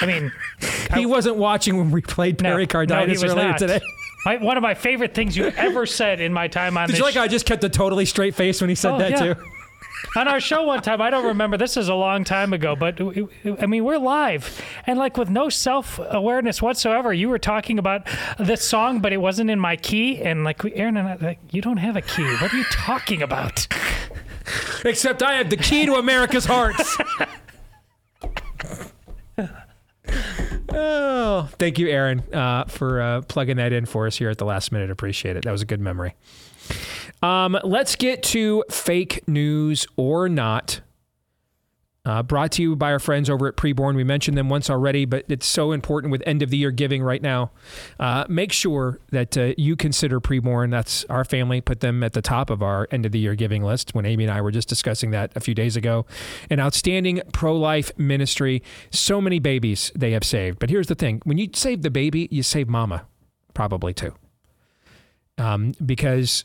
[0.00, 0.32] I mean,
[0.94, 3.58] He wasn't watching when we played no, pericarditis no, was earlier not.
[3.58, 3.80] today.
[4.24, 6.98] My, one of my favorite things you ever said in my time on Did this
[7.00, 9.10] you like how I just kept a totally straight face when he said Oh, that
[9.10, 9.34] yeah.
[9.34, 9.42] too?
[10.16, 11.00] On our show one time.
[11.00, 11.56] I don't remember.
[11.56, 15.48] This is a long time ago, but I mean, we're live and like with no
[15.48, 17.12] self awareness whatsoever.
[17.12, 18.06] You were talking about
[18.38, 20.20] this song, but it wasn't in my key.
[20.20, 22.24] And like, Aaron and I, like, you don't have a key.
[22.24, 23.66] What are you talking about?
[24.84, 26.96] Except I have the key to America's hearts.
[30.70, 34.44] oh, thank you, Aaron, uh, for uh, plugging that in for us here at the
[34.44, 34.90] last minute.
[34.90, 35.44] Appreciate it.
[35.44, 36.14] That was a good memory.
[37.22, 40.80] Um, let's get to fake news or not.
[42.04, 43.94] Uh, brought to you by our friends over at Preborn.
[43.94, 47.00] We mentioned them once already, but it's so important with end of the year giving
[47.00, 47.52] right now.
[48.00, 50.72] Uh, make sure that uh, you consider Preborn.
[50.72, 51.60] That's our family.
[51.60, 53.94] Put them at the top of our end of the year giving list.
[53.94, 56.04] When Amy and I were just discussing that a few days ago,
[56.50, 58.64] an outstanding pro life ministry.
[58.90, 60.58] So many babies they have saved.
[60.58, 63.06] But here's the thing: when you save the baby, you save mama,
[63.54, 64.12] probably too,
[65.38, 66.44] um, because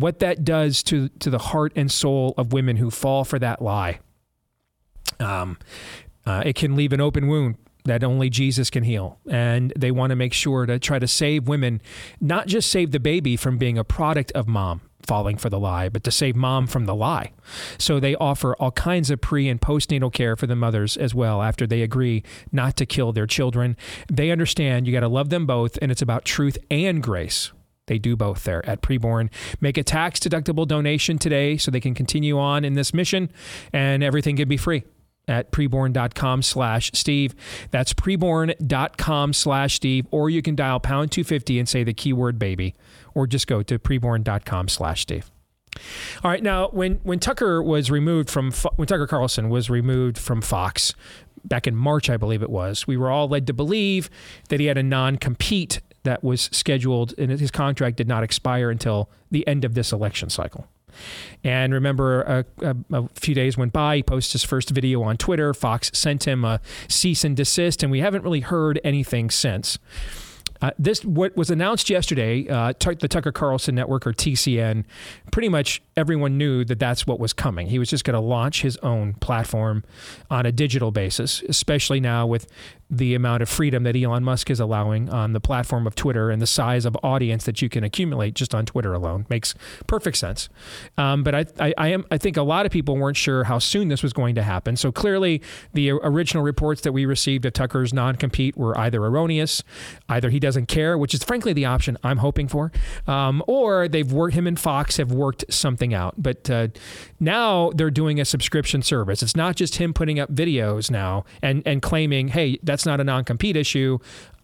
[0.00, 3.62] what that does to to the heart and soul of women who fall for that
[3.62, 4.00] lie.
[5.20, 5.58] Um,
[6.26, 7.56] uh, it can leave an open wound
[7.88, 9.18] that only Jesus can heal.
[9.28, 11.80] And they want to make sure to try to save women,
[12.20, 15.88] not just save the baby from being a product of mom falling for the lie,
[15.88, 17.32] but to save mom from the lie.
[17.78, 21.42] So they offer all kinds of pre and postnatal care for the mothers as well
[21.42, 22.22] after they agree
[22.52, 23.76] not to kill their children.
[24.12, 27.52] They understand you got to love them both, and it's about truth and grace.
[27.88, 29.30] They do both there at Preborn.
[29.60, 33.30] Make a tax deductible donation today so they can continue on in this mission
[33.72, 34.84] and everything can be free
[35.28, 37.34] at preborn.com slash Steve.
[37.70, 40.06] That's preborn.com slash Steve.
[40.10, 42.74] Or you can dial pound 250 and say the keyword baby,
[43.14, 45.30] or just go to preborn.com slash Steve.
[46.24, 50.40] All right, now when when Tucker was removed from when Tucker Carlson was removed from
[50.40, 50.94] Fox
[51.44, 54.10] back in March, I believe it was, we were all led to believe
[54.48, 59.08] that he had a non-compete that was scheduled and his contract did not expire until
[59.30, 60.66] the end of this election cycle.
[61.44, 63.96] And remember, a, a, a few days went by.
[63.96, 65.54] He posted his first video on Twitter.
[65.54, 69.78] Fox sent him a cease and desist, and we haven't really heard anything since.
[70.60, 72.48] Uh, this what was announced yesterday.
[72.48, 74.84] Uh, the Tucker Carlson Network or TCN,
[75.30, 77.68] pretty much everyone knew that that's what was coming.
[77.68, 79.84] He was just going to launch his own platform
[80.30, 82.46] on a digital basis, especially now with
[82.90, 86.40] the amount of freedom that Elon Musk is allowing on the platform of Twitter and
[86.40, 89.54] the size of audience that you can accumulate just on Twitter alone makes
[89.86, 90.48] perfect sense.
[90.96, 93.58] Um, but I, I, I am I think a lot of people weren't sure how
[93.58, 94.76] soon this was going to happen.
[94.76, 95.42] So clearly,
[95.74, 99.62] the original reports that we received of Tucker's non-compete were either erroneous,
[100.08, 102.72] either he doesn't care, which is frankly the option I'm hoping for,
[103.06, 106.14] um, or they've worked him and Fox have worked something out.
[106.18, 106.68] But uh,
[107.20, 109.22] now they're doing a subscription service.
[109.22, 113.04] It's not just him putting up videos now and and claiming, hey, that's not a
[113.04, 113.98] non-compete issue.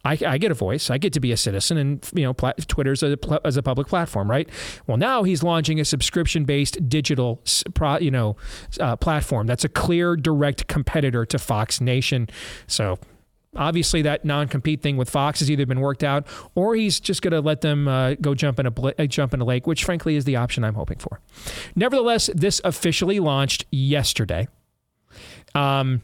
[0.05, 0.91] I, I get a voice.
[0.91, 2.35] I get to be a citizen, and you know,
[2.69, 4.49] Twitter's a, pl- as a public platform, right?
[4.87, 7.41] Well, now he's launching a subscription-based digital,
[7.73, 8.37] pro, you know,
[8.81, 12.29] uh, platform that's a clear, direct competitor to Fox Nation.
[12.67, 12.99] So
[13.57, 17.33] obviously that non-compete thing with Fox has either been worked out or he's just going
[17.33, 19.85] to let them uh, go jump in a bl- uh, jump in a lake, which
[19.85, 21.21] frankly is the option I'm hoping for.
[21.75, 24.49] Nevertheless, this officially launched yesterday.
[25.55, 26.03] Um,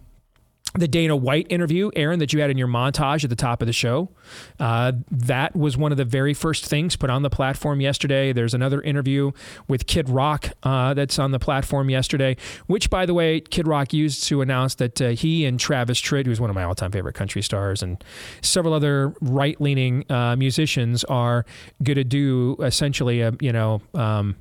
[0.75, 3.67] the Dana White interview, Aaron, that you had in your montage at the top of
[3.67, 4.11] the show.
[4.59, 8.33] Uh, that was one of the very first things put on the platform yesterday.
[8.33, 9.33] There's another interview
[9.67, 12.37] with Kid Rock uh, that's on the platform yesterday,
[12.67, 16.27] which, by the way, Kid Rock used to announce that uh, he and Travis Tritt,
[16.27, 18.03] who's one of my all time favorite country stars, and
[18.41, 21.45] several other right leaning uh, musicians are
[21.83, 24.37] going to do essentially a, you know, um,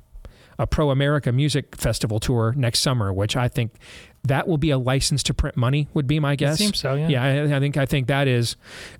[0.60, 3.72] a pro America music festival tour next summer, which I think
[4.24, 6.58] that will be a license to print money would be my guess.
[6.58, 7.08] seems so, yeah.
[7.08, 8.56] Yeah, I, I think I think that is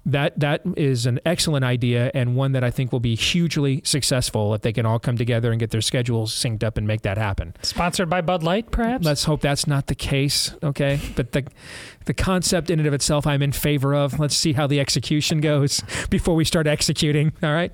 [0.06, 4.55] that that is an excellent idea and one that I think will be hugely successful
[4.55, 7.18] if they can all come together and get their schedules synced up and make that
[7.18, 7.55] happen.
[7.62, 9.05] Sponsored by Bud Light, perhaps?
[9.05, 11.01] Let's hope that's not the case, okay?
[11.16, 11.47] But the
[12.06, 14.18] the concept in and of itself I'm in favor of.
[14.18, 17.72] Let's see how the execution goes before we start executing, all right?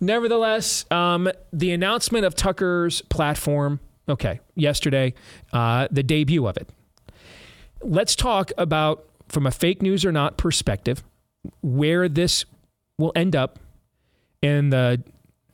[0.00, 3.80] Nevertheless, um, the announcement of Tucker's platform,
[4.10, 5.14] okay, yesterday,
[5.52, 6.68] uh, the debut of it.
[7.82, 11.02] Let's talk about, from a fake news or not perspective,
[11.62, 12.44] where this
[12.98, 13.58] will end up
[14.42, 15.02] in the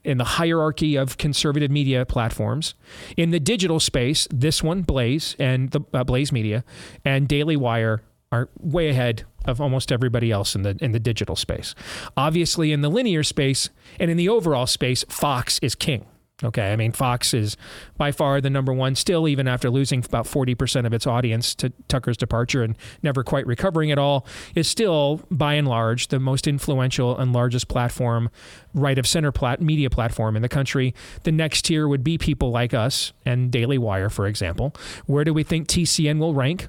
[0.04, 2.74] in the hierarchy of conservative media platforms.
[3.16, 6.64] In the digital space, this one, Blaze and the uh, Blaze Media
[7.04, 11.36] and Daily Wire are way ahead of almost everybody else in the in the digital
[11.36, 11.74] space.
[12.16, 16.06] Obviously, in the linear space and in the overall space, Fox is king.
[16.44, 17.56] Okay, I mean Fox is
[17.96, 21.54] by far the number one still, even after losing about forty percent of its audience
[21.54, 26.20] to Tucker's departure and never quite recovering at all, is still by and large the
[26.20, 28.28] most influential and largest platform,
[28.74, 30.94] right of center plat media platform in the country.
[31.22, 34.74] The next tier would be people like us and Daily Wire, for example.
[35.06, 36.68] Where do we think TCN will rank?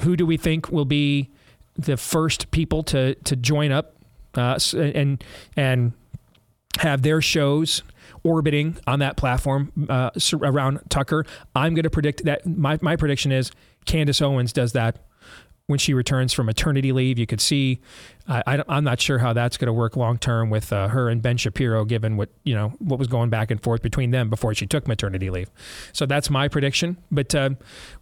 [0.00, 1.30] Who do we think will be
[1.76, 3.96] the first people to to join up
[4.34, 5.24] uh, and
[5.56, 5.92] and
[6.80, 7.82] have their shows
[8.24, 10.10] orbiting on that platform uh,
[10.42, 11.24] around Tucker.
[11.54, 13.52] I'm going to predict that my, my prediction is
[13.84, 14.98] Candace Owens does that
[15.66, 17.18] when she returns from maternity leave.
[17.18, 17.80] You could see,
[18.28, 21.08] I, I, am not sure how that's going to work long term with uh, her
[21.08, 24.30] and Ben Shapiro, given what you know what was going back and forth between them
[24.30, 25.50] before she took maternity leave.
[25.92, 26.96] So that's my prediction.
[27.10, 27.50] But uh,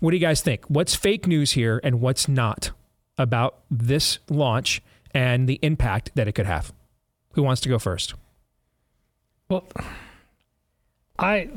[0.01, 0.65] what do you guys think?
[0.67, 2.71] What's fake news here and what's not
[3.19, 4.83] about this launch
[5.15, 6.73] and the impact that it could have?
[7.35, 8.15] Who wants to go first?
[9.49, 9.67] Well,
[11.19, 11.49] I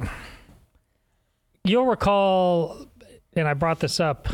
[1.63, 2.85] you'll recall,
[3.35, 4.27] and I brought this up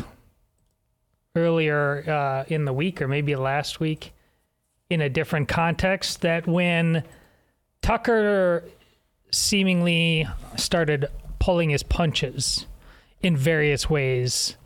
[1.34, 4.12] earlier uh, in the week or maybe last week
[4.90, 7.02] in a different context that when
[7.80, 8.64] Tucker
[9.30, 11.06] seemingly started
[11.38, 12.66] pulling his punches
[13.22, 14.56] in various ways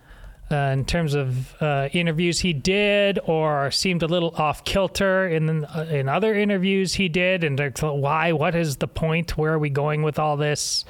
[0.51, 5.65] uh, in terms of uh, interviews he did or seemed a little off kilter in
[5.65, 9.71] uh, in other interviews he did and why what is the point where are we
[9.71, 10.85] going with all this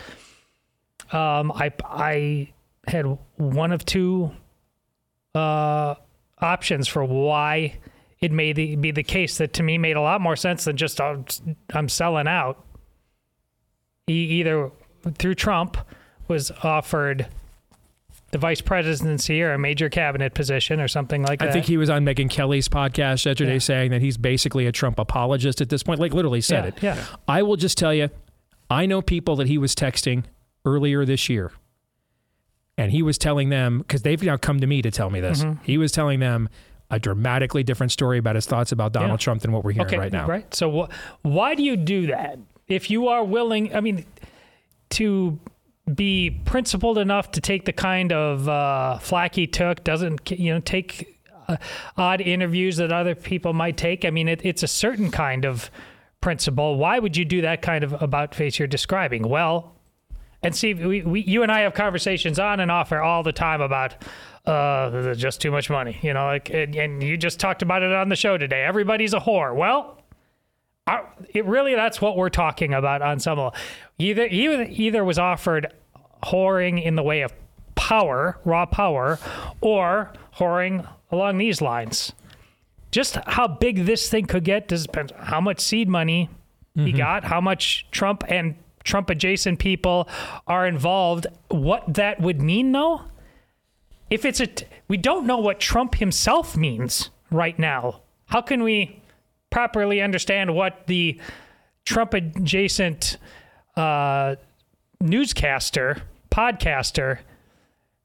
[1.12, 2.52] um, I I
[2.86, 4.30] had one of two
[5.34, 5.94] uh,
[6.38, 7.78] options for why
[8.20, 11.00] it may be the case that to me made a lot more sense than just
[11.00, 11.16] uh,
[11.72, 12.64] I'm selling out.
[14.06, 14.70] He either
[15.18, 15.76] through Trump
[16.28, 17.26] was offered
[18.32, 21.48] the vice presidency or a major cabinet position or something like that.
[21.48, 24.98] I think he was on Megyn Kelly's podcast yesterday saying that he's basically a Trump
[24.98, 26.96] apologist at this point, like literally said Yeah, it.
[26.98, 27.04] yeah.
[27.28, 28.10] I will just tell you,
[28.68, 30.24] I know people that he was texting
[30.64, 31.52] earlier this year.
[32.78, 35.42] And he was telling them, because they've now come to me to tell me this,
[35.44, 35.58] Mhm.
[35.62, 36.48] he was telling them
[36.90, 39.24] a dramatically different story about his thoughts about Donald Yeah.
[39.24, 40.26] Trump than what we're hearing okay, right now.
[40.26, 40.52] Right.
[40.54, 42.38] So wh- why do you do that?
[42.68, 44.04] If you are willing, I mean,
[44.90, 45.38] to
[45.92, 50.60] be principled enough to take the kind of uh, flack he took, doesn't you know
[50.60, 51.56] take uh,
[51.96, 54.04] odd interviews that other people might take.
[54.04, 55.70] I mean, it, it's a certain kind of
[56.20, 56.76] principle.
[56.76, 59.28] Why would you do that kind of about face you're describing?
[59.28, 59.76] Well,
[60.42, 63.32] and see, we, we, you and I have conversations on and off air all the
[63.32, 63.94] time about
[64.44, 66.26] uh, just too much money, you know.
[66.26, 68.62] Like, and, and you just talked about it on the show today.
[68.62, 69.54] Everybody's a whore.
[69.54, 70.00] Well,
[70.86, 73.54] I, it really that's what we're talking about on some level.
[73.98, 75.72] Either either either was offered
[76.22, 77.32] whoring in the way of
[77.74, 79.18] power, raw power,
[79.60, 82.12] or whoring along these lines.
[82.90, 86.30] Just how big this thing could get depends on how much seed money
[86.74, 86.96] he mm-hmm.
[86.96, 88.54] got, how much Trump and
[88.84, 90.08] Trump adjacent people
[90.46, 91.26] are involved.
[91.48, 93.02] What that would mean, though,
[94.08, 98.02] if it's a, t- we don't know what Trump himself means right now.
[98.26, 99.02] How can we
[99.56, 101.18] properly understand what the
[101.86, 103.16] Trump adjacent
[103.74, 104.36] uh,
[105.00, 107.20] newscaster, podcaster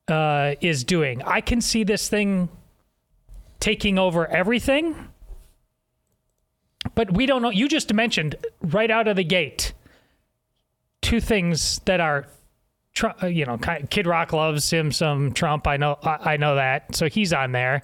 [0.07, 1.21] uh, is doing?
[1.23, 2.47] I can see this thing
[3.59, 4.95] taking over everything,
[6.95, 7.49] but we don't know.
[7.49, 9.73] You just mentioned right out of the gate
[11.01, 12.27] two things that are
[12.93, 13.57] Trump, uh, you know,
[13.89, 15.67] Kid Rock loves him some Trump.
[15.67, 16.95] I know, I, I know that.
[16.95, 17.81] So he's on there,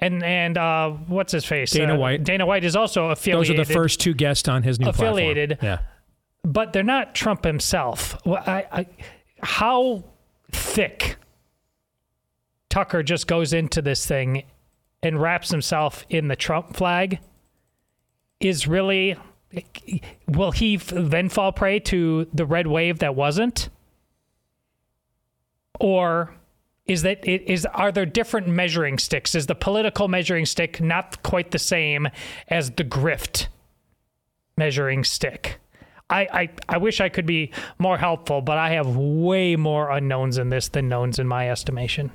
[0.00, 1.70] and and uh, what's his face?
[1.70, 2.24] Dana Uh, White.
[2.24, 3.56] Dana White is also affiliated.
[3.56, 5.08] Those are the first two guests on his new platform.
[5.08, 5.58] affiliated.
[5.62, 5.78] Yeah.
[6.44, 8.16] but they're not Trump himself.
[8.26, 8.86] Well, I, I,
[9.42, 10.04] how
[10.52, 11.16] thick
[12.68, 14.44] Tucker just goes into this thing
[15.02, 17.18] and wraps himself in the Trump flag
[18.40, 19.16] is really.
[20.28, 23.70] Will he f- then fall prey to the red wave that wasn't?
[25.80, 26.34] Or
[26.86, 29.34] is that it is are there different measuring sticks?
[29.34, 32.08] Is the political measuring stick not quite the same
[32.48, 33.48] as the grift
[34.56, 35.58] measuring stick?
[36.08, 40.38] I, I, I wish I could be more helpful, but I have way more unknowns
[40.38, 42.12] in this than knowns in my estimation.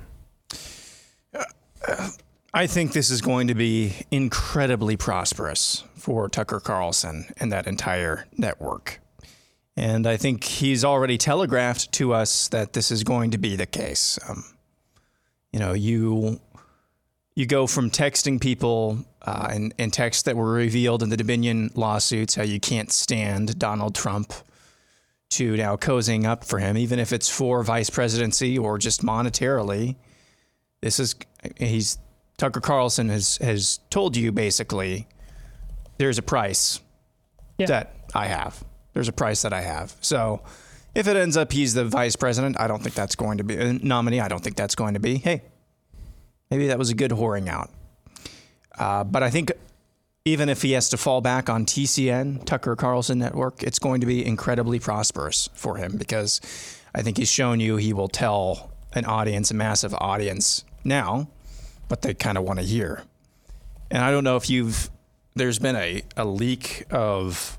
[2.54, 8.26] I think this is going to be incredibly prosperous for Tucker Carlson and that entire
[8.36, 9.00] network.
[9.76, 13.66] And I think he's already telegraphed to us that this is going to be the
[13.66, 14.18] case.
[14.28, 14.44] Um,
[15.52, 16.40] you know, you
[17.34, 21.70] you go from texting people uh, and, and texts that were revealed in the Dominion
[21.74, 24.34] lawsuits, how you can't stand Donald Trump,
[25.30, 29.96] to now cozying up for him, even if it's for vice presidency or just monetarily.
[30.82, 31.14] This is
[31.56, 31.98] he's
[32.36, 35.06] Tucker Carlson has has told you basically
[35.96, 36.80] there's a price
[37.58, 38.62] that I have.
[38.92, 39.94] There's a price that I have.
[40.00, 40.42] So
[40.94, 43.56] if it ends up he's the vice president, I don't think that's going to be
[43.56, 44.20] a nominee.
[44.20, 45.16] I don't think that's going to be.
[45.16, 45.42] Hey,
[46.50, 47.70] maybe that was a good whoring out.
[48.78, 49.52] Uh, but I think
[50.24, 54.06] even if he has to fall back on TCN, Tucker Carlson Network, it's going to
[54.06, 56.40] be incredibly prosperous for him because
[56.94, 61.28] I think he's shown you he will tell an audience, a massive audience now,
[61.88, 63.02] what they kind of want to hear.
[63.90, 64.90] And I don't know if you've,
[65.34, 67.58] there's been a, a leak of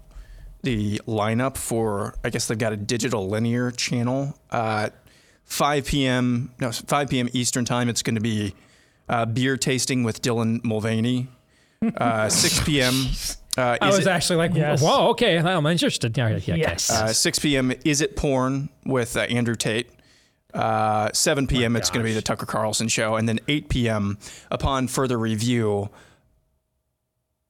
[0.64, 4.38] the lineup for, I guess they've got a digital linear channel.
[4.50, 4.90] Uh,
[5.46, 6.52] 5 p.m.
[6.60, 7.30] No, 5 p.m.
[7.34, 7.90] Eastern time.
[7.90, 8.56] It's going to be
[9.10, 11.28] uh, beer tasting with Dylan Mulvaney.
[11.98, 12.94] Uh, 6 p.m.
[13.58, 16.18] Uh, I was it- actually like, whoa, okay, I'm interested.
[16.18, 16.76] Yeah, yeah, okay.
[16.90, 17.74] Uh, 6 p.m.
[17.84, 19.90] Is it porn with uh, Andrew Tate?
[20.54, 21.76] Uh, 7 p.m.
[21.76, 24.18] it's going to be the Tucker Carlson show, and then 8 p.m.
[24.50, 25.90] upon further review.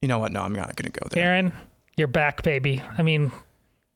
[0.02, 0.32] You know what?
[0.32, 1.24] No, I'm not going to go there.
[1.24, 1.52] Aaron,
[1.96, 2.82] you're back, baby.
[2.98, 3.32] I mean,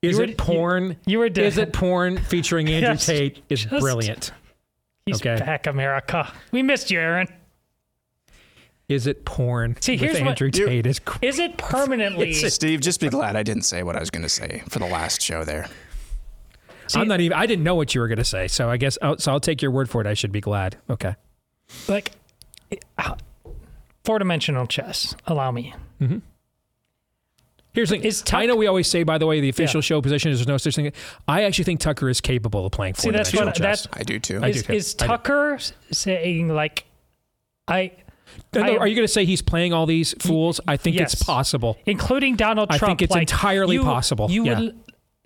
[0.02, 0.96] Is you it were- porn?
[1.06, 4.32] You, were Is it porn featuring Andrew Yes, Tate is just- brilliant.
[5.06, 5.38] He's okay.
[5.42, 6.30] back, America.
[6.52, 7.28] We missed you, Aaron.
[8.90, 9.76] Is it porn?
[9.80, 12.32] See, with here's Andrew You- Tate is cr- Is it permanently?
[12.50, 14.86] Steve, just be glad I didn't say what I was going to say for the
[14.86, 15.68] last show there.
[16.94, 17.36] I'm not even.
[17.36, 18.96] I didn't know what you were going to say, so I guess.
[19.02, 20.06] I'll, so I'll take your word for it.
[20.06, 20.76] I should be glad.
[20.88, 21.14] Okay.
[21.86, 22.12] like
[24.04, 25.14] four dimensional chess.
[25.26, 25.74] Allow me.
[26.00, 26.18] Mm-hmm.
[27.78, 28.36] Here's the thing.
[28.36, 30.56] I know we always say, by the way, the official show position is there's no
[30.56, 30.90] such thing.
[31.28, 33.82] I actually think Tucker is capable of playing See, that's four-dimensional what chess.
[33.86, 34.00] that's.
[34.00, 34.38] I do too.
[34.42, 34.72] I do Is, too.
[34.72, 35.06] is I do.
[35.06, 35.58] Tucker
[35.92, 36.86] saying like,
[37.68, 37.92] I?
[38.52, 40.60] No, no, I- are you going to say he's playing all these fools?
[40.66, 41.12] I think Yes.
[41.12, 41.78] it's possible.
[41.86, 42.82] including Donald Trump.
[42.82, 44.28] I think it's like, entirely you- possible.
[44.28, 44.58] You Yeah.
[44.58, 44.78] would.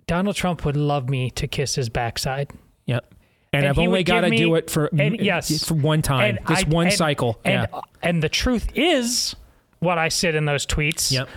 [0.05, 2.51] Donald Trump would love me to kiss his backside.
[2.85, 3.13] Yep.
[3.53, 5.65] And, And I've only got to give do it for and yes.
[5.67, 7.39] for one time, And this I- one and- cycle.
[7.43, 7.81] And yeah.
[8.03, 9.35] and the truth is
[9.79, 11.11] what I said in those tweets.
[11.11, 11.29] Yep.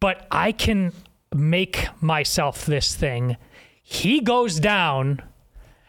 [0.00, 0.92] But I can
[1.34, 3.36] make myself this thing.
[3.82, 5.22] He goes down.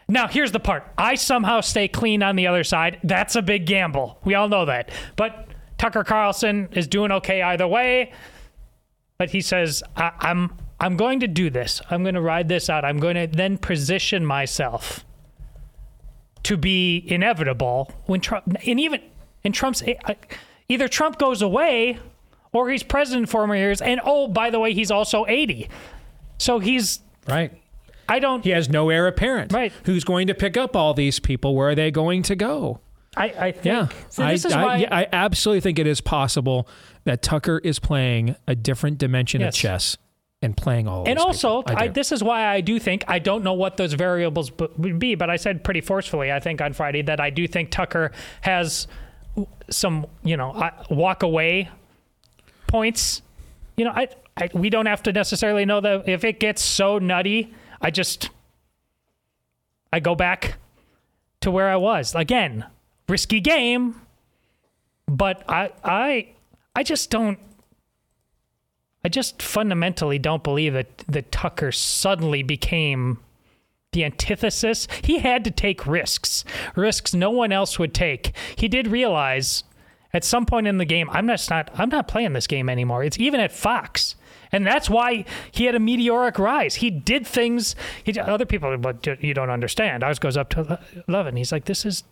[0.08, 0.84] Now, here's the part.
[0.98, 2.98] I somehow stay clean on the other side.
[3.04, 4.18] That's a big gamble.
[4.24, 4.90] We all know that.
[5.16, 5.46] But
[5.78, 8.12] Tucker Carlson is doing okay either way.
[9.18, 11.82] But he says, I- I'm I'm going to do this.
[11.90, 12.86] I'm going to ride this out.
[12.86, 15.04] I'm going to then position myself
[16.44, 19.02] to be inevitable when Trump and even
[19.44, 20.14] in Trump's uh,
[20.68, 21.98] either Trump goes away
[22.52, 23.80] or he's president for more years.
[23.80, 25.68] And oh, by the way, he's also 80.
[26.38, 27.52] So he's right.
[28.08, 28.42] I don't.
[28.42, 29.52] He has no heir apparent.
[29.52, 29.72] Right.
[29.84, 31.54] Who's going to pick up all these people?
[31.54, 32.80] Where are they going to go?
[33.16, 33.64] I, I think.
[33.66, 36.68] Yeah, So I, I- why- yeah, I absolutely think it is possible
[37.04, 39.54] that Tucker is playing a different dimension Yes.
[39.54, 39.96] of chess
[40.42, 41.02] and playing all.
[41.02, 41.62] Of and also.
[41.66, 44.68] I I this is why I do think I don't know what those variables b-
[44.76, 47.70] would be, but I said pretty forcefully, I think on Friday that I do think
[47.70, 48.10] Tucker
[48.42, 48.86] has
[49.70, 51.68] some, you know, walk away
[52.70, 53.22] points.
[53.76, 56.98] You know, I, I we don't have to necessarily know that if it gets so
[56.98, 58.30] nutty, I just
[59.92, 60.56] I go back
[61.40, 62.66] to where I was again.
[63.08, 64.00] Risky game,
[65.06, 66.28] but I I
[66.76, 67.38] I just don't
[69.04, 73.18] I just fundamentally don't believe that that Tucker suddenly became
[73.92, 74.86] the antithesis.
[75.02, 76.44] He had to take risks,
[76.76, 78.32] risks no one else would take.
[78.54, 79.64] He did realize
[80.12, 83.04] at some point in the game, I'm just not I'm not playing this game anymore.
[83.04, 84.16] It's even at Fox.
[84.52, 86.76] And that's why he had a meteoric rise.
[86.76, 87.76] He did things.
[88.02, 90.02] He, other people, but you don't understand.
[90.02, 91.36] Ours goes up to 11.
[91.36, 92.02] He's like, this is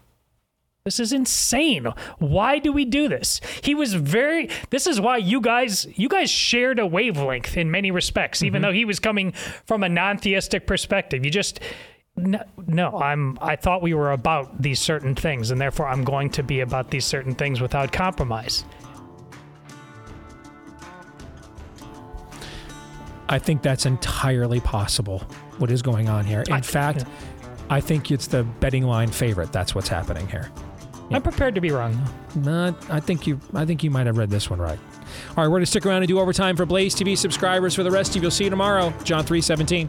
[0.85, 1.87] this is insane.
[2.19, 3.43] Why do we do this?
[3.63, 7.91] He was very This is why you guys you guys shared a wavelength in many
[7.91, 8.71] respects even mm-hmm.
[8.71, 9.33] though he was coming
[9.67, 11.25] from a non-theistic perspective.
[11.27, 11.61] You just
[12.19, 16.31] no, no, I'm I thought we were about these certain things and therefore I'm going
[16.31, 18.65] to be about these certain things without compromise.
[23.29, 25.21] I think that's entirely possible.
[25.59, 26.45] What is going on here?
[26.49, 27.05] In fact,
[27.69, 29.53] I think it's the betting line favorite.
[29.53, 30.51] That's what's happening here.
[31.11, 31.99] I'm prepared to be wrong.
[32.35, 32.91] Not.
[32.91, 33.41] I think you.
[33.55, 34.79] I think you might have read this one right.
[35.31, 37.75] All right, we're going to stick around and do overtime for Blaze TV subscribers.
[37.75, 38.93] For the rest of you, you'll see you tomorrow.
[39.05, 39.89] John three seventeen.